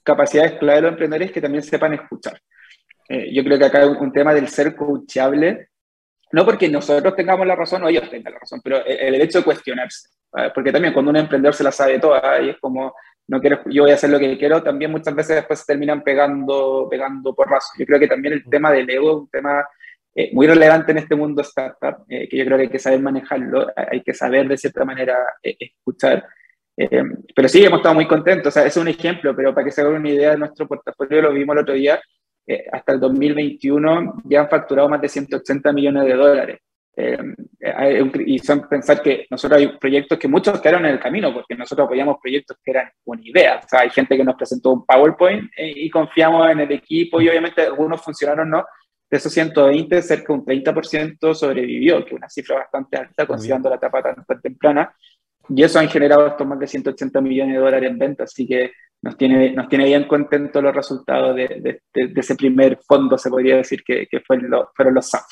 capacidades 0.03 0.53
clave 0.59 0.75
de 0.75 0.81
los 0.81 0.91
emprendedores 0.91 1.27
es 1.27 1.33
que 1.33 1.41
también 1.41 1.63
sepan 1.63 1.93
escuchar. 1.93 2.39
Yo 3.09 3.43
creo 3.43 3.59
que 3.59 3.65
acá 3.65 3.85
un, 3.85 3.97
un 3.97 4.11
tema 4.11 4.33
del 4.33 4.47
ser 4.47 4.75
coachable 4.75 5.69
no 6.33 6.45
porque 6.45 6.67
nosotros 6.67 7.15
tengamos 7.15 7.45
la 7.45 7.55
razón 7.55 7.83
o 7.83 7.87
ellos 7.87 8.09
tengan 8.09 8.33
la 8.33 8.39
razón, 8.39 8.59
pero 8.63 8.83
el, 8.83 9.21
hecho 9.21 9.37
de 9.37 9.43
cuestionarse. 9.43 10.09
Porque 10.55 10.71
también 10.71 10.91
cuando 10.91 11.11
un 11.11 11.17
emprendedor 11.17 11.53
se 11.53 11.63
la 11.63 11.71
sabe 11.71 11.99
toda 11.99 12.41
y 12.41 12.49
es 12.49 12.57
como, 12.59 12.95
no 13.27 13.39
quiero, 13.39 13.61
yo 13.69 13.83
voy 13.83 13.91
a 13.91 13.93
hacer 13.93 14.09
lo 14.09 14.17
que 14.17 14.35
quiero, 14.35 14.63
también 14.63 14.89
muchas 14.89 15.13
veces 15.13 15.35
después 15.35 15.59
se 15.59 15.67
terminan 15.67 16.01
pegando, 16.01 16.87
pegando 16.89 17.35
porrazos. 17.35 17.77
Yo 17.77 17.85
creo 17.85 17.99
que 17.99 18.07
también 18.07 18.33
el 18.33 18.43
tema 18.49 18.71
del 18.71 18.89
ego 18.89 19.11
es 19.11 19.17
un 19.17 19.29
tema 19.29 19.63
eh, 20.15 20.31
muy 20.33 20.47
relevante 20.47 20.91
en 20.91 20.97
este 20.97 21.15
mundo 21.15 21.43
startup, 21.43 22.03
eh, 22.09 22.27
que 22.27 22.35
yo 22.35 22.45
creo 22.45 22.57
que 22.57 22.63
hay 22.63 22.69
que 22.69 22.79
saber 22.79 22.99
manejarlo, 22.99 23.67
hay 23.75 24.01
que 24.01 24.15
saber 24.15 24.47
de 24.47 24.57
cierta 24.57 24.83
manera 24.85 25.15
eh, 25.43 25.55
escuchar. 25.59 26.25
pero 27.35 27.47
sí, 27.47 27.63
hemos 27.63 27.77
estado 27.77 27.93
muy 27.93 28.07
contentos, 28.07 28.47
o 28.47 28.51
sea, 28.51 28.65
es 28.65 28.75
un 28.75 28.87
ejemplo, 28.87 29.35
pero 29.35 29.53
para 29.53 29.65
que 29.65 29.71
se 29.71 29.81
hagan 29.81 29.97
una 29.97 30.09
idea 30.09 30.31
de 30.31 30.37
nuestro 30.37 30.67
portafolio, 30.67 31.21
lo 31.21 31.31
vimos 31.31 31.55
el 31.55 31.61
otro 31.61 31.75
día, 31.75 32.01
hasta 32.71 32.93
el 32.93 32.99
2021 32.99 34.23
ya 34.25 34.41
han 34.41 34.49
facturado 34.49 34.89
más 34.89 35.01
de 35.01 35.09
180 35.09 35.71
millones 35.71 36.05
de 36.05 36.13
dólares. 36.13 36.59
y 38.25 38.39
son 38.39 38.67
pensar 38.67 39.01
que 39.01 39.25
nosotros 39.29 39.59
hay 39.59 39.67
proyectos 39.77 40.19
que 40.19 40.27
muchos 40.27 40.59
quedaron 40.61 40.85
en 40.85 40.91
el 40.91 40.99
camino, 40.99 41.33
porque 41.33 41.55
nosotros 41.55 41.85
apoyamos 41.85 42.17
proyectos 42.21 42.57
que 42.63 42.71
eran 42.71 42.89
una 43.05 43.21
idea. 43.23 43.61
O 43.63 43.67
sea, 43.67 43.81
hay 43.81 43.89
gente 43.89 44.17
que 44.17 44.23
nos 44.23 44.35
presentó 44.35 44.71
un 44.71 44.85
PowerPoint 44.85 45.49
y 45.57 45.89
confiamos 45.89 46.49
en 46.49 46.59
el 46.59 46.71
equipo 46.71 47.21
y 47.21 47.29
obviamente 47.29 47.61
algunos 47.61 48.01
funcionaron, 48.01 48.49
¿no? 48.49 48.65
De 49.09 49.17
esos 49.17 49.31
120, 49.31 50.01
cerca 50.01 50.33
de 50.33 50.39
un 50.39 50.45
30% 50.45 51.33
sobrevivió, 51.33 52.03
que 52.03 52.11
es 52.11 52.17
una 52.17 52.29
cifra 52.29 52.57
bastante 52.57 52.97
alta 52.97 53.25
considerando 53.25 53.69
la 53.69 53.75
etapa 53.75 54.01
tan, 54.01 54.41
temprana. 54.41 54.93
Y 55.49 55.63
eso 55.63 55.79
han 55.79 55.89
generado 55.89 56.27
estos 56.27 56.47
más 56.47 56.59
de 56.59 56.67
180 56.67 57.21
millones 57.21 57.55
de 57.55 57.61
dólares 57.61 57.89
en 57.89 57.97
ventas, 57.99 58.31
así 58.31 58.47
que 58.47 58.71
nos 59.03 59.17
tiene, 59.17 59.51
nos 59.51 59.67
tiene 59.67 59.83
bien 59.85 60.05
contentos 60.05 60.63
los 60.63 60.73
resultados 60.73 61.35
de, 61.35 61.81
de, 61.93 62.13
ese 62.15 62.35
primer 62.35 62.79
fondo, 62.87 63.17
se 63.17 63.29
podría 63.29 63.57
decir, 63.57 63.83
que, 63.85 64.07
que 64.07 64.21
fue 64.21 64.37
lo, 64.37 64.69
fueron 64.73 64.93
los 64.93 65.09
SAF. 65.09 65.25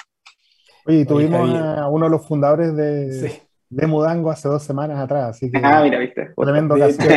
Oye, 0.86 1.05
tuvimos 1.05 1.49
a 1.57 1.88
uno 1.88 2.05
de 2.05 2.11
los 2.11 2.28
fundadores 2.28 2.76
de, 2.76 3.41
de 3.69 3.88
Mudango 3.88 4.30
hace 4.30 4.49
dos 4.49 4.61
semanas 4.61 4.99
atrás, 4.99 5.38
así 5.38 5.49
que... 5.49 5.61
Ah, 5.63 5.82
mira, 5.84 5.99
viste. 5.99 6.34
Tremendo 6.36 6.76
de, 6.76 6.89
hecho, 6.89 7.07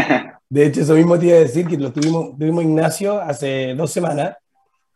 de 0.48 0.66
hecho, 0.66 0.80
eso 0.82 0.94
mismo 0.94 1.18
te 1.18 1.26
iba 1.26 1.36
a 1.38 1.40
decir, 1.40 1.66
que 1.66 1.76
lo 1.76 1.92
tuvimos, 1.92 2.38
tuvimos 2.38 2.62
Ignacio 2.62 3.20
hace 3.20 3.74
dos 3.74 3.90
semanas, 3.90 4.36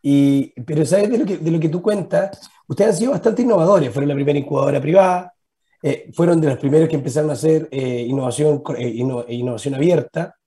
y, 0.00 0.52
pero 0.62 0.86
¿sabes 0.86 1.10
de 1.10 1.18
lo, 1.18 1.26
que, 1.26 1.38
de 1.38 1.50
lo 1.50 1.58
que 1.58 1.68
tú 1.68 1.82
cuentas? 1.82 2.48
Ustedes 2.68 2.90
han 2.90 2.96
sido 2.96 3.10
bastante 3.10 3.42
innovadores, 3.42 3.92
fueron 3.92 4.10
la 4.10 4.14
primera 4.14 4.38
incubadora 4.38 4.80
privada, 4.80 5.34
eh, 5.82 6.08
fueron 6.14 6.40
de 6.40 6.50
los 6.50 6.58
primeros 6.58 6.88
que 6.88 6.94
empezaron 6.94 7.30
a 7.30 7.32
hacer 7.32 7.68
eh, 7.72 8.06
innovación, 8.06 8.62
eh, 8.76 9.04
innovación 9.28 9.74
abierta, 9.74 10.37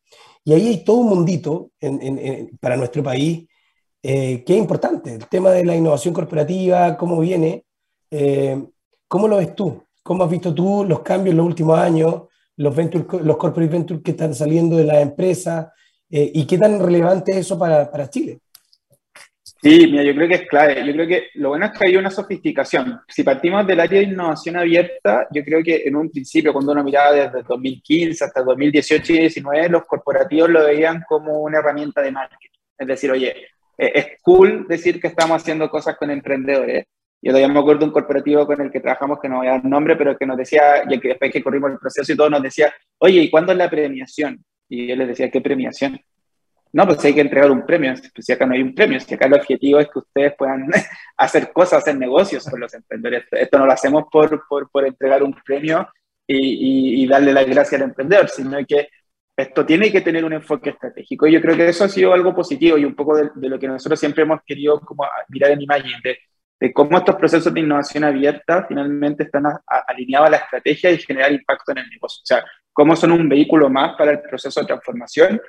y 0.43 0.53
ahí 0.53 0.67
hay 0.67 0.83
todo 0.83 0.97
un 0.97 1.09
mundito 1.09 1.71
para 2.59 2.77
nuestro 2.77 3.03
país 3.03 3.47
que 4.01 4.43
es 4.45 4.57
importante, 4.57 5.13
el 5.13 5.27
tema 5.27 5.51
de 5.51 5.63
la 5.63 5.75
innovación 5.75 6.13
corporativa, 6.13 6.97
cómo 6.97 7.19
viene, 7.19 7.65
¿cómo 9.07 9.27
lo 9.27 9.37
ves 9.37 9.55
tú? 9.55 9.83
¿Cómo 10.03 10.23
has 10.23 10.29
visto 10.29 10.53
tú 10.53 10.83
los 10.83 11.01
cambios 11.01 11.33
en 11.33 11.37
los 11.37 11.45
últimos 11.45 11.77
años, 11.77 12.23
los, 12.57 12.75
venture, 12.75 13.05
los 13.23 13.37
corporate 13.37 13.71
ventures 13.71 14.03
que 14.03 14.11
están 14.11 14.33
saliendo 14.33 14.77
de 14.77 14.85
las 14.85 15.01
empresas, 15.03 15.67
y 16.09 16.45
qué 16.45 16.57
tan 16.57 16.79
relevante 16.79 17.31
es 17.31 17.37
eso 17.39 17.59
para, 17.59 17.91
para 17.91 18.09
Chile? 18.09 18.39
Sí, 19.61 19.87
mira, 19.91 20.03
yo 20.03 20.15
creo 20.15 20.27
que 20.27 20.33
es 20.35 20.47
clave. 20.47 20.83
Yo 20.85 20.91
creo 20.93 21.07
que 21.07 21.29
lo 21.35 21.49
bueno 21.49 21.67
es 21.67 21.71
que 21.77 21.87
hay 21.87 21.95
una 21.95 22.09
sofisticación. 22.09 22.99
Si 23.07 23.21
partimos 23.23 23.65
del 23.67 23.79
área 23.79 23.99
de 23.99 24.07
innovación 24.07 24.57
abierta, 24.57 25.27
yo 25.31 25.43
creo 25.43 25.63
que 25.63 25.83
en 25.85 25.95
un 25.95 26.09
principio, 26.09 26.51
cuando 26.51 26.71
uno 26.71 26.83
miraba 26.83 27.11
desde 27.11 27.43
2015 27.43 28.23
hasta 28.23 28.41
2018 28.41 29.13
y 29.13 29.23
2019, 29.23 29.69
los 29.69 29.85
corporativos 29.85 30.49
lo 30.49 30.63
veían 30.65 31.03
como 31.07 31.41
una 31.41 31.59
herramienta 31.59 32.01
de 32.01 32.11
marketing. 32.11 32.49
Es 32.75 32.87
decir, 32.87 33.11
oye, 33.11 33.35
eh, 33.77 33.91
es 33.93 34.07
cool 34.23 34.65
decir 34.67 34.99
que 34.99 35.07
estamos 35.07 35.39
haciendo 35.39 35.69
cosas 35.69 35.95
con 35.95 36.09
emprendedores. 36.09 36.85
Yo 37.21 37.31
todavía 37.31 37.53
me 37.53 37.59
acuerdo 37.59 37.81
de 37.81 37.85
un 37.85 37.91
corporativo 37.91 38.47
con 38.47 38.61
el 38.61 38.71
que 38.71 38.79
trabajamos, 38.79 39.19
que 39.19 39.29
no 39.29 39.37
voy 39.37 39.47
a 39.47 39.51
dar 39.51 39.65
nombre, 39.65 39.95
pero 39.95 40.17
que 40.17 40.25
nos 40.25 40.37
decía, 40.37 40.83
y 40.89 40.99
que 40.99 41.09
después 41.09 41.31
que 41.31 41.43
corrimos 41.43 41.71
el 41.71 41.77
proceso 41.77 42.11
y 42.11 42.17
todo, 42.17 42.31
nos 42.31 42.41
decía, 42.41 42.73
oye, 42.97 43.21
¿y 43.21 43.29
cuándo 43.29 43.51
es 43.51 43.59
la 43.59 43.69
premiación? 43.69 44.43
Y 44.67 44.87
yo 44.87 44.95
les 44.95 45.09
decía, 45.09 45.29
¿qué 45.29 45.39
premiación? 45.39 45.99
No, 46.73 46.85
pues 46.85 47.03
hay 47.03 47.13
que 47.13 47.21
entregar 47.21 47.51
un 47.51 47.65
premio. 47.65 47.93
Pues 48.13 48.25
si 48.25 48.31
acá 48.31 48.45
no 48.45 48.53
hay 48.53 48.61
un 48.61 48.73
premio, 48.73 48.99
si 48.99 49.13
acá 49.13 49.25
el 49.25 49.33
objetivo 49.33 49.79
es 49.79 49.89
que 49.89 49.99
ustedes 49.99 50.33
puedan 50.37 50.67
hacer 51.17 51.51
cosas, 51.51 51.79
hacer 51.79 51.97
negocios 51.97 52.47
con 52.49 52.59
los 52.59 52.73
emprendedores. 52.73 53.25
Esto 53.31 53.59
no 53.59 53.65
lo 53.65 53.71
hacemos 53.73 54.05
por, 54.11 54.47
por, 54.47 54.69
por 54.69 54.85
entregar 54.85 55.21
un 55.21 55.33
premio 55.33 55.87
y, 56.25 57.03
y, 57.03 57.07
darle 57.07 57.33
la 57.33 57.43
gracia 57.43 57.77
al 57.77 57.83
emprendedor, 57.83 58.29
sino 58.29 58.57
que 58.65 58.87
esto 59.35 59.65
tiene 59.65 59.91
que 59.91 60.01
tener 60.01 60.23
un 60.23 60.33
enfoque 60.33 60.69
estratégico. 60.69 61.27
Y 61.27 61.33
yo 61.33 61.41
creo 61.41 61.57
que 61.57 61.67
eso 61.67 61.83
ha 61.83 61.89
sido 61.89 62.13
algo 62.13 62.33
positivo 62.33 62.77
y 62.77 62.85
un 62.85 62.95
poco 62.95 63.17
de, 63.17 63.49
lo 63.49 63.59
que 63.59 63.67
nosotros 63.67 63.99
siempre 63.99 64.23
hemos 64.23 64.39
querido 64.45 64.79
como 64.79 65.05
mirar 65.27 65.51
en 65.51 65.61
imagen, 65.61 65.99
de, 66.03 66.19
de 66.59 66.71
cómo 66.71 66.97
estos 66.97 67.15
procesos 67.15 67.53
de 67.53 67.59
innovación 67.59 68.05
abierta 68.05 68.65
finalmente 68.67 69.23
están 69.23 69.43
alineados 69.65 70.27
a 70.27 70.31
la 70.31 70.37
estrategia 70.37 70.91
y 70.91 70.99
generar 70.99 71.33
impacto 71.33 71.71
en 71.73 71.79
el 71.79 71.89
negocio. 71.89 72.21
O 72.23 72.25
sea, 72.25 72.45
cómo 72.71 72.95
son 72.95 73.11
un 73.11 73.27
vehículo 73.27 73.69
más 73.69 73.95
para 73.97 74.11
el 74.11 74.21
proceso 74.21 74.61
de 74.61 74.67
transformación 74.67 75.41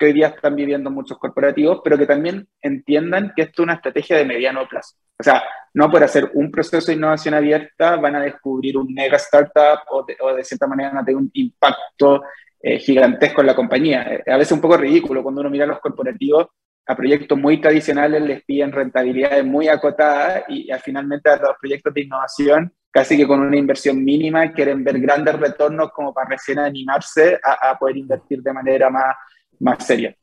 que 0.00 0.06
hoy 0.06 0.12
día 0.14 0.28
están 0.28 0.56
viviendo 0.56 0.90
muchos 0.90 1.18
corporativos, 1.18 1.82
pero 1.84 1.98
que 1.98 2.06
también 2.06 2.48
entiendan 2.62 3.34
que 3.36 3.42
esto 3.42 3.60
es 3.60 3.64
una 3.64 3.74
estrategia 3.74 4.16
de 4.16 4.24
mediano 4.24 4.66
plazo. 4.66 4.96
O 5.18 5.22
sea, 5.22 5.42
no 5.74 5.90
por 5.90 6.02
hacer 6.02 6.30
un 6.32 6.50
proceso 6.50 6.86
de 6.86 6.96
innovación 6.96 7.34
abierta 7.34 7.96
van 7.96 8.16
a 8.16 8.22
descubrir 8.22 8.78
un 8.78 8.94
mega 8.94 9.18
startup 9.18 9.80
o 9.90 10.06
de, 10.34 10.42
cierta 10.42 10.66
manera 10.66 10.88
van 10.88 10.98
a 10.98 11.04
tener 11.04 11.18
un 11.18 11.30
impacto 11.34 12.22
eh, 12.62 12.78
gigantesco 12.78 13.42
en 13.42 13.46
la 13.46 13.54
compañía. 13.54 14.02
Eh, 14.10 14.32
a 14.32 14.38
veces 14.38 14.52
un 14.52 14.62
poco 14.62 14.78
ridículo 14.78 15.22
cuando 15.22 15.42
uno 15.42 15.50
mira 15.50 15.64
a 15.64 15.68
los 15.68 15.80
corporativos, 15.80 16.46
a 16.86 16.96
proyectos 16.96 17.36
muy 17.36 17.60
tradicionales 17.60 18.22
les 18.22 18.42
piden 18.42 18.72
rentabilidades 18.72 19.44
muy 19.44 19.68
acotadas 19.68 20.44
y, 20.48 20.70
finalmente 20.82 21.28
a 21.28 21.36
los 21.36 21.58
proyectos 21.60 21.92
de 21.92 22.00
innovación 22.00 22.72
casi 22.90 23.18
que 23.18 23.26
con 23.26 23.40
una 23.40 23.56
inversión 23.56 24.02
mínima 24.02 24.50
quieren 24.50 24.82
ver 24.82 24.98
grandes 24.98 25.38
retornos 25.38 25.92
como 25.92 26.14
para 26.14 26.30
recién 26.30 26.58
animarse 26.58 27.38
a, 27.44 27.70
a 27.70 27.78
poder 27.78 27.98
invertir 27.98 28.42
de 28.42 28.52
manera 28.52 28.90
más, 28.90 29.14
más 29.60 29.86
seria. 29.86 30.14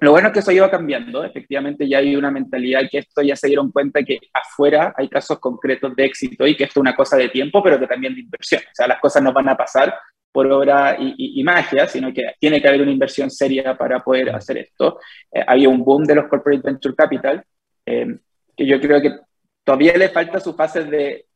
Lo 0.00 0.12
bueno 0.12 0.28
es 0.28 0.32
que 0.32 0.38
eso 0.38 0.52
iba 0.52 0.70
cambiando, 0.70 1.24
efectivamente 1.24 1.88
ya 1.88 1.98
hay 1.98 2.14
una 2.14 2.30
mentalidad 2.30 2.82
que 2.88 2.98
esto 2.98 3.20
ya 3.20 3.34
se 3.34 3.48
dieron 3.48 3.72
cuenta 3.72 4.04
que 4.04 4.20
afuera 4.32 4.94
hay 4.96 5.08
casos 5.08 5.40
concretos 5.40 5.94
de 5.96 6.04
éxito 6.04 6.46
y 6.46 6.56
que 6.56 6.64
esto 6.64 6.78
es 6.78 6.82
una 6.82 6.94
cosa 6.94 7.16
de 7.16 7.28
tiempo, 7.28 7.60
pero 7.62 7.80
que 7.80 7.88
también 7.88 8.14
de 8.14 8.20
inversión. 8.20 8.62
O 8.62 8.74
sea, 8.74 8.86
las 8.86 9.00
cosas 9.00 9.22
no 9.24 9.32
van 9.32 9.48
a 9.48 9.56
pasar 9.56 9.92
por 10.30 10.46
obra 10.52 10.96
y, 11.00 11.42
magia, 11.42 11.88
sino 11.88 12.12
que 12.12 12.22
tiene 12.38 12.62
que 12.62 12.68
haber 12.68 12.82
una 12.82 12.92
inversión 12.92 13.28
seria 13.28 13.76
para 13.76 14.04
poder 14.04 14.30
hacer 14.30 14.58
esto. 14.58 15.00
Eh, 15.32 15.42
había 15.44 15.68
un 15.68 15.82
boom 15.84 16.04
de 16.04 16.14
los 16.14 16.28
corporate 16.28 16.62
venture 16.62 16.94
capital, 16.94 17.44
eh, 17.84 18.18
que 18.56 18.66
yo 18.66 18.80
creo 18.80 19.00
que 19.00 19.16
todavía 19.64 19.96
le 19.96 20.10
falta 20.10 20.38
su 20.38 20.54
fase 20.54 20.84
de, 20.84 21.26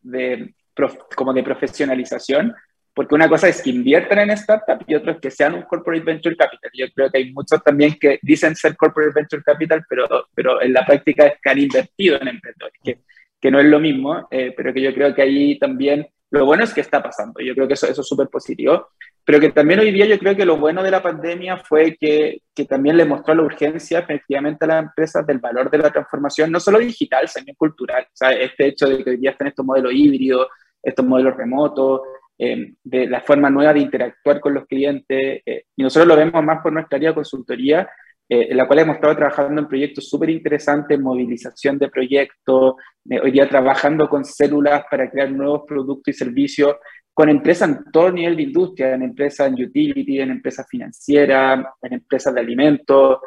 como 1.17 1.33
de 1.33 1.43
profesionalización, 1.43 2.55
porque 2.95 3.15
una 3.15 3.29
cosa 3.29 3.49
es 3.49 3.63
que 3.63 3.71
inviertan 3.71 4.19
en 4.19 4.31
startup 4.31 4.85
y 4.87 4.95
otra 4.95 5.13
es 5.13 5.21
que 5.21 5.31
sean 5.31 5.55
un 5.55 5.63
corporate 5.63 6.05
venture 6.05 6.37
capital. 6.37 6.71
Yo 6.75 6.87
creo 6.95 7.11
que 7.11 7.19
hay 7.19 7.33
muchos 7.33 7.63
también 7.63 7.97
que 7.99 8.19
dicen 8.23 8.55
ser 8.55 8.77
corporate 8.77 9.13
venture 9.15 9.43
capital, 9.43 9.85
pero, 9.89 10.07
pero 10.35 10.61
en 10.61 10.73
la 10.73 10.85
práctica 10.85 11.27
es 11.27 11.35
que 11.43 11.51
han 11.51 11.59
invertido 11.59 12.21
en 12.21 12.29
emprendedores, 12.29 12.79
que, 12.83 12.99
que 13.41 13.51
no 13.51 13.61
es 13.61 13.67
lo 13.67 13.81
mismo, 13.81 14.29
eh, 14.31 14.53
pero 14.57 14.75
que 14.75 14.83
yo 14.83 14.93
creo 14.95 15.15
que 15.15 15.23
ahí 15.23 15.59
también 15.59 16.07
lo 16.31 16.47
bueno 16.47 16.65
es 16.65 16.73
que 16.73 16.81
está 16.81 17.03
pasando. 17.03 17.41
Yo 17.41 17.55
creo 17.55 17.69
que 17.69 17.75
eso, 17.75 17.87
eso 17.87 18.01
es 18.01 18.09
súper 18.09 18.29
positivo. 18.29 18.89
Pero 19.25 19.39
que 19.39 19.51
también 19.51 19.81
hoy 19.81 19.93
día 19.93 20.07
yo 20.07 20.19
creo 20.19 20.35
que 20.35 20.45
lo 20.45 20.57
bueno 20.57 20.83
de 20.83 20.91
la 20.91 21.03
pandemia 21.03 21.59
fue 21.59 21.97
que, 21.99 22.43
que 22.55 22.65
también 22.65 22.97
le 22.97 23.05
mostró 23.05 23.35
la 23.35 23.43
urgencia 23.43 24.01
efectivamente 24.01 24.65
a 24.65 24.69
las 24.69 24.83
empresas 24.83 25.27
del 25.27 25.39
valor 25.39 25.71
de 25.71 25.79
la 25.79 25.91
transformación, 25.91 26.51
no 26.51 26.59
solo 26.59 26.79
digital, 26.79 27.29
sino 27.29 27.55
cultural. 27.55 28.03
O 28.03 28.17
sea, 28.17 28.33
este 28.33 28.67
hecho 28.67 28.87
de 28.87 29.05
que 29.05 29.11
hoy 29.11 29.17
día 29.19 29.31
están 29.31 29.49
estos 29.49 29.65
modelos 29.65 29.93
híbridos, 29.95 30.49
estos 30.83 31.07
modelos 31.07 31.37
remotos, 31.37 32.01
eh, 32.39 32.75
de 32.83 33.07
la 33.07 33.21
forma 33.21 33.51
nueva 33.51 33.75
de 33.75 33.81
interactuar 33.81 34.41
con 34.41 34.55
los 34.55 34.67
clientes. 34.67 35.43
Eh, 35.45 35.65
y 35.77 35.83
nosotros 35.83 36.09
lo 36.09 36.17
vemos 36.17 36.43
más 36.45 36.61
por 36.63 36.73
nuestra 36.73 36.97
área 36.97 37.11
de 37.11 37.15
consultoría, 37.15 37.89
eh, 38.29 38.49
en 38.51 38.57
la 38.57 38.67
cual 38.67 38.81
hemos 38.81 38.97
estado 38.97 39.17
trabajando 39.17 39.61
en 39.61 39.69
proyectos 39.69 40.09
súper 40.09 40.31
interesantes, 40.31 40.99
movilización 40.99 41.79
de 41.79 41.89
proyectos, 41.89 42.75
hoy 43.23 43.31
día 43.31 43.49
trabajando 43.49 44.09
con 44.09 44.25
células 44.25 44.85
para 44.91 45.11
crear 45.11 45.31
nuevos 45.31 45.63
productos 45.67 46.15
y 46.15 46.19
servicios, 46.19 46.77
con 47.15 47.29
empresas 47.29 47.69
en 47.69 47.85
todo 47.93 48.11
nivel 48.11 48.37
de 48.37 48.43
industria, 48.45 48.95
en 48.95 49.03
empresas 49.03 49.49
en 49.49 49.65
utility, 49.65 50.21
en 50.21 50.31
empresas 50.31 50.67
financieras, 50.69 51.65
en 51.83 51.93
empresas 51.93 52.35
de 52.35 52.41
alimentos. 52.41 53.19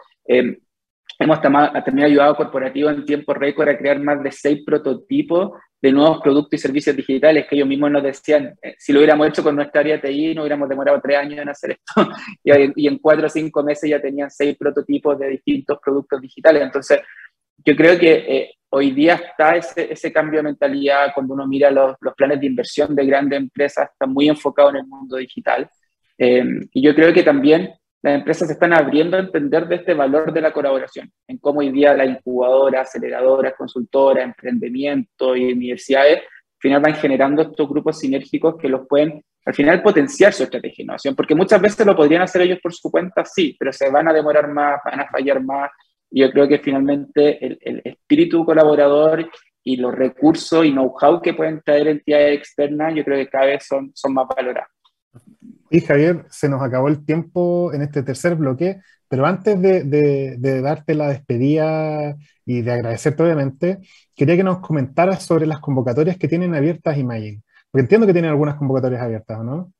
Hemos 1.17 1.41
también 1.41 2.05
ayudado 2.05 2.33
a 2.33 2.37
corporativos 2.37 2.93
en 2.93 3.05
tiempo 3.05 3.33
récord 3.33 3.69
a 3.69 3.77
crear 3.77 3.99
más 3.99 4.21
de 4.21 4.31
seis 4.31 4.63
prototipos 4.65 5.51
de 5.81 5.91
nuevos 5.91 6.19
productos 6.21 6.53
y 6.53 6.57
servicios 6.57 6.95
digitales 6.95 7.45
que 7.47 7.55
ellos 7.55 7.67
mismos 7.67 7.91
nos 7.91 8.03
decían, 8.03 8.55
eh, 8.61 8.75
si 8.77 8.91
lo 8.91 8.99
hubiéramos 8.99 9.27
hecho 9.27 9.43
con 9.43 9.55
nuestra 9.55 9.81
área 9.81 10.01
TI, 10.01 10.33
no 10.33 10.41
hubiéramos 10.41 10.67
demorado 10.67 10.99
tres 10.99 11.17
años 11.17 11.39
en 11.39 11.49
hacer 11.49 11.71
esto. 11.71 12.09
y, 12.75 12.87
en 12.87 12.97
cuatro 12.97 13.27
o 13.27 13.29
cinco 13.29 13.61
meses 13.61 13.89
ya 13.89 14.01
tenían 14.01 14.31
seis 14.31 14.57
prototipos 14.57 15.19
de 15.19 15.29
distintos 15.29 15.77
productos 15.83 16.19
digitales. 16.21 16.63
Entonces, 16.63 17.01
yo 17.63 17.75
creo 17.75 17.99
que 17.99 18.13
eh, 18.13 18.51
hoy 18.69 18.91
día 18.91 19.13
está 19.13 19.55
ese, 19.55 19.93
ese, 19.93 20.11
cambio 20.11 20.39
de 20.39 20.43
mentalidad 20.45 21.11
cuando 21.13 21.35
uno 21.35 21.47
mira 21.47 21.69
los, 21.69 21.95
los, 22.01 22.15
planes 22.15 22.39
de 22.39 22.47
inversión 22.47 22.95
de 22.95 23.05
grandes 23.05 23.39
empresas, 23.39 23.89
está 23.91 24.07
muy 24.07 24.27
enfocado 24.27 24.71
en 24.71 24.77
el 24.77 24.87
mundo 24.87 25.17
digital. 25.17 25.69
Eh, 26.17 26.43
y 26.71 26.81
yo 26.81 26.95
creo 26.95 27.13
que 27.13 27.23
también 27.23 27.75
las 28.05 28.15
empresas 28.15 28.49
están 28.49 28.73
abriendo 28.73 29.17
a 29.17 29.19
entender 29.19 29.67
de 29.67 29.77
este 29.77 29.93
valor 29.93 30.31
de 30.31 30.41
la 30.41 30.53
colaboración, 30.53 31.11
en 31.27 31.37
cómo 31.39 31.59
hoy 31.59 31.71
día 31.71 31.93
la 31.93 32.05
incubadora, 32.05 32.81
aceleradora, 32.81 33.55
consultora, 33.55 34.23
emprendimiento 34.23 35.35
y 35.35 35.51
universidades 35.51 36.21
final 36.65 36.81
van 36.81 36.95
generando 36.95 37.43
estos 37.43 37.69
grupos 37.69 37.99
sinérgicos 37.99 38.55
que 38.57 38.69
los 38.69 38.87
pueden 38.87 39.23
al 39.45 39.53
final 39.53 39.83
potenciar 39.83 40.33
su 40.33 40.41
estrategia 40.41 40.77
de 40.77 40.83
innovación, 40.83 41.15
porque 41.15 41.35
muchas 41.35 41.61
veces 41.61 41.85
lo 41.85 41.95
podrían 41.95 42.23
hacer 42.23 42.41
ellos 42.41 42.57
por 42.63 42.73
su 42.73 42.89
cuenta, 42.89 43.23
sí, 43.23 43.55
pero 43.59 43.71
se 43.71 43.91
van 43.91 44.07
a 44.07 44.13
demorar 44.13 44.47
más, 44.47 44.79
van 44.83 45.01
a 45.01 45.07
fallar 45.07 45.43
más. 45.43 45.69
Y 46.09 46.21
yo 46.21 46.31
creo 46.31 46.47
que 46.47 46.57
finalmente 46.57 47.45
el, 47.45 47.81
espíritu 47.83 48.43
colaborador 48.43 49.29
y 49.63 49.75
los 49.75 49.93
recursos 49.93 50.65
y 50.65 50.71
know-how 50.71 51.21
que 51.21 51.35
pueden 51.35 51.61
traer 51.63 51.89
entidades 51.89 52.39
externas, 52.39 52.95
yo 52.95 53.03
creo 53.03 53.17
que 53.17 53.29
cada 53.29 53.45
vez 53.45 53.67
son 53.67 54.13
más 54.13 54.25
valorados. 54.35 54.71
Javier, 55.81 56.25
se 56.29 56.49
nos 56.49 56.61
acabó 56.61 56.87
el 56.87 57.05
tiempo 57.05 57.73
en 57.73 57.81
este 57.81 58.03
tercer 58.03 58.35
bloque, 58.35 58.79
pero 59.07 59.25
antes 59.25 59.61
de, 59.61 60.61
darte 60.61 60.95
la 60.95 61.09
despedida 61.09 62.15
y 62.45 62.61
de 62.61 62.71
agradecerte 62.71 63.23
obviamente, 63.23 63.79
quería 64.15 64.35
que 64.35 64.43
nos 64.43 64.59
comentaras 64.59 65.23
sobre 65.23 65.45
las 65.45 65.59
convocatorias 65.59 66.17
que 66.17 66.27
tienen 66.27 66.55
abiertas 66.55 66.97
Imagine. 66.97 67.41
Porque 67.71 67.81
entiendo 67.81 68.07
que 68.07 68.13
tienen 68.13 68.31
algunas 68.31 68.55
convocatorias 68.55 69.01
abiertas, 69.01 69.43
¿no? 69.43 69.71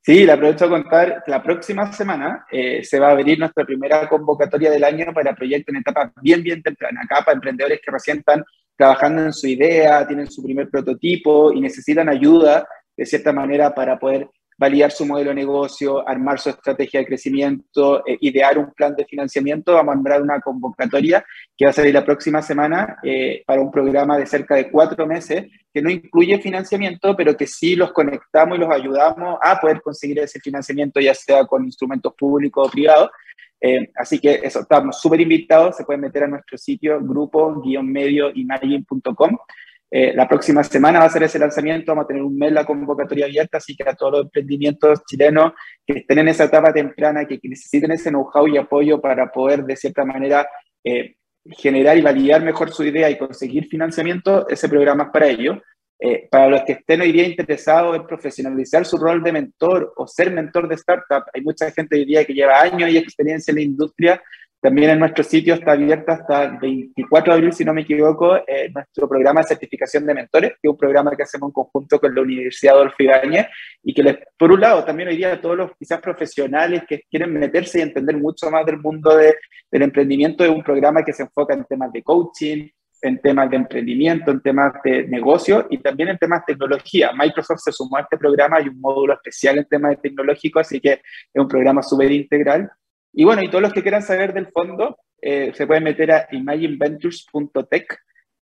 Sí, 0.00 0.24
le 0.24 0.32
aprovecho 0.32 0.64
a 0.64 0.70
contar, 0.70 1.22
la 1.26 1.42
próxima 1.42 1.92
semana 1.92 2.46
eh, 2.50 2.82
se 2.82 2.98
va 2.98 3.08
a 3.08 3.10
abrir 3.10 3.38
nuestra 3.38 3.64
primera 3.64 4.08
convocatoria 4.08 4.70
del 4.70 4.84
año 4.84 5.12
para 5.12 5.34
proyectos 5.34 5.74
en 5.74 5.80
etapa 5.80 6.12
bien, 6.22 6.42
bien 6.42 6.62
temprana, 6.62 7.02
acá 7.02 7.24
para 7.24 7.34
emprendedores 7.34 7.80
que 7.84 7.90
recién 7.90 8.18
están 8.18 8.42
trabajando 8.76 9.24
en 9.24 9.32
su 9.32 9.48
idea, 9.48 10.06
tienen 10.06 10.30
su 10.30 10.42
primer 10.42 10.70
prototipo 10.70 11.52
y 11.52 11.60
necesitan 11.60 12.08
ayuda, 12.08 12.66
de 12.96 13.04
cierta 13.04 13.32
manera, 13.32 13.74
para 13.74 13.98
poder 13.98 14.28
validar 14.58 14.90
su 14.90 15.06
modelo 15.06 15.30
de 15.30 15.36
negocio, 15.36 16.06
armar 16.06 16.38
su 16.40 16.50
estrategia 16.50 17.00
de 17.00 17.06
crecimiento, 17.06 18.04
eh, 18.04 18.18
idear 18.20 18.58
un 18.58 18.72
plan 18.72 18.94
de 18.96 19.04
financiamiento, 19.04 19.72
vamos 19.72 19.92
a 19.92 19.94
nombrar 19.94 20.20
una 20.20 20.40
convocatoria 20.40 21.24
que 21.56 21.64
va 21.64 21.70
a 21.70 21.74
salir 21.74 21.94
la 21.94 22.04
próxima 22.04 22.42
semana 22.42 22.96
eh, 23.04 23.44
para 23.46 23.62
un 23.62 23.70
programa 23.70 24.18
de 24.18 24.26
cerca 24.26 24.56
de 24.56 24.68
cuatro 24.68 25.06
meses 25.06 25.46
que 25.72 25.80
no 25.80 25.88
incluye 25.88 26.40
financiamiento, 26.40 27.14
pero 27.16 27.36
que 27.36 27.46
sí 27.46 27.76
los 27.76 27.92
conectamos 27.92 28.58
y 28.58 28.60
los 28.60 28.70
ayudamos 28.70 29.38
a 29.40 29.60
poder 29.60 29.80
conseguir 29.80 30.18
ese 30.18 30.40
financiamiento, 30.40 30.98
ya 30.98 31.14
sea 31.14 31.44
con 31.44 31.64
instrumentos 31.64 32.12
públicos 32.14 32.66
o 32.66 32.70
privados. 32.70 33.10
Eh, 33.60 33.90
así 33.94 34.18
que 34.18 34.40
eso, 34.42 34.58
estamos 34.60 35.00
súper 35.00 35.20
invitados, 35.20 35.76
se 35.76 35.84
pueden 35.84 36.00
meter 36.00 36.24
a 36.24 36.28
nuestro 36.28 36.58
sitio 36.58 37.00
grupo-medio-imagine.com 37.00 39.36
eh, 39.90 40.12
la 40.14 40.28
próxima 40.28 40.62
semana 40.62 40.98
va 40.98 41.06
a 41.06 41.10
ser 41.10 41.22
ese 41.22 41.38
lanzamiento, 41.38 41.92
vamos 41.92 42.04
a 42.04 42.08
tener 42.08 42.22
un 42.22 42.36
mes 42.36 42.52
la 42.52 42.66
convocatoria 42.66 43.24
abierta, 43.24 43.56
así 43.56 43.74
que 43.74 43.88
a 43.88 43.94
todos 43.94 44.12
los 44.12 44.22
emprendimientos 44.24 45.02
chilenos 45.06 45.52
que 45.86 46.00
estén 46.00 46.18
en 46.18 46.28
esa 46.28 46.44
etapa 46.44 46.72
temprana, 46.72 47.24
que, 47.24 47.40
necesiten 47.42 47.92
ese 47.92 48.10
know-how 48.10 48.46
y 48.46 48.58
apoyo 48.58 49.00
para 49.00 49.30
poder 49.32 49.64
de 49.64 49.76
cierta 49.76 50.04
manera 50.04 50.46
eh, 50.84 51.16
generar 51.44 51.96
y 51.96 52.02
validar 52.02 52.42
mejor 52.42 52.70
su 52.70 52.84
idea 52.84 53.08
y 53.08 53.16
conseguir 53.16 53.66
financiamiento, 53.66 54.46
ese 54.48 54.68
programa 54.68 55.04
es 55.04 55.10
para 55.10 55.28
ellos. 55.28 55.58
Eh, 56.00 56.28
para 56.30 56.48
los 56.48 56.62
que 56.62 56.74
estén 56.74 57.00
hoy 57.00 57.10
día 57.10 57.26
interesados 57.26 57.96
en 57.96 58.06
profesionalizar 58.06 58.84
su 58.84 58.98
rol 58.98 59.20
de 59.20 59.32
mentor 59.32 59.92
o 59.96 60.06
ser 60.06 60.30
mentor 60.30 60.68
de 60.68 60.76
startup, 60.76 61.24
hay 61.34 61.42
mucha 61.42 61.72
gente 61.72 61.96
hoy 61.96 62.04
día 62.04 62.24
que 62.24 62.34
lleva 62.34 62.60
años 62.60 62.88
y 62.88 62.98
experiencia 62.98 63.50
en 63.50 63.56
la 63.56 63.62
industria 63.62 64.22
también 64.60 64.90
en 64.90 64.98
nuestro 64.98 65.22
sitio 65.22 65.54
está 65.54 65.72
abierto 65.72 66.10
hasta 66.10 66.44
el 66.44 66.58
24 66.58 67.32
de 67.32 67.38
abril, 67.38 67.52
si 67.52 67.64
no 67.64 67.72
me 67.72 67.82
equivoco, 67.82 68.36
eh, 68.36 68.70
nuestro 68.74 69.08
programa 69.08 69.40
de 69.40 69.48
certificación 69.48 70.04
de 70.04 70.14
mentores, 70.14 70.50
que 70.52 70.68
es 70.68 70.70
un 70.70 70.76
programa 70.76 71.12
que 71.16 71.22
hacemos 71.22 71.50
en 71.50 71.52
conjunto 71.52 72.00
con 72.00 72.14
la 72.14 72.22
Universidad 72.22 72.74
Adolfo 72.74 72.96
Ibáñez 72.98 73.46
y 73.84 73.94
que, 73.94 74.02
les, 74.02 74.16
por 74.36 74.50
un 74.50 74.60
lado, 74.60 74.84
también 74.84 75.10
hoy 75.10 75.16
día 75.16 75.32
a 75.32 75.40
todos 75.40 75.56
los 75.56 75.70
quizás 75.78 76.00
profesionales 76.00 76.82
que 76.88 77.02
quieren 77.08 77.32
meterse 77.32 77.78
y 77.78 77.82
entender 77.82 78.16
mucho 78.16 78.50
más 78.50 78.66
del 78.66 78.78
mundo 78.78 79.16
de, 79.16 79.36
del 79.70 79.82
emprendimiento, 79.82 80.44
es 80.44 80.50
un 80.50 80.64
programa 80.64 81.04
que 81.04 81.12
se 81.12 81.22
enfoca 81.22 81.54
en 81.54 81.64
temas 81.64 81.92
de 81.92 82.02
coaching, 82.02 82.68
en 83.02 83.20
temas 83.20 83.48
de 83.50 83.56
emprendimiento, 83.56 84.32
en 84.32 84.40
temas 84.40 84.72
de 84.82 85.06
negocio 85.06 85.68
y 85.70 85.78
también 85.78 86.08
en 86.08 86.18
temas 86.18 86.40
de 86.40 86.54
tecnología. 86.54 87.12
Microsoft 87.12 87.60
se 87.60 87.72
sumó 87.72 87.96
a 87.96 88.00
este 88.00 88.18
programa, 88.18 88.60
y 88.60 88.68
un 88.68 88.80
módulo 88.80 89.14
especial 89.14 89.58
en 89.58 89.66
temas 89.66 89.90
de 89.92 89.96
tecnológico, 89.98 90.58
así 90.58 90.80
que 90.80 90.92
es 90.92 91.00
un 91.34 91.46
programa 91.46 91.82
súper 91.82 92.10
integral 92.10 92.68
y 93.12 93.24
bueno, 93.24 93.42
y 93.42 93.48
todos 93.48 93.62
los 93.62 93.72
que 93.72 93.82
quieran 93.82 94.02
saber 94.02 94.32
del 94.32 94.48
fondo, 94.48 94.96
eh, 95.20 95.52
se 95.54 95.66
pueden 95.66 95.84
meter 95.84 96.12
a 96.12 96.28
imagineventures.tech 96.30 97.98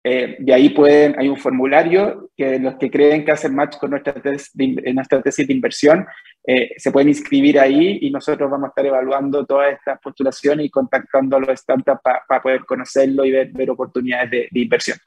eh, 0.08 0.38
y 0.40 0.52
ahí 0.52 0.70
pueden, 0.70 1.16
hay 1.18 1.30
un 1.30 1.38
formulario 1.38 2.30
que 2.38 2.60
los 2.60 2.76
que 2.76 2.92
creen 2.92 3.26
que 3.26 3.32
hacen 3.32 3.56
match 3.56 3.78
con 3.78 3.90
nuestra, 3.90 4.14
tesis 4.14 4.52
de, 4.54 4.94
nuestra 4.94 5.20
tesis 5.22 5.48
de 5.48 5.54
inversión 5.54 6.06
eh, 6.46 6.74
se 6.78 6.92
pueden 6.92 7.10
inscribir 7.10 7.60
ahí 7.60 7.98
y 8.02 8.12
nosotros 8.12 8.52
vamos 8.52 8.68
a 8.68 8.70
estar 8.70 8.86
evaluando 8.86 9.46
todas 9.48 9.74
estas 9.74 10.00
postulaciones 10.00 10.68
y 10.68 10.70
contactando 10.70 11.38
a 11.38 11.40
los 11.40 11.60
startups 11.60 12.02
para 12.04 12.44
poder 12.44 12.66
conocerlo 12.66 13.26
y 13.26 13.32
ver, 13.32 13.50
ver 13.52 13.72
oportunidades 13.72 14.30
de, 14.30 14.48
de 14.52 14.60
inversión. 14.60 14.98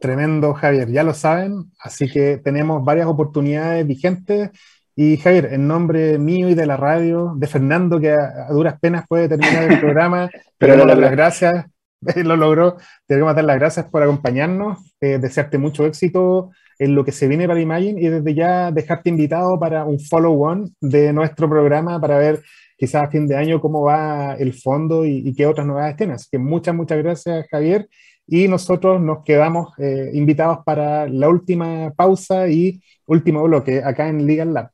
Tremendo, 0.00 0.52
Javier, 0.52 0.90
ya 0.90 1.04
lo 1.04 1.14
saben, 1.14 1.70
así 1.78 2.10
que 2.10 2.38
tenemos 2.38 2.84
varias 2.84 3.06
oportunidades 3.06 3.86
vigentes 3.86 4.50
y 4.96 5.16
Javier, 5.16 5.52
en 5.52 5.66
nombre 5.66 6.18
mío 6.18 6.48
y 6.48 6.54
de 6.54 6.66
la 6.66 6.76
radio, 6.76 7.34
de 7.36 7.46
Fernando, 7.48 7.98
que 7.98 8.12
a, 8.12 8.46
duras 8.50 8.78
penas 8.80 9.04
puede 9.08 9.28
terminar 9.28 9.72
el 9.72 9.80
programa, 9.80 10.30
pero 10.58 10.84
las 10.84 11.10
gracias, 11.10 11.66
lo 12.16 12.36
logró. 12.36 12.76
Te 13.06 13.14
queremos 13.14 13.34
dar 13.34 13.44
las 13.44 13.58
gracias 13.58 13.86
por 13.86 14.02
acompañarnos, 14.02 14.94
eh, 15.00 15.18
desearte 15.18 15.58
mucho 15.58 15.84
éxito 15.84 16.50
en 16.78 16.94
lo 16.94 17.04
que 17.04 17.12
se 17.12 17.28
viene 17.28 17.46
para 17.46 17.60
Imagine 17.60 18.00
y 18.00 18.08
desde 18.08 18.34
ya 18.34 18.70
dejarte 18.70 19.10
invitado 19.10 19.58
para 19.58 19.84
un 19.84 19.98
follow-on 19.98 20.74
de 20.80 21.12
nuestro 21.12 21.48
programa 21.48 22.00
para 22.00 22.18
ver 22.18 22.42
quizás 22.76 23.04
a 23.04 23.10
fin 23.10 23.28
de 23.28 23.36
año 23.36 23.60
cómo 23.60 23.82
va 23.82 24.34
el 24.34 24.52
fondo 24.54 25.04
y, 25.04 25.34
qué 25.34 25.46
otras 25.46 25.66
novedades 25.66 25.96
tienes. 25.96 26.16
Así 26.16 26.28
que 26.32 26.38
muchas, 26.38 26.74
muchas 26.74 26.98
gracias, 26.98 27.46
Javier. 27.50 27.88
Y 28.26 28.48
nosotros 28.48 29.00
nos 29.00 29.22
quedamos 29.24 29.72
eh, 29.78 30.10
invitados 30.14 30.58
para 30.64 31.08
la 31.08 31.28
última 31.28 31.92
pausa 31.94 32.48
y 32.48 32.80
último 33.06 33.42
bloque 33.42 33.82
acá 33.84 34.08
en 34.08 34.26
Legal 34.26 34.54
Lab. 34.54 34.73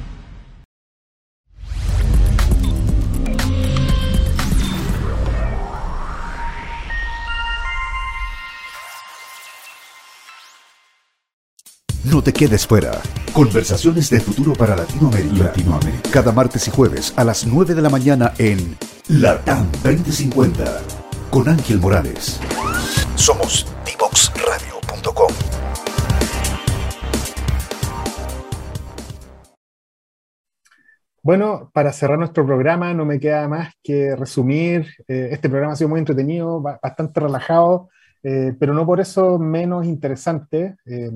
No 12.03 12.23
te 12.23 12.33
quedes 12.33 12.65
fuera. 12.65 12.99
Conversaciones 13.31 14.09
de 14.09 14.19
futuro 14.19 14.53
para 14.53 14.75
Latinoamérica. 14.75 15.43
Latinoamérica. 15.43 16.09
Cada 16.09 16.31
martes 16.31 16.67
y 16.67 16.71
jueves 16.71 17.13
a 17.15 17.23
las 17.23 17.45
9 17.45 17.75
de 17.75 17.81
la 17.83 17.89
mañana 17.89 18.33
en 18.39 18.75
Latam 19.07 19.71
2050 19.83 20.81
con 21.29 21.47
Ángel 21.47 21.79
Morales. 21.79 22.39
Somos 23.13 23.67
divoxradio.com. 23.85 25.31
Bueno, 31.21 31.69
para 31.71 31.93
cerrar 31.93 32.17
nuestro 32.17 32.47
programa 32.47 32.95
no 32.95 33.05
me 33.05 33.19
queda 33.19 33.47
más 33.47 33.75
que 33.83 34.15
resumir. 34.15 34.87
Eh, 35.07 35.29
este 35.33 35.49
programa 35.49 35.73
ha 35.73 35.75
sido 35.75 35.89
muy 35.89 35.99
entretenido, 35.99 36.61
bastante 36.61 37.19
relajado, 37.19 37.89
eh, 38.23 38.55
pero 38.59 38.73
no 38.73 38.87
por 38.87 38.99
eso 38.99 39.37
menos 39.37 39.85
interesante. 39.85 40.77
Eh, 40.87 41.11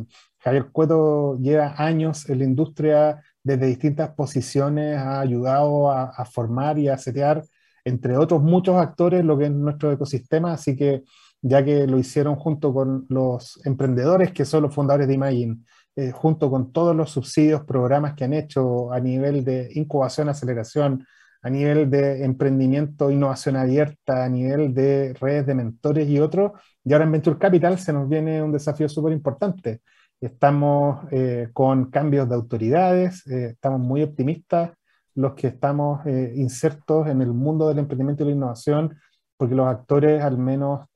Javier 0.45 0.67
Cueto 0.71 1.39
lleva 1.39 1.73
años 1.75 2.29
en 2.29 2.37
la 2.37 2.45
industria, 2.45 3.23
desde 3.43 3.65
distintas 3.65 4.11
posiciones, 4.11 4.95
ha 4.95 5.19
ayudado 5.19 5.91
a, 5.91 6.23
formar 6.25 6.77
y 6.77 6.87
a 6.87 6.99
setear, 6.99 7.43
entre 7.83 8.15
otros 8.15 8.43
muchos 8.43 8.75
actores, 8.75 9.25
lo 9.25 9.39
que 9.39 9.45
es 9.45 9.51
nuestro 9.51 9.91
ecosistema, 9.91 10.53
así 10.53 10.75
que 10.75 11.03
ya 11.41 11.65
que 11.65 11.87
lo 11.87 11.97
hicieron 11.97 12.35
junto 12.35 12.73
con 12.73 13.07
los 13.09 13.59
emprendedores 13.65 14.31
que 14.33 14.45
son 14.45 14.63
los 14.63 14.73
fundadores 14.73 15.07
de 15.07 15.15
Imagine, 15.15 15.57
eh, 15.95 16.11
junto 16.11 16.51
con 16.51 16.71
todos 16.71 16.95
los 16.95 17.09
subsidios, 17.09 17.63
programas 17.63 18.13
que 18.13 18.25
han 18.25 18.33
hecho 18.33 18.91
a 18.93 18.99
nivel 18.99 19.43
de 19.43 19.69
incubación, 19.73 20.29
aceleración, 20.29 21.07
a 21.41 21.49
nivel 21.49 21.89
de 21.89 22.23
emprendimiento, 22.23 23.09
innovación 23.09 23.55
abierta, 23.55 24.25
a 24.25 24.29
nivel 24.29 24.75
de 24.75 25.15
redes 25.19 25.47
de 25.47 25.55
mentores 25.55 26.07
y 26.07 26.19
otros, 26.19 26.51
y 26.83 26.93
ahora 26.93 27.05
en 27.05 27.13
Venture 27.13 27.39
Capital 27.39 27.79
se 27.79 27.93
nos 27.93 28.07
viene 28.07 28.43
un 28.43 28.51
desafío 28.51 28.87
súper 28.87 29.13
importante, 29.13 29.81
Estamos 30.22 31.05
eh, 31.11 31.49
con 31.53 31.91
cambios 31.91 32.28
de 32.30 32.36
autoridades, 32.36 33.28
eh, 33.28 33.51
estamos 33.51 33.82
muy 33.82 34.01
optimistas 34.01 34.72
los 35.13 35.34
que 35.34 35.47
estamos 35.47 36.05
eh, 36.05 36.34
insertos 36.36 37.07
en 37.07 37.22
el 37.22 37.32
mundo 37.34 37.68
del 37.68 37.80
emprendimiento 37.80 38.24
y 38.24 38.28
la 38.28 38.34
innovación, 38.34 38.97
porque 39.38 39.55
los 39.55 39.68
actores 39.68 40.24
al 40.24 40.38
menos 40.38 40.88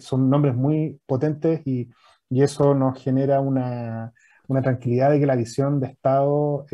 son 0.00 0.30
nombres 0.30 0.54
muy 0.54 1.00
potentes 1.06 1.66
y, 1.66 1.90
y 2.30 2.42
eso 2.42 2.74
nos 2.74 3.00
genera 3.02 3.40
una, 3.40 4.12
una, 4.46 4.62
tranquilidad 4.62 5.10
de 5.10 5.18
que 5.20 5.26
la 5.26 5.34
visión 5.34 5.80
de 5.80 5.88
Estado 5.88 6.64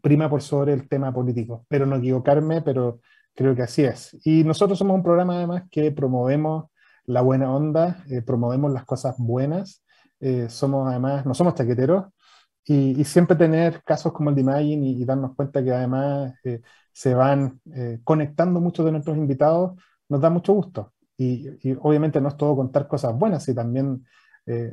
prima 0.00 0.30
por 0.30 0.42
sobre 0.42 0.74
el 0.74 0.88
tema 0.88 1.12
político. 1.12 1.66
Pero 1.68 1.86
no 1.86 1.96
equivocarme, 1.96 2.62
pero 2.62 3.00
creo 3.34 3.56
que 3.56 3.62
así 3.62 3.84
es. 3.84 4.16
Y 4.24 4.44
nosotros 4.44 4.78
somos 4.78 4.94
un 4.94 5.02
programa 5.02 5.38
además 5.38 5.64
que 5.72 5.90
promovemos 5.90 6.66
la 7.04 7.22
buena 7.22 7.52
onda, 7.52 8.04
promovemos 8.24 8.72
las 8.72 8.84
cosas 8.84 9.16
buenas, 9.18 9.82
eh, 10.20 10.48
somos 10.48 10.88
además, 10.88 11.26
no 11.26 11.34
somos 11.34 11.54
chaqueteros, 11.54 12.06
y, 12.64 13.04
siempre 13.04 13.36
tener 13.36 13.82
casos 13.84 14.12
como 14.12 14.30
el 14.30 14.36
de 14.36 14.42
Imagine 14.42 14.88
y, 14.88 15.04
darnos 15.04 15.36
cuenta 15.36 15.62
que 15.62 15.72
además 15.72 16.34
eh, 16.44 16.60
se 16.92 17.14
van 17.14 17.60
conectando 18.04 18.60
muchos 18.60 18.84
de 18.86 18.92
nuestros 18.92 19.16
invitados, 19.16 19.80
nos 20.08 20.20
da 20.20 20.30
mucho 20.30 20.52
gusto. 20.52 20.92
Y, 21.16 21.48
obviamente 21.80 22.20
no 22.20 22.28
es 22.28 22.36
todo 22.36 22.56
contar 22.56 22.88
cosas 22.88 23.14
buenas, 23.16 23.48
y 23.48 23.54
también 23.54 24.04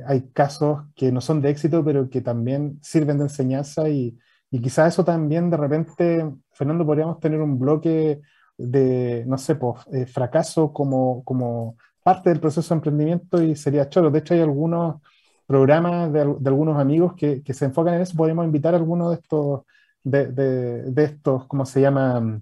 hay 0.06 0.30
casos 0.32 0.84
que 0.94 1.10
no 1.12 1.20
son 1.20 1.42
de 1.42 1.50
éxito, 1.50 1.84
pero 1.84 2.08
que 2.08 2.20
también 2.20 2.78
sirven 2.82 3.18
de 3.18 3.24
enseñanza 3.24 3.88
y, 3.88 4.16
y 4.50 4.60
quizás 4.60 4.94
eso 4.94 5.04
también 5.04 5.50
de 5.50 5.56
repente, 5.56 6.32
Fernando, 6.52 6.86
podríamos 6.86 7.18
tener 7.20 7.40
un 7.40 7.58
bloque 7.58 8.20
de, 8.56 9.24
no 9.26 9.36
sé, 9.38 9.56
pues, 9.56 9.84
fracaso 10.12 10.72
como, 10.72 11.24
como 11.24 11.76
parte 12.04 12.30
del 12.30 12.38
proceso 12.38 12.74
de 12.74 12.78
emprendimiento 12.78 13.42
y 13.42 13.56
sería 13.56 13.88
choro. 13.88 14.10
De 14.10 14.20
hecho, 14.20 14.34
hay 14.34 14.40
algunos 14.40 15.00
programas 15.46 16.12
de, 16.12 16.20
algunos 16.20 16.78
amigos 16.78 17.14
que, 17.16 17.42
que, 17.42 17.54
se 17.54 17.66
enfocan 17.66 17.94
en 17.94 18.02
eso. 18.02 18.16
Podríamos 18.16 18.44
invitar 18.44 18.74
a 18.74 18.76
algunos 18.76 19.10
de 19.10 19.16
estos, 19.16 19.62
de, 20.02 20.26
de, 20.28 21.04
estos, 21.04 21.46
¿cómo 21.46 21.64
se 21.66 21.80
llama? 21.80 22.40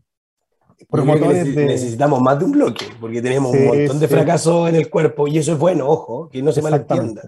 Promotores 0.90 1.54
necesitamos 1.54 2.20
más 2.20 2.38
de 2.38 2.44
un 2.44 2.52
bloque, 2.52 2.86
porque 3.00 3.22
tenemos 3.22 3.52
un 3.52 3.66
montón 3.66 4.00
de 4.00 4.08
fracasos 4.08 4.68
en 4.68 4.76
el 4.76 4.90
cuerpo 4.90 5.28
y 5.28 5.38
eso 5.38 5.52
es 5.52 5.58
bueno, 5.58 5.88
ojo, 5.88 6.28
que 6.28 6.42
no 6.42 6.50
se 6.50 6.62
malentienda. 6.62 7.22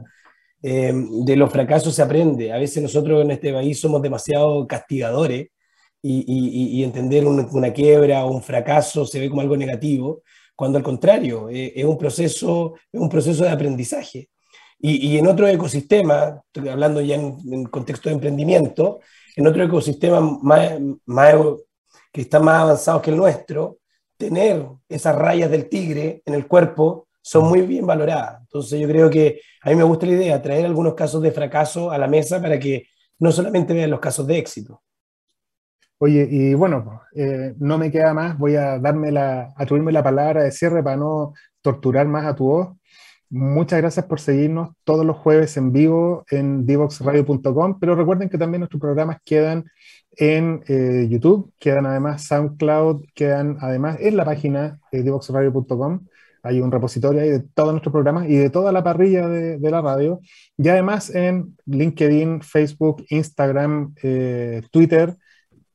Eh, 0.61 0.93
de 1.25 1.37
los 1.37 1.53
fracasos 1.53 1.95
se 1.95 2.03
aprende. 2.03 2.53
A 2.53 2.59
veces 2.59 2.83
nosotros 2.83 3.23
en 3.23 3.31
este 3.31 3.53
país 3.53 3.79
somos 3.79 4.03
demasiado 4.03 4.67
castigadores 4.67 5.49
y, 6.03 6.25
y, 6.27 6.79
y 6.79 6.85
entender 6.85 7.27
una 7.27 7.73
quiebra 7.73 8.25
o 8.25 8.33
un 8.33 8.43
fracaso 8.43 9.07
se 9.07 9.21
ve 9.21 9.29
como 9.29 9.41
algo 9.41 9.57
negativo 9.57 10.23
cuando 10.55 10.79
al 10.79 10.85
contrario, 10.85 11.49
eh, 11.51 11.73
es, 11.75 11.85
un 11.85 11.99
proceso, 11.99 12.75
es 12.93 13.01
un 13.01 13.09
proceso 13.09 13.45
de 13.45 13.51
aprendizaje. 13.51 14.29
Y, 14.87 15.15
y 15.15 15.19
en 15.19 15.27
otro 15.27 15.49
ecosistema, 15.49 16.43
hablando 16.71 17.01
ya 17.01 17.15
en, 17.15 17.65
contexto 17.71 18.11
de 18.11 18.17
emprendimiento, 18.17 19.01
en 19.35 19.47
otro 19.47 19.65
ecosistema 19.65 20.21
más, 20.21 20.73
más, 21.07 21.35
que 22.13 22.21
está 22.21 22.39
más 22.39 22.61
avanzado 22.61 23.01
que 23.01 23.11
el 23.11 23.17
nuestro, 23.17 23.79
tener 24.19 24.63
esas 24.87 25.17
rayas 25.17 25.51
del 25.51 25.71
tigre 25.71 26.21
en 26.27 26.35
el 26.35 26.47
cuerpo 26.47 27.09
son 27.23 27.49
muy 27.49 27.63
bien 27.63 27.87
valoradas. 27.87 28.43
Entonces 28.43 28.79
yo 28.79 28.87
creo 28.87 29.09
que 29.09 29.41
a 29.63 29.71
mí 29.71 29.77
me 29.77 29.85
gusta 29.85 30.05
la 30.05 30.13
idea, 30.13 30.43
traer 30.43 30.67
algunos 30.67 30.93
casos 30.93 31.23
de 31.23 31.33
fracaso 31.33 31.91
a 31.91 31.97
la 31.97 32.07
mesa 32.07 32.43
para 32.43 32.59
que 32.59 32.87
no 33.21 33.33
solamente 33.33 33.73
vean 33.73 33.91
los 33.91 34.01
casos 34.01 34.27
de 34.27 34.37
éxito. 34.37 34.83
Oye, 35.97 36.29
y 36.31 36.53
bueno, 36.53 37.01
eh, 37.15 37.55
no 37.57 37.79
me 37.79 37.91
queda 37.91 38.13
más, 38.13 38.37
voy 38.37 38.57
a 38.57 38.79
darme 38.79 39.11
la, 39.11 39.55
atribuirme 39.57 39.93
la 39.93 40.03
palabra 40.03 40.43
de 40.43 40.53
cierre 40.53 40.83
para 40.83 40.99
no 40.99 41.33
torturar 41.63 42.07
más 42.07 42.27
a 42.27 42.35
tu 42.35 42.45
voz. 42.45 42.77
Muchas 43.37 43.81
gracias 43.81 44.07
por 44.07 44.21
seguirnos 44.21 44.77
todos 44.85 45.05
los 45.05 45.17
jueves 45.17 45.57
en 45.57 45.73
vivo 45.73 46.25
en 46.31 46.67
divoxradio.com, 46.67 47.81
pero 47.81 47.97
recuerden 47.97 48.29
que 48.29 48.39
también 48.39 48.61
nuestros 48.61 48.81
programas 48.81 49.19
quedan 49.25 49.65
en 50.17 50.63
eh, 50.69 51.09
YouTube, 51.11 51.53
quedan 51.59 51.85
además 51.85 52.23
SoundCloud, 52.29 53.07
quedan 53.13 53.57
además 53.61 53.97
en 53.99 54.17
la 54.17 54.25
página 54.25 54.79
de 54.93 55.03
divoxradio.com. 55.03 56.07
Hay 56.45 56.61
un 56.61 56.71
repositorio 56.71 57.23
ahí 57.23 57.31
de 57.31 57.41
todos 57.41 57.73
nuestros 57.73 57.93
programas 57.93 58.29
y 58.29 58.37
de 58.37 58.51
toda 58.51 58.71
la 58.71 58.85
parrilla 58.85 59.27
de, 59.27 59.59
la 59.69 59.81
radio. 59.81 60.21
Y 60.57 60.69
además 60.69 61.13
en 61.13 61.57
LinkedIn, 61.67 62.41
Facebook, 62.41 63.05
Instagram, 63.09 63.97
eh, 64.05 64.63
Twitter 64.71 65.17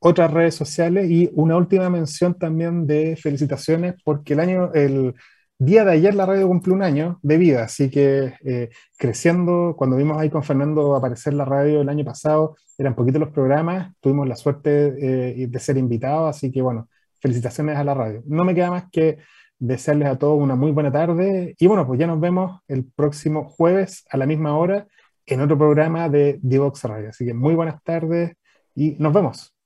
otras 0.01 0.31
redes 0.31 0.55
sociales 0.55 1.09
y 1.11 1.29
una 1.33 1.57
última 1.57 1.89
mención 1.89 2.33
también 2.39 2.87
de 2.87 3.17
felicitaciones 3.17 3.95
porque 4.05 4.31
el 4.31 4.39
año, 4.39 4.71
el 4.73 5.13
día 5.59 5.83
de 5.83 5.91
ayer 5.91 6.15
la 6.15 6.25
radio 6.25 6.47
cumplió 6.47 6.73
un 6.73 6.83
año 6.83 7.19
de 7.21 7.37
vida, 7.37 7.63
así 7.65 7.89
que 7.91 8.33
eh, 8.45 8.69
creciendo, 8.97 9.75
cuando 9.77 9.97
vimos 9.97 10.17
ahí 10.17 10.29
con 10.29 10.43
Fernando 10.43 10.95
aparecer 10.95 11.33
la 11.33 11.45
radio 11.45 11.81
el 11.81 11.89
año 11.89 12.05
pasado, 12.05 12.55
eran 12.77 12.95
poquitos 12.95 13.19
los 13.19 13.29
programas, 13.29 13.93
tuvimos 13.99 14.27
la 14.27 14.35
suerte 14.37 14.95
eh, 15.41 15.47
de 15.47 15.59
ser 15.59 15.77
invitados, 15.77 16.35
así 16.35 16.51
que 16.51 16.61
bueno, 16.61 16.87
felicitaciones 17.19 17.77
a 17.77 17.83
la 17.83 17.93
radio. 17.93 18.23
No 18.25 18.45
me 18.45 18.55
queda 18.55 18.71
más 18.71 18.85
que 18.91 19.19
desearles 19.59 20.07
a 20.07 20.17
todos 20.17 20.41
una 20.41 20.55
muy 20.55 20.71
buena 20.71 20.91
tarde 20.91 21.55
y 21.59 21.67
bueno, 21.67 21.85
pues 21.85 21.99
ya 21.99 22.07
nos 22.07 22.19
vemos 22.19 22.61
el 22.67 22.85
próximo 22.85 23.49
jueves 23.49 24.05
a 24.09 24.17
la 24.17 24.25
misma 24.25 24.57
hora 24.57 24.87
en 25.25 25.41
otro 25.41 25.57
programa 25.57 26.09
de 26.09 26.39
Divox 26.41 26.83
Radio. 26.85 27.09
Así 27.09 27.25
que 27.25 27.33
muy 27.33 27.55
buenas 27.55 27.83
tardes 27.83 28.33
y 28.75 28.95
nos 28.99 29.13
vemos. 29.13 29.58